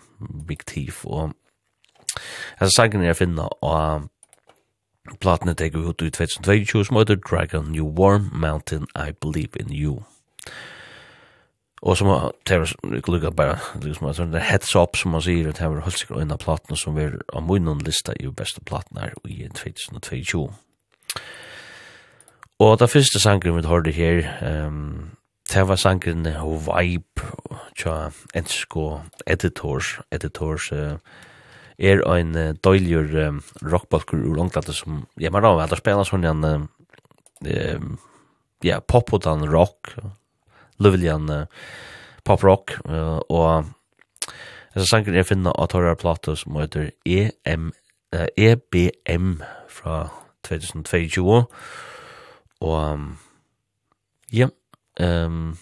Big 0.46 0.66
Thief, 0.66 1.04
og 1.04 1.34
altså 2.60 2.72
sangen 2.76 3.04
er 3.04 3.16
finna 3.18 3.48
og 3.62 4.10
platene 5.20 5.54
tek 5.54 5.76
ut 5.76 6.02
i 6.02 6.10
2022 6.10 6.84
som 6.84 6.96
heter 6.96 7.20
Dragon 7.20 7.72
New 7.72 7.86
Warm 7.98 8.30
Mountain 8.32 8.86
I 8.96 9.12
Believe 9.12 9.60
in 9.60 9.72
You. 9.72 10.02
Og 11.84 11.96
som 11.96 12.08
har 12.08 12.32
Terrors 12.46 12.74
lukka 12.82 13.30
bara 13.30 13.58
liksom 13.82 14.06
at 14.06 14.16
det 14.32 14.40
heads 14.40 14.74
up 14.76 14.96
som 14.96 15.10
man 15.10 15.22
sier 15.22 15.48
at 15.48 15.58
det 15.58 15.66
har 15.66 15.80
holdt 15.84 15.98
seg 16.00 16.16
unna 16.16 16.36
platene 16.40 16.78
som 16.80 16.96
er 16.98 17.18
av 17.36 17.44
munnen 17.44 17.82
lista 17.84 18.14
i 18.16 18.30
beste 18.32 18.64
platene 18.64 19.00
her 19.00 19.12
i 19.28 19.44
2022. 19.52 20.48
Og 22.64 22.78
det 22.80 22.86
første 22.88 23.20
sangren 23.20 23.58
vi 23.58 23.68
hørte 23.68 23.92
her, 23.92 24.22
um, 24.40 25.10
det 25.52 25.66
var 25.68 25.76
sangren 25.76 26.24
Vibe, 26.24 27.26
tja, 27.76 28.08
ensko 28.32 29.02
editors, 29.26 29.98
editors, 30.10 30.70
uh, 30.72 30.96
er 31.76 32.00
ein 32.08 32.32
uh, 32.32 32.54
døyljur 32.64 33.12
um, 33.26 33.42
rockbalkur 33.60 34.16
ur 34.16 34.38
Longlandet 34.38 34.78
som, 34.78 35.02
ja, 35.20 35.28
man 35.28 35.44
har 35.44 35.58
vært 35.58 35.76
spela 35.82 36.06
sånn 36.08 36.24
en, 36.24 36.44
um, 37.44 37.98
ja, 38.64 38.80
popotan 38.80 39.44
rock, 39.44 39.92
løvelian 40.80 41.28
uh, 41.28 41.46
poprock, 42.24 42.78
uh, 42.88 43.20
og 43.28 43.72
Alltså 44.74 44.88
sangren 44.88 45.14
är 45.14 45.22
finna 45.22 45.50
av 45.50 45.66
Torra 45.66 45.94
Plato 45.94 46.36
som 46.36 46.56
heter 46.56 46.90
EM, 47.04 47.72
uh, 48.16 48.26
EBM 48.36 49.42
fra 49.68 50.08
2022 50.42 51.44
Og 52.64 53.14
ja, 54.32 54.50
ehm 55.00 55.54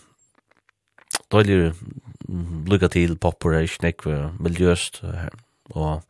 dårligere 1.33 1.73
lukka 2.69 2.91
til 2.93 3.17
popper 3.21 3.57
er 3.57 3.65
ikke 3.67 3.87
nekve 3.87 4.17
miljøst 4.41 5.01
og 5.73 6.03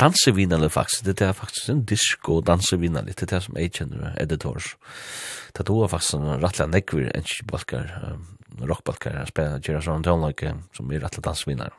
dansevinale 0.00 0.68
faktisk. 0.70 1.04
Det 1.06 1.22
er 1.22 1.32
faktisk 1.32 1.70
en 1.70 1.84
disco 1.86 2.40
dansevinale 2.40 3.14
det 3.14 3.22
er 3.22 3.36
det 3.36 3.42
som 3.44 3.58
jeg 3.58 3.72
kjenner 3.72 4.16
editors. 4.20 4.74
Det 5.54 5.68
er 5.68 5.88
faktisk 5.88 6.18
en 6.18 6.42
rettelig 6.42 6.70
nekve 6.72 7.10
en 7.14 7.30
balkar 7.50 8.18
rockbalkar 8.62 9.18
jeg 9.18 9.32
spiller 9.32 9.62
gjør 9.62 9.82
sånn 9.82 10.04
tøvnløyke 10.06 10.54
som 10.76 10.92
er 10.92 11.02
rettelig 11.02 11.24
dansevinale 11.26 11.74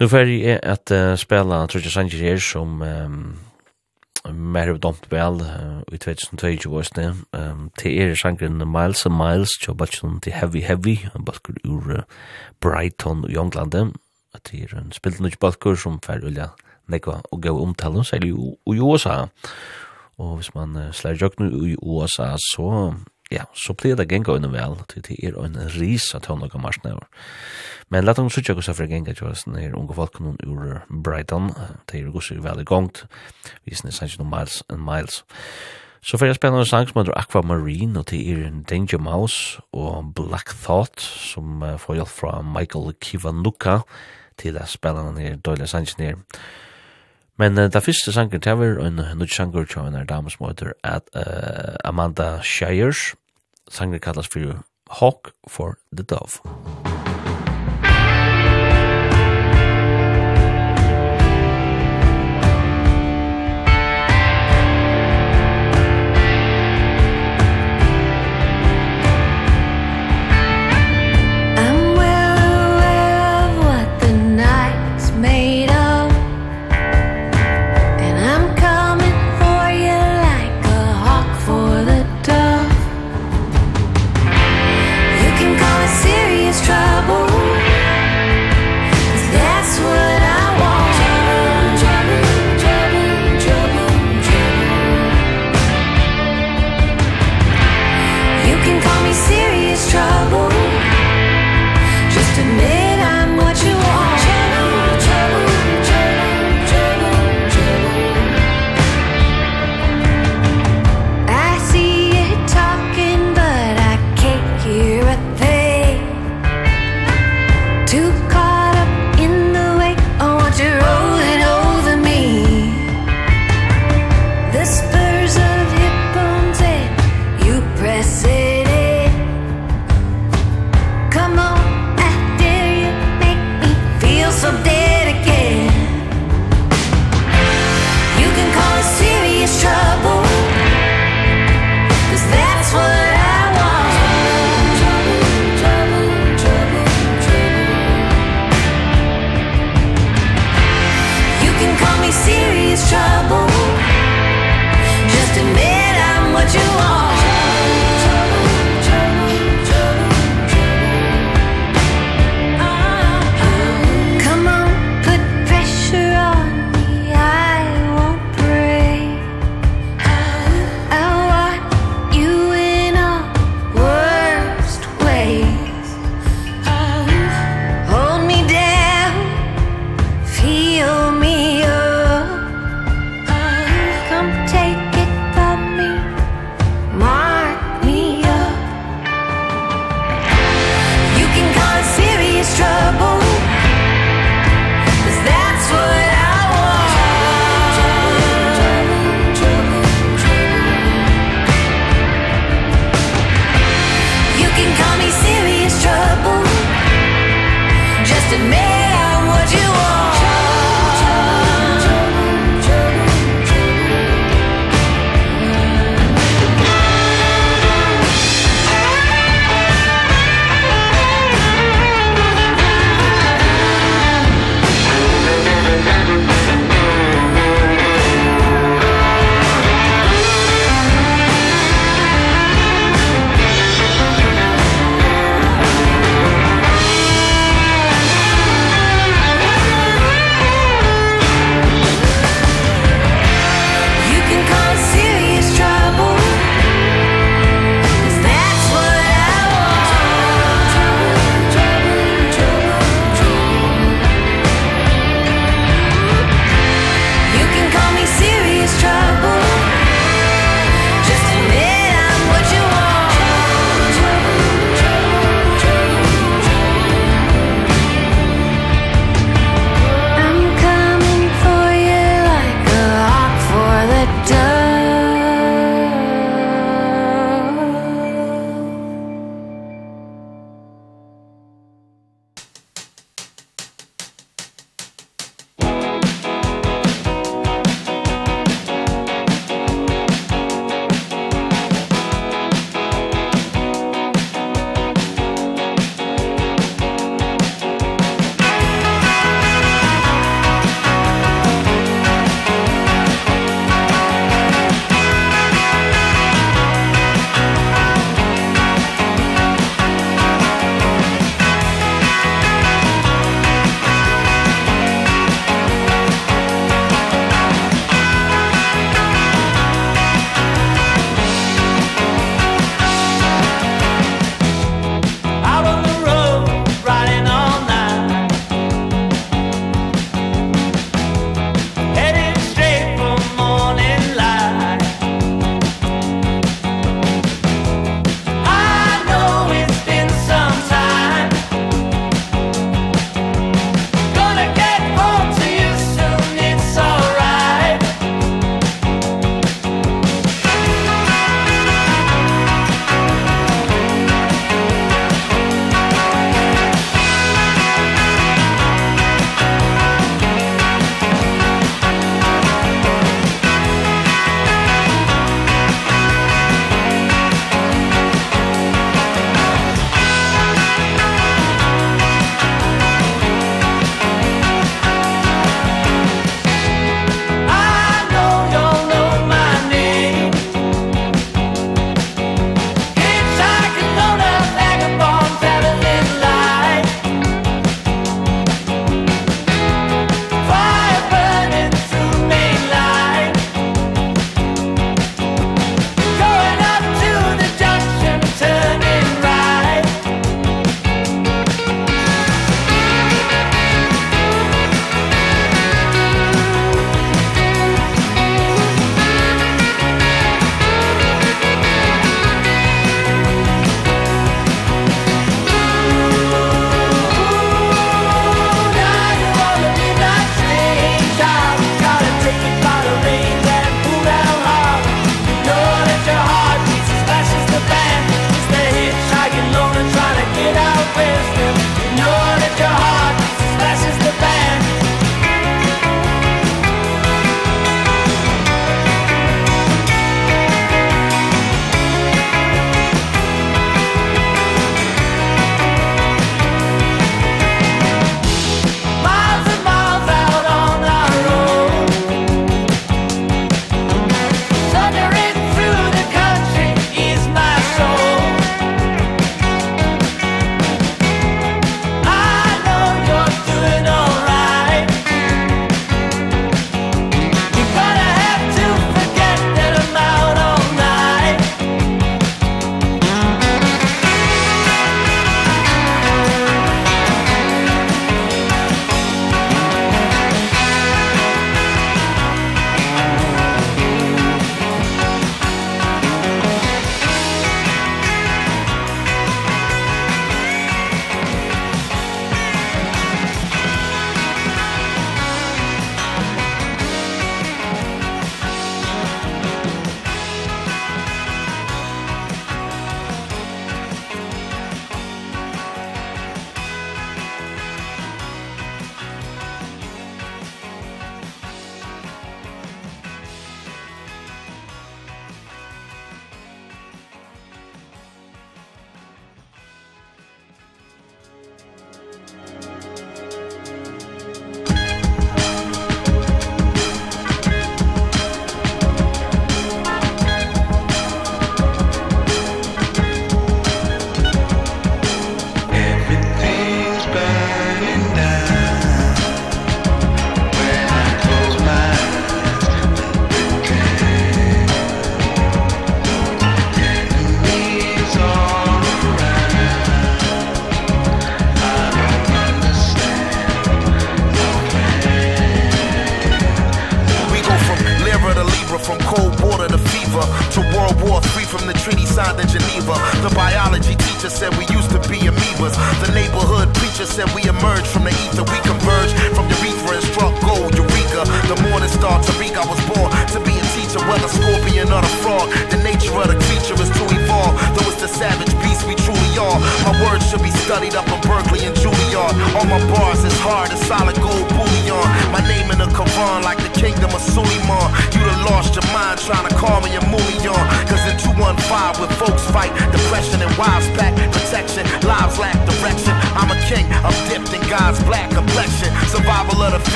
Nu 0.00 0.08
fer 0.12 0.28
jeg 0.28 0.60
at 0.60 0.92
uh, 0.92 1.14
spela 1.18 1.64
Trudja 1.70 1.90
Sanchez 1.90 2.22
her 2.22 2.40
som 2.42 2.82
um, 2.82 3.20
mer 4.32 4.70
av 4.72 4.80
domt 4.80 5.06
vel 5.10 5.40
i 5.92 5.98
2022 5.98 6.72
års 6.74 6.90
um, 7.32 7.70
Til 7.78 7.98
er 8.00 8.14
sangren 8.18 8.58
Miles 8.58 9.06
and 9.06 9.16
Miles, 9.16 9.50
til 9.62 9.74
balkjon 9.74 10.20
til 10.20 10.32
Heavy 10.32 10.62
Heavy, 10.62 10.96
en 11.14 11.24
balkur 11.24 11.54
ur 11.64 12.04
Brighton 12.60 13.24
i 13.30 13.36
at 13.36 14.42
Til 14.44 14.62
er 14.62 14.78
en 14.78 14.92
spilt 14.92 15.20
nødt 15.20 15.38
balkur 15.38 15.74
som 15.74 16.00
fer 16.04 16.24
ulja 16.24 16.48
nekva 16.88 17.20
og 17.32 17.42
gav 17.42 17.60
omtalen, 17.60 18.04
særlig 18.04 18.30
i 18.30 18.80
USA. 18.80 19.26
Og 20.18 20.36
hvis 20.36 20.54
man 20.54 20.92
slær 20.92 21.16
jøknu 21.20 21.66
i 21.66 21.76
USA, 21.82 22.36
så 22.52 22.94
ja, 23.30 23.44
så 23.54 23.74
blir 23.74 23.96
det 23.96 24.08
genga 24.08 24.32
under 24.32 24.48
vel, 24.48 24.76
til 24.88 25.02
det 25.02 25.16
er 25.24 25.38
en 25.42 25.56
ris 25.74 26.12
av 26.14 26.22
tøvnlag 26.26 26.54
av 26.54 26.62
marsnæver. 26.62 27.08
Men 27.90 28.04
lett 28.04 28.18
om 28.18 28.30
sutja 28.30 28.54
gos 28.54 28.68
afra 28.70 28.86
genga 28.86 29.14
til 29.14 29.34
den 29.44 29.58
her 29.58 29.74
unge 29.74 29.94
folk 29.94 30.18
folkene 30.18 30.36
ur 30.46 30.82
Brighton, 31.02 31.50
det 31.90 32.00
er 32.00 32.12
gos 32.14 32.30
vel 32.30 32.64
gongt, 32.64 33.06
vi 33.64 33.74
snir 33.74 33.94
sanns 33.94 34.18
om 34.18 34.30
miles 34.30 34.62
and 34.70 34.84
miles. 34.84 35.24
Så 36.06 36.18
fyrir 36.18 36.28
jeg 36.28 36.38
spennende 36.38 36.66
sang 36.66 36.86
som 36.88 37.00
heter 37.00 37.18
Aquamarine, 37.18 37.98
og 37.98 38.10
det 38.10 38.20
er 38.30 38.50
Danger 38.70 38.98
Mouse 38.98 39.60
og 39.72 40.12
Black 40.14 40.54
Thought, 40.62 41.00
som 41.00 41.64
får 41.78 41.94
hjelp 41.94 42.08
fra 42.08 42.42
Michael 42.42 42.94
Kivanuka 43.00 43.80
til 44.38 44.58
å 44.60 44.68
spennende 44.70 45.16
den 45.16 45.24
her 45.24 45.40
døyla 45.42 45.66
sangen 45.66 46.04
her. 46.04 46.22
Men 47.38 47.58
uh, 47.58 47.68
det 47.72 47.82
første 47.82 48.12
sangen 48.12 48.40
til 48.40 48.52
er 48.52 48.86
en 48.86 49.00
nødt 49.18 49.32
sanger 49.32 49.64
til 49.64 49.80
en 49.80 50.06
dame 50.06 50.30
som 50.30 50.46
heter 50.46 50.72
at, 50.84 51.02
uh, 51.14 51.76
Amanda 51.84 52.40
Shires. 52.42 53.14
Sangen 53.70 54.00
kallas 54.00 54.28
for 54.28 54.64
Hawk 54.90 55.32
for 55.48 55.78
the 55.92 56.04
Dove. 56.04 56.95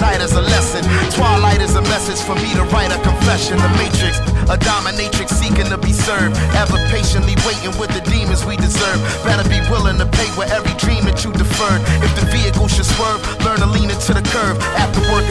night 0.00 0.20
is 0.20 0.32
a 0.32 0.40
lesson. 0.40 0.82
Twilight 1.12 1.60
is 1.60 1.76
a 1.76 1.82
message 1.82 2.20
for 2.24 2.34
me 2.36 2.52
to 2.54 2.64
write 2.72 2.90
a 2.90 3.00
confession. 3.02 3.56
The 3.58 3.68
matrix 3.76 4.20
a 4.50 4.58
dominatrix 4.58 5.30
seeking 5.30 5.70
to 5.70 5.78
be 5.78 5.92
served. 5.92 6.34
Ever 6.58 6.74
patiently 6.90 7.38
waiting 7.46 7.70
with 7.78 7.94
the 7.94 8.02
demons 8.10 8.44
we 8.44 8.56
deserve. 8.56 8.98
Better 9.22 9.46
be 9.46 9.62
willing 9.70 9.96
to 10.02 10.06
pay 10.10 10.26
for 10.34 10.42
every 10.50 10.74
dream 10.74 11.06
that 11.06 11.22
you 11.22 11.30
deferred. 11.30 11.78
If 12.02 12.10
the 12.18 12.26
vehicle 12.34 12.66
should 12.66 12.86
swerve 12.86 13.22
learn 13.46 13.62
to 13.62 13.70
lean 13.70 13.94
into 13.94 14.10
the 14.10 14.26
curve. 14.34 14.58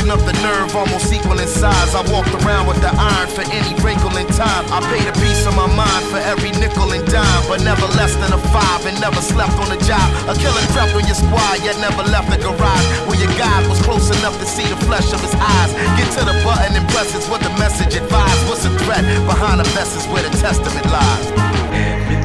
Building 0.09 0.25
up 0.25 0.33
the 0.33 0.41
nerve 0.41 0.75
almost 0.75 1.13
equal 1.13 1.37
in 1.37 1.45
size. 1.47 1.93
I 1.93 2.01
walked 2.09 2.33
around 2.41 2.65
with 2.65 2.81
the 2.81 2.89
iron 2.89 3.29
for 3.29 3.45
any 3.53 3.77
wrinkle 3.85 4.09
in 4.17 4.25
time. 4.33 4.65
I 4.73 4.81
paid 4.89 5.05
a 5.05 5.13
piece 5.21 5.45
of 5.45 5.53
my 5.53 5.69
mind 5.69 6.01
for 6.09 6.17
every 6.17 6.49
nickel 6.57 6.89
and 6.89 7.05
dime 7.05 7.43
But 7.45 7.61
never 7.61 7.85
less 7.93 8.17
than 8.17 8.33
a 8.33 8.41
five 8.49 8.89
and 8.89 8.97
never 8.97 9.21
slept 9.21 9.53
on 9.61 9.69
a 9.69 9.77
job 9.85 10.01
A 10.25 10.33
killer 10.33 10.65
crept 10.73 10.97
on 10.97 11.05
your 11.05 11.13
squad 11.13 11.61
yet 11.61 11.77
never 11.77 12.01
left 12.09 12.33
the 12.33 12.41
garage 12.41 12.87
Where 13.05 13.21
your 13.21 13.29
God 13.37 13.69
was 13.69 13.77
close 13.85 14.09
enough 14.09 14.33
to 14.39 14.45
see 14.49 14.65
the 14.65 14.79
flesh 14.89 15.13
of 15.13 15.21
his 15.21 15.35
eyes. 15.37 15.71
Get 15.93 16.09
to 16.17 16.25
the 16.25 16.33
button 16.41 16.73
and 16.73 16.89
press 16.89 17.13
it's 17.13 17.29
what 17.29 17.41
the 17.45 17.53
message 17.61 17.93
advised. 17.93 18.41
What's 18.49 18.65
the 18.65 18.73
threat 18.81 19.05
behind 19.29 19.61
the 19.61 19.69
vest 19.77 19.93
is 19.93 20.07
where 20.09 20.25
the 20.25 20.33
testament 20.41 20.89
lies? 20.89 21.25
Every 21.69 22.18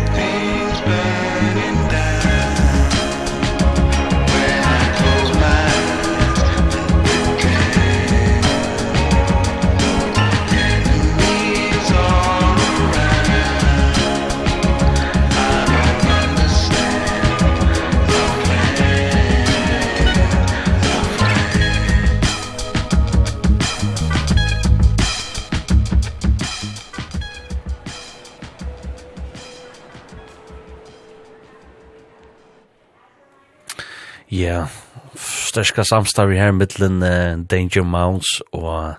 sterska 35.55 35.85
samstar 35.87 36.27
vi 36.27 36.39
her 36.41 36.51
mittlen 36.51 36.99
uh, 36.99 37.39
Danger 37.47 37.85
Mounts 37.87 38.41
og 38.51 38.97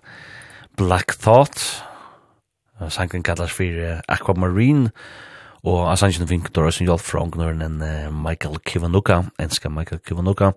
Black 0.79 1.17
Thought. 1.19 1.59
Uh, 2.79 2.87
sangen 2.87 3.25
kallas 3.27 3.51
for 3.51 3.67
uh, 3.67 3.99
Aquamarine 4.07 4.93
og 5.67 5.89
Asanjen 5.91 6.29
Vinkdor 6.29 6.69
og 6.69 6.79
hjelp 6.79 7.03
fra 7.03 7.25
ångnoren 7.25 7.59
en 7.65 7.81
uh, 7.83 8.07
Michael 8.07 8.61
Kivanuka, 8.63 9.25
enska 9.41 9.67
Michael 9.67 9.99
Kivanuka. 10.07 10.53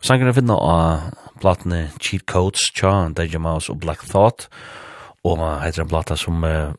Og 0.00 0.08
sangen 0.08 0.26
er 0.26 0.34
finna 0.34 0.58
av 0.58 1.06
uh, 1.06 1.30
platene 1.38 1.92
Cheat 2.00 2.26
Codes, 2.26 2.66
Cha, 2.74 3.06
Danger 3.14 3.44
Mouse 3.46 3.70
og 3.70 3.78
Black 3.86 4.02
Thought 4.10 4.48
og 5.22 5.38
uh, 5.38 5.62
heter 5.62 5.86
en 5.86 5.94
plata 5.94 6.18
som 6.18 6.42
uh, 6.42 6.74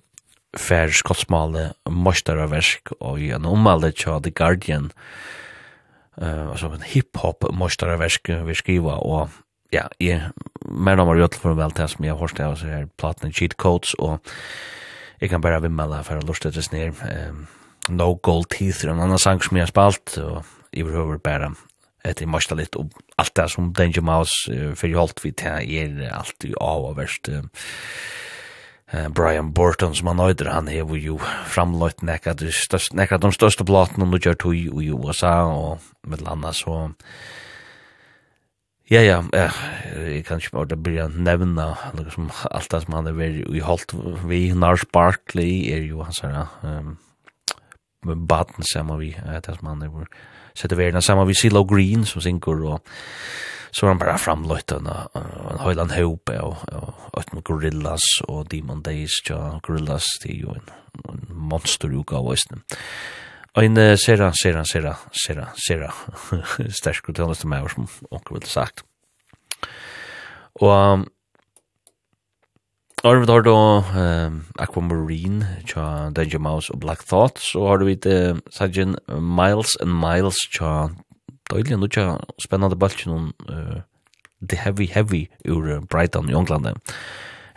fær 0.60 0.92
skottsmale 0.92 1.70
mostaraversk 1.88 2.98
og 3.00 3.24
i 3.24 3.32
en 3.32 3.48
omvalde 3.48 3.96
tja 3.96 4.20
The 4.20 4.36
Guardian. 4.36 4.92
Uh, 4.92 5.47
eh 6.22 6.50
alltså 6.50 6.66
en 6.66 6.82
hiphop 6.82 7.46
mästare 7.54 7.98
verk 7.98 8.30
vi 8.30 8.56
skriva 8.56 8.96
och 8.96 9.30
ja, 9.70 9.90
jag 9.98 10.22
men 10.62 11.00
om 11.00 11.20
jag 11.20 11.34
för 11.34 11.54
väl 11.54 11.72
test 11.72 12.00
mig 12.00 12.10
jag 12.10 12.18
hörst 12.18 12.40
jag 12.40 12.58
så 12.58 12.66
här 12.66 12.88
platten 12.98 13.32
cheat 13.32 13.58
codes 13.58 13.94
och 13.94 14.28
jag 15.20 15.30
kan 15.30 15.42
bara 15.42 15.60
vimma 15.60 16.04
för 16.04 16.18
att 16.18 16.24
lusta 16.24 16.50
det 16.50 16.72
ner 16.72 16.88
ehm 16.88 17.48
no 17.90 18.20
gold 18.24 18.50
teeth 18.50 18.86
och 18.86 18.92
en 18.92 19.00
annan 19.00 19.20
sång 19.20 19.42
som 19.42 19.58
jag 19.58 19.68
spalt 19.68 20.18
och 20.18 20.44
i 20.72 20.84
behöver 20.84 21.18
bara 21.18 21.54
ett 22.04 22.22
i 22.22 22.26
måste 22.26 22.56
lite 22.56 22.78
och 22.78 22.92
allt 23.16 23.36
det 23.36 23.50
som 23.50 23.74
Danger 23.74 24.02
Mouse 24.02 24.76
för 24.76 24.88
jag 24.88 25.00
hållt 25.00 25.26
vid 25.26 25.36
det 25.36 25.44
är 25.44 26.10
allt 26.12 26.44
ju 26.44 26.56
av 26.56 26.96
värst 26.96 27.30
Brian 28.88 29.52
Burton 29.52 29.96
som 29.96 30.08
han 30.08 30.20
øyder, 30.30 30.48
han 30.52 30.68
hever 30.72 30.96
jo 30.96 31.18
framløyt 31.52 32.06
nekka 32.08 32.32
de 32.40 32.52
største, 32.56 32.96
nekka 32.96 33.18
de 33.20 33.32
største 33.36 33.66
blaten 33.68 34.06
om 34.06 34.14
du 34.14 34.18
gjør 34.18 34.38
tog 34.40 34.56
i 34.56 34.92
USA 34.92 35.42
og 35.44 35.84
med 36.08 36.24
landa 36.24 36.54
så 36.56 36.88
Ja, 38.88 39.02
ja, 39.04 39.24
ja, 39.34 39.50
jeg 40.00 40.24
kan 40.24 40.40
ikke 40.40 40.54
bare 40.54 40.78
begynne 40.80 41.12
å 41.12 41.24
nevne 41.26 41.64
liksom, 41.98 42.30
alt 42.56 42.72
det 42.72 42.80
som 42.86 42.94
han 42.96 43.10
er 43.10 43.18
vært 43.18 43.50
i 43.52 43.60
holdt 43.60 43.92
vi, 44.24 44.54
Nars 44.56 44.86
Barkley 44.96 45.68
er 45.76 45.84
jo 45.84 46.06
hans 46.08 46.22
her, 46.24 46.48
um, 46.64 46.96
baden 48.08 48.64
sammen 48.64 49.02
vi, 49.02 49.10
det 49.12 49.58
som 49.58 49.68
han 49.68 49.84
er 49.84 49.92
vært, 49.92 50.16
sette 50.56 50.80
verden 50.80 51.04
sammen 51.04 51.28
vi, 51.28 51.36
Silo 51.36 51.66
Green 51.68 52.08
som 52.08 52.24
synker 52.24 52.64
og 52.64 52.96
så 53.72 53.86
var 53.86 53.90
han 53.90 53.98
bara 53.98 54.18
framlöjt 54.18 54.72
en, 54.72 54.88
en 55.52 55.60
höjlan 55.60 55.90
hope 55.90 56.40
och, 56.40 56.58
och 57.14 57.22
ett 57.22 57.34
med 57.34 57.44
Gorillas 57.44 58.02
och 58.28 58.48
Demon 58.48 58.82
Days 58.82 59.12
ja, 59.30 59.60
Gorillas 59.64 60.06
det 60.24 60.30
är 60.30 60.36
ju 60.36 60.48
en, 60.48 60.70
en 61.10 61.28
monsteruka 61.30 62.16
av 62.16 62.32
Øysten 62.32 62.62
en 63.56 63.98
sera, 63.98 64.34
sera, 64.34 64.66
sera, 64.66 64.96
sera, 65.12 65.48
sera 65.68 65.94
stersk 66.80 67.10
uttalas 67.10 67.42
til 67.42 67.50
meg 67.50 67.70
som 67.74 67.88
onker 68.12 68.38
ville 68.38 68.50
sagt 68.50 68.84
og 70.62 71.08
Arvid 73.04 73.30
har 73.30 73.42
då 73.42 73.84
um, 73.96 74.46
Aquamarine, 74.60 75.46
tja 75.66 76.10
Danger 76.10 76.40
Mouse 76.40 76.74
og 76.74 76.80
Black 76.80 77.06
Thought, 77.06 77.40
så 77.40 77.68
har 77.68 77.78
du 77.78 77.86
vidt 77.86 78.06
eh, 78.06 78.36
Sajin 78.50 78.96
Miles 79.08 79.78
and 79.82 79.94
Miles 79.94 80.36
tja 80.52 80.90
døylig 81.52 81.80
nukja 81.80 82.18
spennande 82.42 82.80
balkin 82.80 83.14
om 83.14 83.32
uh, 83.50 83.82
The 84.42 84.58
Heavy 84.58 84.88
Heavy 84.92 85.28
ur 85.48 85.82
Brighton 85.90 86.30
i 86.30 86.36
Ånglande. 86.36 86.76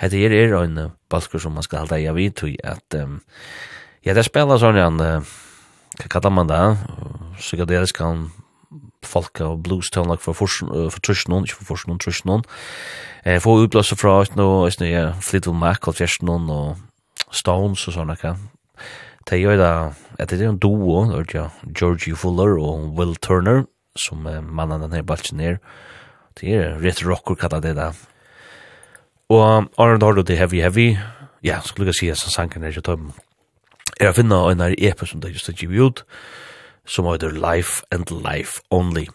Hette 0.00 0.16
her 0.16 0.32
er 0.32 0.56
en 0.62 0.90
balkur 1.10 1.38
som 1.42 1.52
man 1.52 1.66
skal 1.66 1.84
halda 1.84 1.98
i 2.00 2.08
avi 2.08 2.30
tui 2.30 2.56
at 2.64 2.94
um, 2.96 3.20
ja, 4.04 4.14
det 4.14 4.24
spela 4.24 4.56
sånn 4.58 4.78
en 4.80 5.00
uh, 5.00 5.32
hva 6.00 6.08
kallar 6.08 6.32
man 6.32 6.48
det 6.48 6.60
psykadelisk 7.40 7.98
kan 8.00 8.28
folk 9.04 9.40
av 9.44 9.58
blues 9.64 9.90
tonlag 9.92 10.20
for 10.22 10.36
forsen 10.36 10.70
uh, 10.70 10.88
for 10.92 11.02
trusjon 11.04 11.44
ikke 11.44 11.58
for 11.60 11.72
forsen 11.72 12.00
trusjon 12.00 12.44
eh 13.24 13.40
få 13.40 13.58
utblåse 13.64 13.96
fra 13.96 14.22
no, 14.36 14.44
nå 14.44 14.66
er 14.66 14.76
snø 14.76 14.88
Fleetwood 15.20 15.58
Mac 15.58 15.88
og 15.88 15.98
Fjersen 15.98 16.28
og 16.30 16.78
Stones 17.32 17.86
og 17.88 17.94
sånne 17.94 18.16
kan 18.16 18.48
Det 19.28 19.36
er 19.36 19.42
jo 19.42 19.56
da, 19.60 19.92
det 20.18 20.40
er 20.40 20.48
en 20.48 20.58
duo, 20.58 21.04
det 21.12 21.34
er 21.36 21.50
Georgie 21.76 22.16
Fuller 22.16 22.56
og 22.58 22.96
Will 22.96 23.14
Turner, 23.16 23.66
som 23.98 24.22
mannen 24.24 24.82
den 24.84 24.92
her 24.94 25.02
balsen 25.06 25.40
er. 25.40 25.58
Det 26.38 26.54
er 26.54 26.78
rett 26.82 27.02
rocker 27.04 27.38
kalla 27.38 27.60
det 27.60 27.74
da. 27.78 27.90
Og 29.30 29.70
Arnold 29.78 30.02
Hardo, 30.02 30.22
det 30.22 30.38
heavy 30.38 30.60
heavy, 30.60 30.96
ja, 31.44 31.60
skulle 31.64 31.90
jeg 31.90 31.94
si 31.94 32.08
at 32.10 32.18
sangen 32.18 32.64
er 32.64 32.74
ikke 32.74 32.86
tøm. 32.86 33.12
Er 34.00 34.10
å 34.10 34.16
finne 34.16 34.38
en 34.50 34.62
her 34.64 34.74
epe 34.78 35.06
som 35.06 35.20
det 35.22 35.32
just 35.34 35.48
er 35.48 35.58
givet 35.58 35.78
ut, 35.78 36.04
som 36.86 37.06
heter 37.06 37.30
Life 37.30 37.84
and 37.94 38.10
Life 38.10 38.62
Only. 38.70 39.06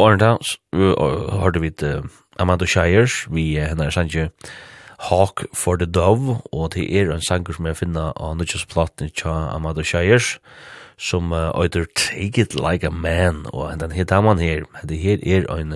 Arnold 0.00 0.42
Hardo, 0.72 1.38
har 1.38 1.54
du 1.54 1.60
vidt 1.62 1.82
uh, 1.82 2.02
Amanda 2.38 2.66
Shires, 2.66 3.26
vi 3.30 3.56
er 3.60 3.70
henne 3.70 3.86
er 3.86 3.94
sangen, 3.94 4.32
Hawk 5.02 5.46
for 5.54 5.76
the 5.76 5.86
Dove, 5.86 6.38
og 6.52 6.74
det 6.74 6.84
er 6.94 7.10
en 7.10 7.24
sanger 7.24 7.56
som 7.56 7.66
jeg 7.66 7.80
finner 7.80 8.12
av 8.14 8.36
Nutjusplaten 8.38 9.10
tja 9.10 9.32
Amado 9.50 9.82
Shires, 9.82 10.36
som 10.94 11.32
uh, 11.34 11.50
Take 11.98 12.44
It 12.44 12.54
Like 12.54 12.86
a 12.86 12.90
Man, 12.90 13.46
og 13.52 13.80
den 13.80 13.90
her 13.90 14.04
damen 14.04 14.38
her, 14.38 14.62
det 14.86 14.98
her 14.98 15.18
er 15.26 15.48
en, 15.58 15.74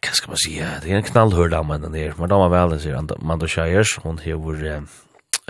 hva 0.00 0.16
skal 0.16 0.32
man 0.32 0.40
si, 0.40 0.56
det 0.56 0.88
er 0.88 0.96
en 0.96 1.10
knallhør 1.10 1.52
damen 1.52 1.84
den 1.84 1.94
her, 1.94 2.16
men 2.16 2.32
damen 2.32 2.52
vel, 2.52 2.78
sier 2.80 2.96
Amado 2.96 3.46
Shires, 3.46 3.98
hun 4.00 4.18
hever 4.24 4.64
uh, 4.64 4.88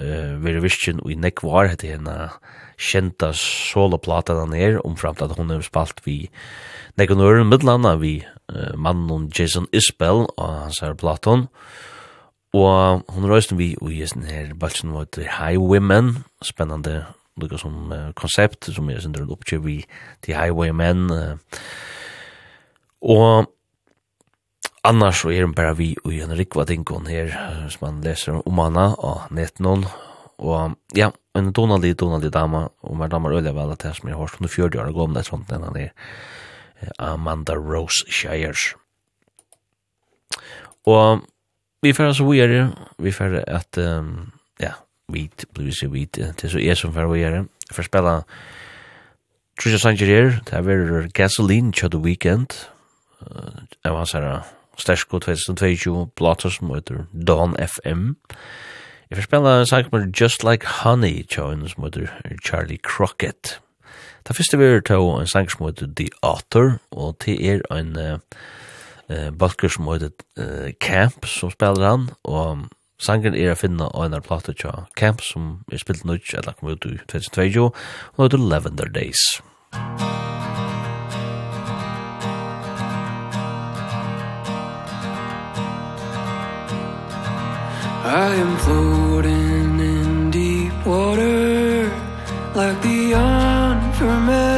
uh, 0.02 0.35
vire 0.43 0.66
virkjen 0.66 1.05
og 1.05 1.15
i 1.15 1.19
nekvar, 1.19 1.70
heter 1.70 1.94
henne 1.94 2.19
kjenta 2.74 3.31
soloplata 3.39 4.35
den 4.43 4.59
her, 4.59 4.82
omframt 4.82 5.23
at 5.23 5.39
hun 5.39 5.55
har 5.55 5.62
spalt 5.62 6.02
vi 6.02 6.24
nekonøren, 6.98 7.47
middelanda 7.47 7.94
vi 8.02 8.16
uh, 8.51 8.74
mannen 8.74 9.31
Jason 9.31 9.70
Isbell, 9.70 10.27
og 10.35 10.62
hans 10.66 10.82
her 10.82 10.98
platon, 10.98 11.47
og 11.47 11.93
Og 12.55 13.03
hun 13.11 13.27
røyste 13.27 13.59
vi 13.59 13.73
i 13.75 13.99
hesten 13.99 14.27
her 14.29 14.55
balsen 14.55 14.93
mot 14.95 15.19
High 15.19 15.59
Women, 15.59 16.25
spennende 16.43 17.03
lukka 17.41 17.59
som 17.59 17.91
uh, 17.93 18.13
konsept 18.17 18.69
som 18.75 18.91
er 18.91 19.03
sindrun 19.03 19.33
oppkjøy 19.35 19.61
vi 19.65 19.77
til 20.23 20.37
Highwaymen 20.39 21.11
uh, 21.11 21.59
og 23.05 23.51
annars 24.87 25.23
så 25.23 25.33
er 25.35 25.47
hun 25.47 25.57
bare 25.57 25.75
vi 25.79 25.91
og 26.05 26.15
en 26.15 26.37
rikva 26.39 26.67
dinkon 26.69 27.11
her 27.11 27.33
uh, 27.33 27.67
som 27.73 27.89
man 27.89 28.01
leser 28.07 28.39
om 28.39 28.63
hana 28.63 28.93
og 28.95 29.35
netnån 29.35 29.87
og 30.45 30.79
ja, 30.97 31.11
en 31.35 31.53
donaldi, 31.55 31.95
donaldi 31.99 32.31
dama 32.31 32.67
og 32.83 32.97
mer 32.99 33.11
damer 33.11 33.35
øyla 33.35 33.55
vel 33.55 33.75
at 33.75 33.85
jeg 33.87 33.99
som 33.99 34.11
er 34.11 34.19
hårst 34.19 34.39
hun 34.39 34.49
er 34.49 34.55
40 34.55 34.81
år 34.83 34.91
og 34.93 35.03
gomlet 35.03 35.31
sånt 35.31 35.53
enn 35.55 35.67
han 35.67 35.79
er 35.79 35.93
Amanda 36.99 37.55
Rose 37.55 38.05
Shires. 38.13 38.75
Og 40.91 41.23
vi 41.85 41.93
får 41.94 42.12
så 42.12 42.31
vidare. 42.31 42.70
Vi 42.98 43.12
får 43.12 43.48
att 43.48 43.78
um, 43.78 44.31
ja, 44.59 44.73
vi 45.12 45.31
blues 45.52 45.82
vi 45.82 45.89
vid 45.89 46.35
det 46.40 46.48
så 46.48 46.59
är 46.59 46.74
som 46.74 46.93
för 46.93 47.06
vidare. 47.06 47.44
För 47.73 47.82
spela 47.82 48.24
Trisha 49.62 49.78
Sanger 49.78 49.98
Sanchez 49.98 50.40
det 50.51 50.56
är 50.56 51.09
gasoline 51.09 51.73
for 51.73 51.89
the 51.89 51.98
weekend. 51.98 52.52
Det 53.82 53.90
var 53.90 54.05
så 54.05 54.20
där 54.20 54.43
Stasko 54.77 55.20
2022 55.20 56.51
som 56.51 56.74
heter 56.74 57.06
Dawn 57.11 57.56
FM. 57.56 58.16
Jag 59.09 59.24
spela 59.24 59.59
en 59.59 59.66
sak 59.66 59.93
med 59.93 60.20
Just 60.20 60.44
Like 60.44 60.66
Honey 60.66 61.24
tjauen 61.28 61.69
som 61.69 61.85
heter 61.85 62.11
Charlie 62.43 62.78
Crockett. 62.82 63.61
Det 64.28 64.36
første 64.36 64.59
vi 64.59 64.65
er 64.65 64.81
til 64.81 64.97
en 64.97 65.27
sang 65.27 65.51
som 65.51 65.66
heter 65.66 65.86
The 65.97 66.09
Author, 66.23 66.78
og 66.90 67.16
det 67.24 67.36
er 67.47 67.61
en 67.70 67.97
uh, 67.98 68.19
eh, 69.09 69.31
balker 69.31 69.69
som 69.69 69.89
heter 69.89 70.13
eh, 70.39 70.73
Camp 70.81 71.27
som 71.27 71.53
spiller 71.53 71.89
han, 71.89 72.09
og 72.25 72.67
sangen 73.01 73.35
er 73.35 73.53
å 73.53 73.59
finne 73.59 73.89
av 73.91 74.07
en 74.07 74.19
av 74.19 74.27
platet 74.27 74.61
til 74.63 74.87
Camp 74.97 75.25
som 75.25 75.65
er 75.73 75.83
spilt 75.83 76.05
nødt, 76.05 76.35
eller 76.35 76.57
kom 76.59 76.73
ut 76.73 76.87
i 76.89 76.97
2022, 77.11 77.71
og 78.17 78.25
heter 78.25 78.39
Lavender 78.39 78.89
Days. 78.89 79.41
I 88.07 88.35
am 88.37 88.57
floating 88.59 89.81
in 89.81 90.31
deep 90.31 90.87
water 90.87 91.91
Like 92.55 92.81
the 92.83 93.15
unfermented 93.15 94.54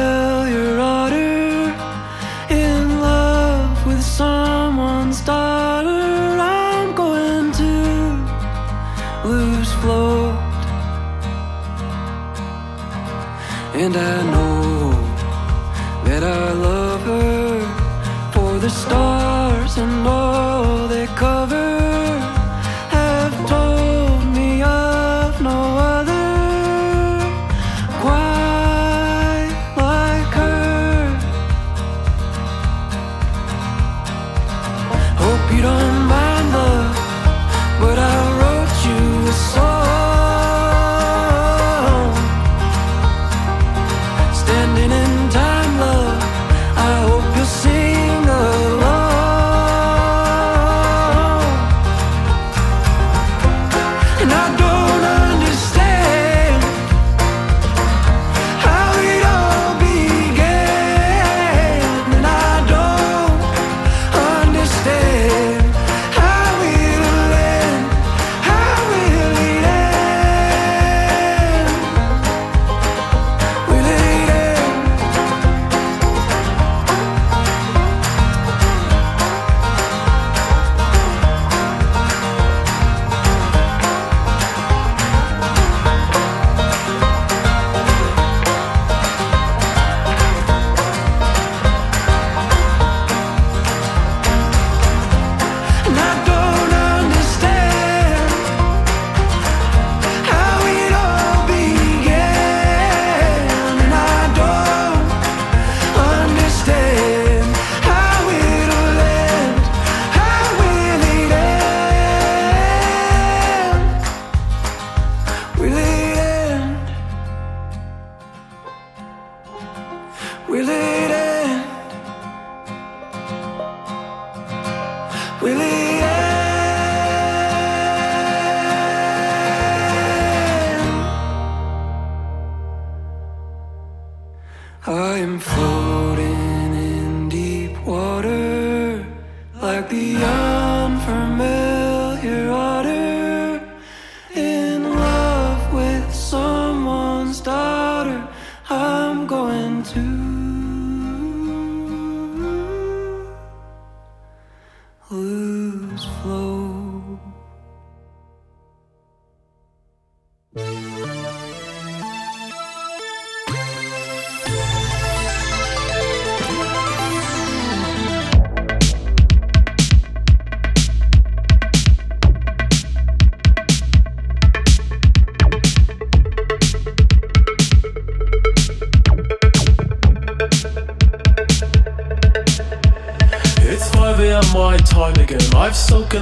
And 13.79 13.95
I 13.95 14.31
know 14.31 14.46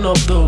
up 0.04 0.18
the 0.26 0.45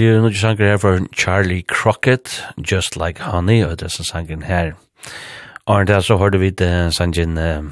det 0.00 0.08
er 0.08 0.22
noen 0.24 0.32
sanger 0.32 0.64
her 0.64 0.78
for 0.80 1.02
Charlie 1.12 1.62
Crockett, 1.68 2.38
Just 2.56 2.96
Like 2.96 3.20
Honey, 3.20 3.64
og 3.64 3.80
det 3.80 3.90
er 3.90 4.04
sangen 4.08 4.42
her. 4.42 4.72
Og 5.66 5.86
der 5.86 6.00
så 6.00 6.16
hørte 6.16 6.40
vi 6.40 6.50
det 6.50 6.94
sangen 6.94 7.38
uh, 7.38 7.64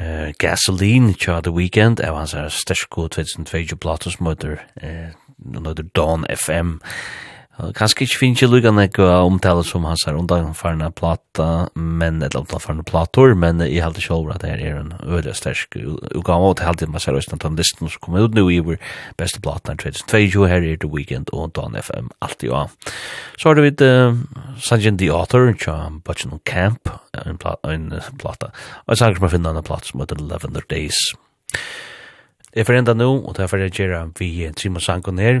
uh, 0.00 0.32
Gasoline, 0.38 1.12
tja 1.12 1.40
The 1.40 1.52
Weekend, 1.52 2.00
av 2.00 2.16
hans 2.16 2.32
her 2.32 2.48
stersko 2.48 3.08
2022 3.08 4.14
som 4.16 4.30
heter 4.30 4.56
uh, 4.80 5.12
under 5.56 5.82
Dawn 5.82 6.24
FM. 6.30 6.80
Kanskje 7.58 8.04
ikke 8.06 8.18
finnes 8.20 8.38
ikke 8.38 8.52
lukka 8.52 8.70
ikke 8.84 9.02
å 9.02 9.26
omtale 9.26 9.64
som 9.66 9.86
hans 9.88 10.04
her 10.06 10.14
undanfarne 10.14 10.92
plata, 10.94 11.66
men, 11.74 12.20
eller 12.22 12.44
undanfarne 12.44 12.84
plator, 12.86 13.34
men 13.34 13.58
jeg 13.64 13.82
heldig 13.82 14.04
sjolver 14.04 14.36
at 14.36 14.44
det 14.44 14.52
her 14.52 14.62
er 14.62 14.76
en 14.78 14.92
øyla 15.02 15.34
stersk 15.34 15.74
utgave, 15.80 16.52
og 16.52 16.54
til 16.60 16.68
heldig 16.68 16.90
man 16.92 17.02
ser 17.02 17.18
òsne 17.18 17.40
den 17.42 17.58
listen 17.58 17.90
som 17.90 18.04
kommer 18.04 18.28
ut 18.28 18.38
nå 18.38 18.46
i 18.54 18.60
vår 18.62 18.78
beste 19.18 19.42
platan 19.42 19.80
2022, 19.82 20.46
her 20.52 20.62
er 20.62 20.78
The 20.78 20.92
Weekend 20.92 21.34
og 21.34 21.50
Dan 21.58 21.74
FM, 21.80 22.12
alt 22.22 22.46
i 22.46 22.52
år. 22.54 22.70
Så 23.34 23.50
har 23.50 23.62
vi 23.64 23.74
uh, 23.82 24.22
Sanjin 24.62 25.02
The 25.02 25.10
Author, 25.10 25.50
tja, 25.58 25.80
Butchin 26.06 26.38
Camp, 26.46 26.94
en 27.18 27.42
plata, 27.42 27.74
en 27.74 27.90
plata, 28.22 28.54
og 28.86 28.94
en 28.94 29.02
sanger 29.02 29.18
som 29.18 29.26
er 29.26 29.34
finnet 29.34 29.58
en 29.58 29.66
plata 29.66 29.90
som 29.90 30.06
heter 30.06 30.22
Lavender 30.22 30.62
Days. 30.70 31.02
Lavender 31.18 31.58
Days. 31.58 31.97
Jeg 32.58 32.66
får 32.66 32.74
enda 32.74 32.90
nå, 32.96 33.06
og 33.22 33.36
derfor 33.38 33.60
er 33.60 33.68
jeg 33.68 33.76
gjerne 33.76 34.16
vi 34.18 34.48
Trima 34.58 34.80
sangen 34.82 35.20
her. 35.22 35.36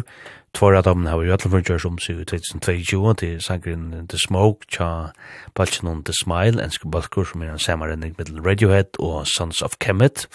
Tvår 0.54 0.76
av 0.78 0.84
dem 0.86 1.06
har 1.10 1.18
vi 1.18 1.32
alle 1.34 1.50
funnet 1.50 1.80
som 1.82 1.96
seg 1.98 2.20
i 2.22 2.26
2022 2.30 3.14
til 3.18 3.40
sangren 3.42 4.06
The 4.06 4.20
Smoke, 4.22 4.68
tja 4.70 5.10
balsen 5.58 5.90
om 5.90 6.04
The 6.06 6.14
Smile, 6.14 6.62
enske 6.62 6.86
balkur 6.86 7.26
som 7.26 7.42
er 7.42 7.50
en 7.50 7.58
samarrenning 7.58 8.14
med 8.20 8.30
Radiohead 8.46 9.00
og 9.02 9.26
Sons 9.26 9.64
of 9.66 9.74
Kemet. 9.82 10.28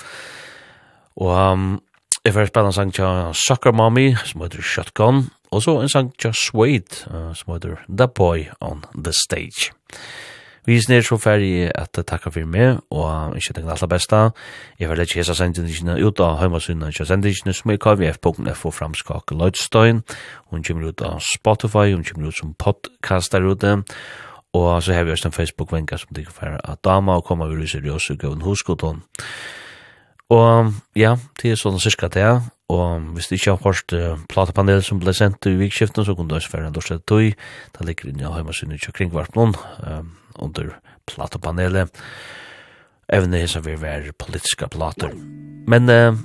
Og 1.15 1.31
um, 1.31 1.79
jeg 2.25 2.35
får 2.35 2.51
spela 2.51 2.73
en 2.73 2.75
sang 2.75 2.91
tja 2.91 3.31
Soccer 3.31 3.71
Mommy, 3.71 4.17
som 4.27 4.43
heter 4.43 4.59
Shotgun, 4.61 5.29
og 5.55 5.63
så 5.63 5.79
en 5.79 5.89
sang 5.89 6.11
tja 6.19 6.33
Suede, 6.35 7.07
uh, 7.07 7.31
som 7.31 7.55
heter 7.55 7.79
The 7.87 8.11
Boy 8.11 8.49
on 8.59 8.83
the 8.91 9.15
Stage. 9.23 9.71
Vi 10.65 10.77
snir 10.79 11.03
så 11.03 11.17
ferdig 11.19 11.71
at 11.75 11.97
takka 12.07 12.31
fyrir 12.31 12.47
meg, 12.47 12.77
og 12.91 13.35
ikke 13.35 13.55
tenk 13.57 13.67
det 13.67 13.89
besta. 13.91 14.19
Jeg 14.79 14.89
vil 14.89 15.03
ikke 15.03 15.19
hesa 15.19 15.35
sendingene 15.35 15.97
ut 15.99 16.19
av 16.23 16.37
heimasynet 16.39 16.93
ikke 16.93 17.07
sendingene 17.09 17.55
som 17.55 17.71
er 17.73 17.81
kvf.f 17.83 18.65
og 18.69 18.75
framskake 18.77 19.35
Løydstøyen. 19.35 20.03
Hun 20.51 20.63
kommer 20.63 20.93
ut 20.93 21.01
av 21.01 21.19
Spotify, 21.19 21.91
hun 21.91 22.05
kommer 22.07 22.31
ut 22.31 22.37
som 22.37 22.55
podcast 22.55 23.33
der 23.35 23.43
ute. 23.43 23.83
Og 24.53 24.83
så 24.83 24.93
har 24.93 25.03
vi 25.03 25.11
også 25.11 25.27
en 25.27 25.35
Facebook-venka 25.35 25.97
som 25.97 26.15
tykker 26.15 26.31
for 26.31 26.57
at 26.63 26.83
dama 26.85 27.17
og 27.17 27.25
kommer 27.25 27.49
vi 27.49 27.59
lyser 27.59 27.83
i 27.83 27.89
oss 27.89 28.09
og 28.13 28.21
gøven 28.21 28.45
hoskoton. 28.45 29.03
Og 30.29 30.73
ja, 30.95 31.17
det 31.41 31.51
er 31.51 31.59
sånn 31.59 31.81
cirka 31.81 32.07
det, 32.07 32.29
og 32.71 33.13
hvis 33.13 33.27
du 33.27 33.35
ikke 33.35 33.53
har 33.53 33.61
hørt 33.65 33.93
uh, 33.93 34.21
platepanel 34.31 34.81
som 34.85 35.01
ble 35.01 35.13
sendt 35.13 35.45
i 35.49 35.57
vikskiften, 35.59 36.05
så 36.05 36.15
kunne 36.15 36.31
du 36.31 36.37
også 36.37 36.53
fyrir 36.53 36.69
en 36.69 36.75
dårlig 36.75 37.01
tøy, 37.09 37.33
det 37.75 37.87
ligger 37.87 38.09
inn 38.09 38.23
i 38.23 38.31
heimasynet 38.31 38.79
ikke 38.79 38.95
kringvarp 39.01 39.35
noen, 39.37 39.53
um, 39.83 40.13
under 40.39 40.77
platopanelet. 41.09 41.91
Evne 43.13 43.43
hesa 43.43 43.59
vi 43.63 43.75
var 43.75 44.09
politiska 44.17 44.67
plater. 44.67 45.11
Men 45.67 45.89
uh, 45.89 46.15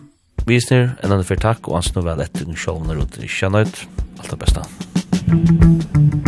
vi 0.47 0.60
snir 0.62 0.94
en 1.02 1.12
annan 1.12 1.26
fyrir 1.28 1.43
takk 1.44 1.68
og 1.68 1.80
ansnu 1.82 2.05
vel 2.06 2.22
etter 2.24 2.48
sjåvner 2.55 3.01
rundt 3.01 3.20
i 3.20 3.28
kjennøyt. 3.28 3.85
Alt 4.18 4.32
det 4.32 4.40
besta. 4.44 6.27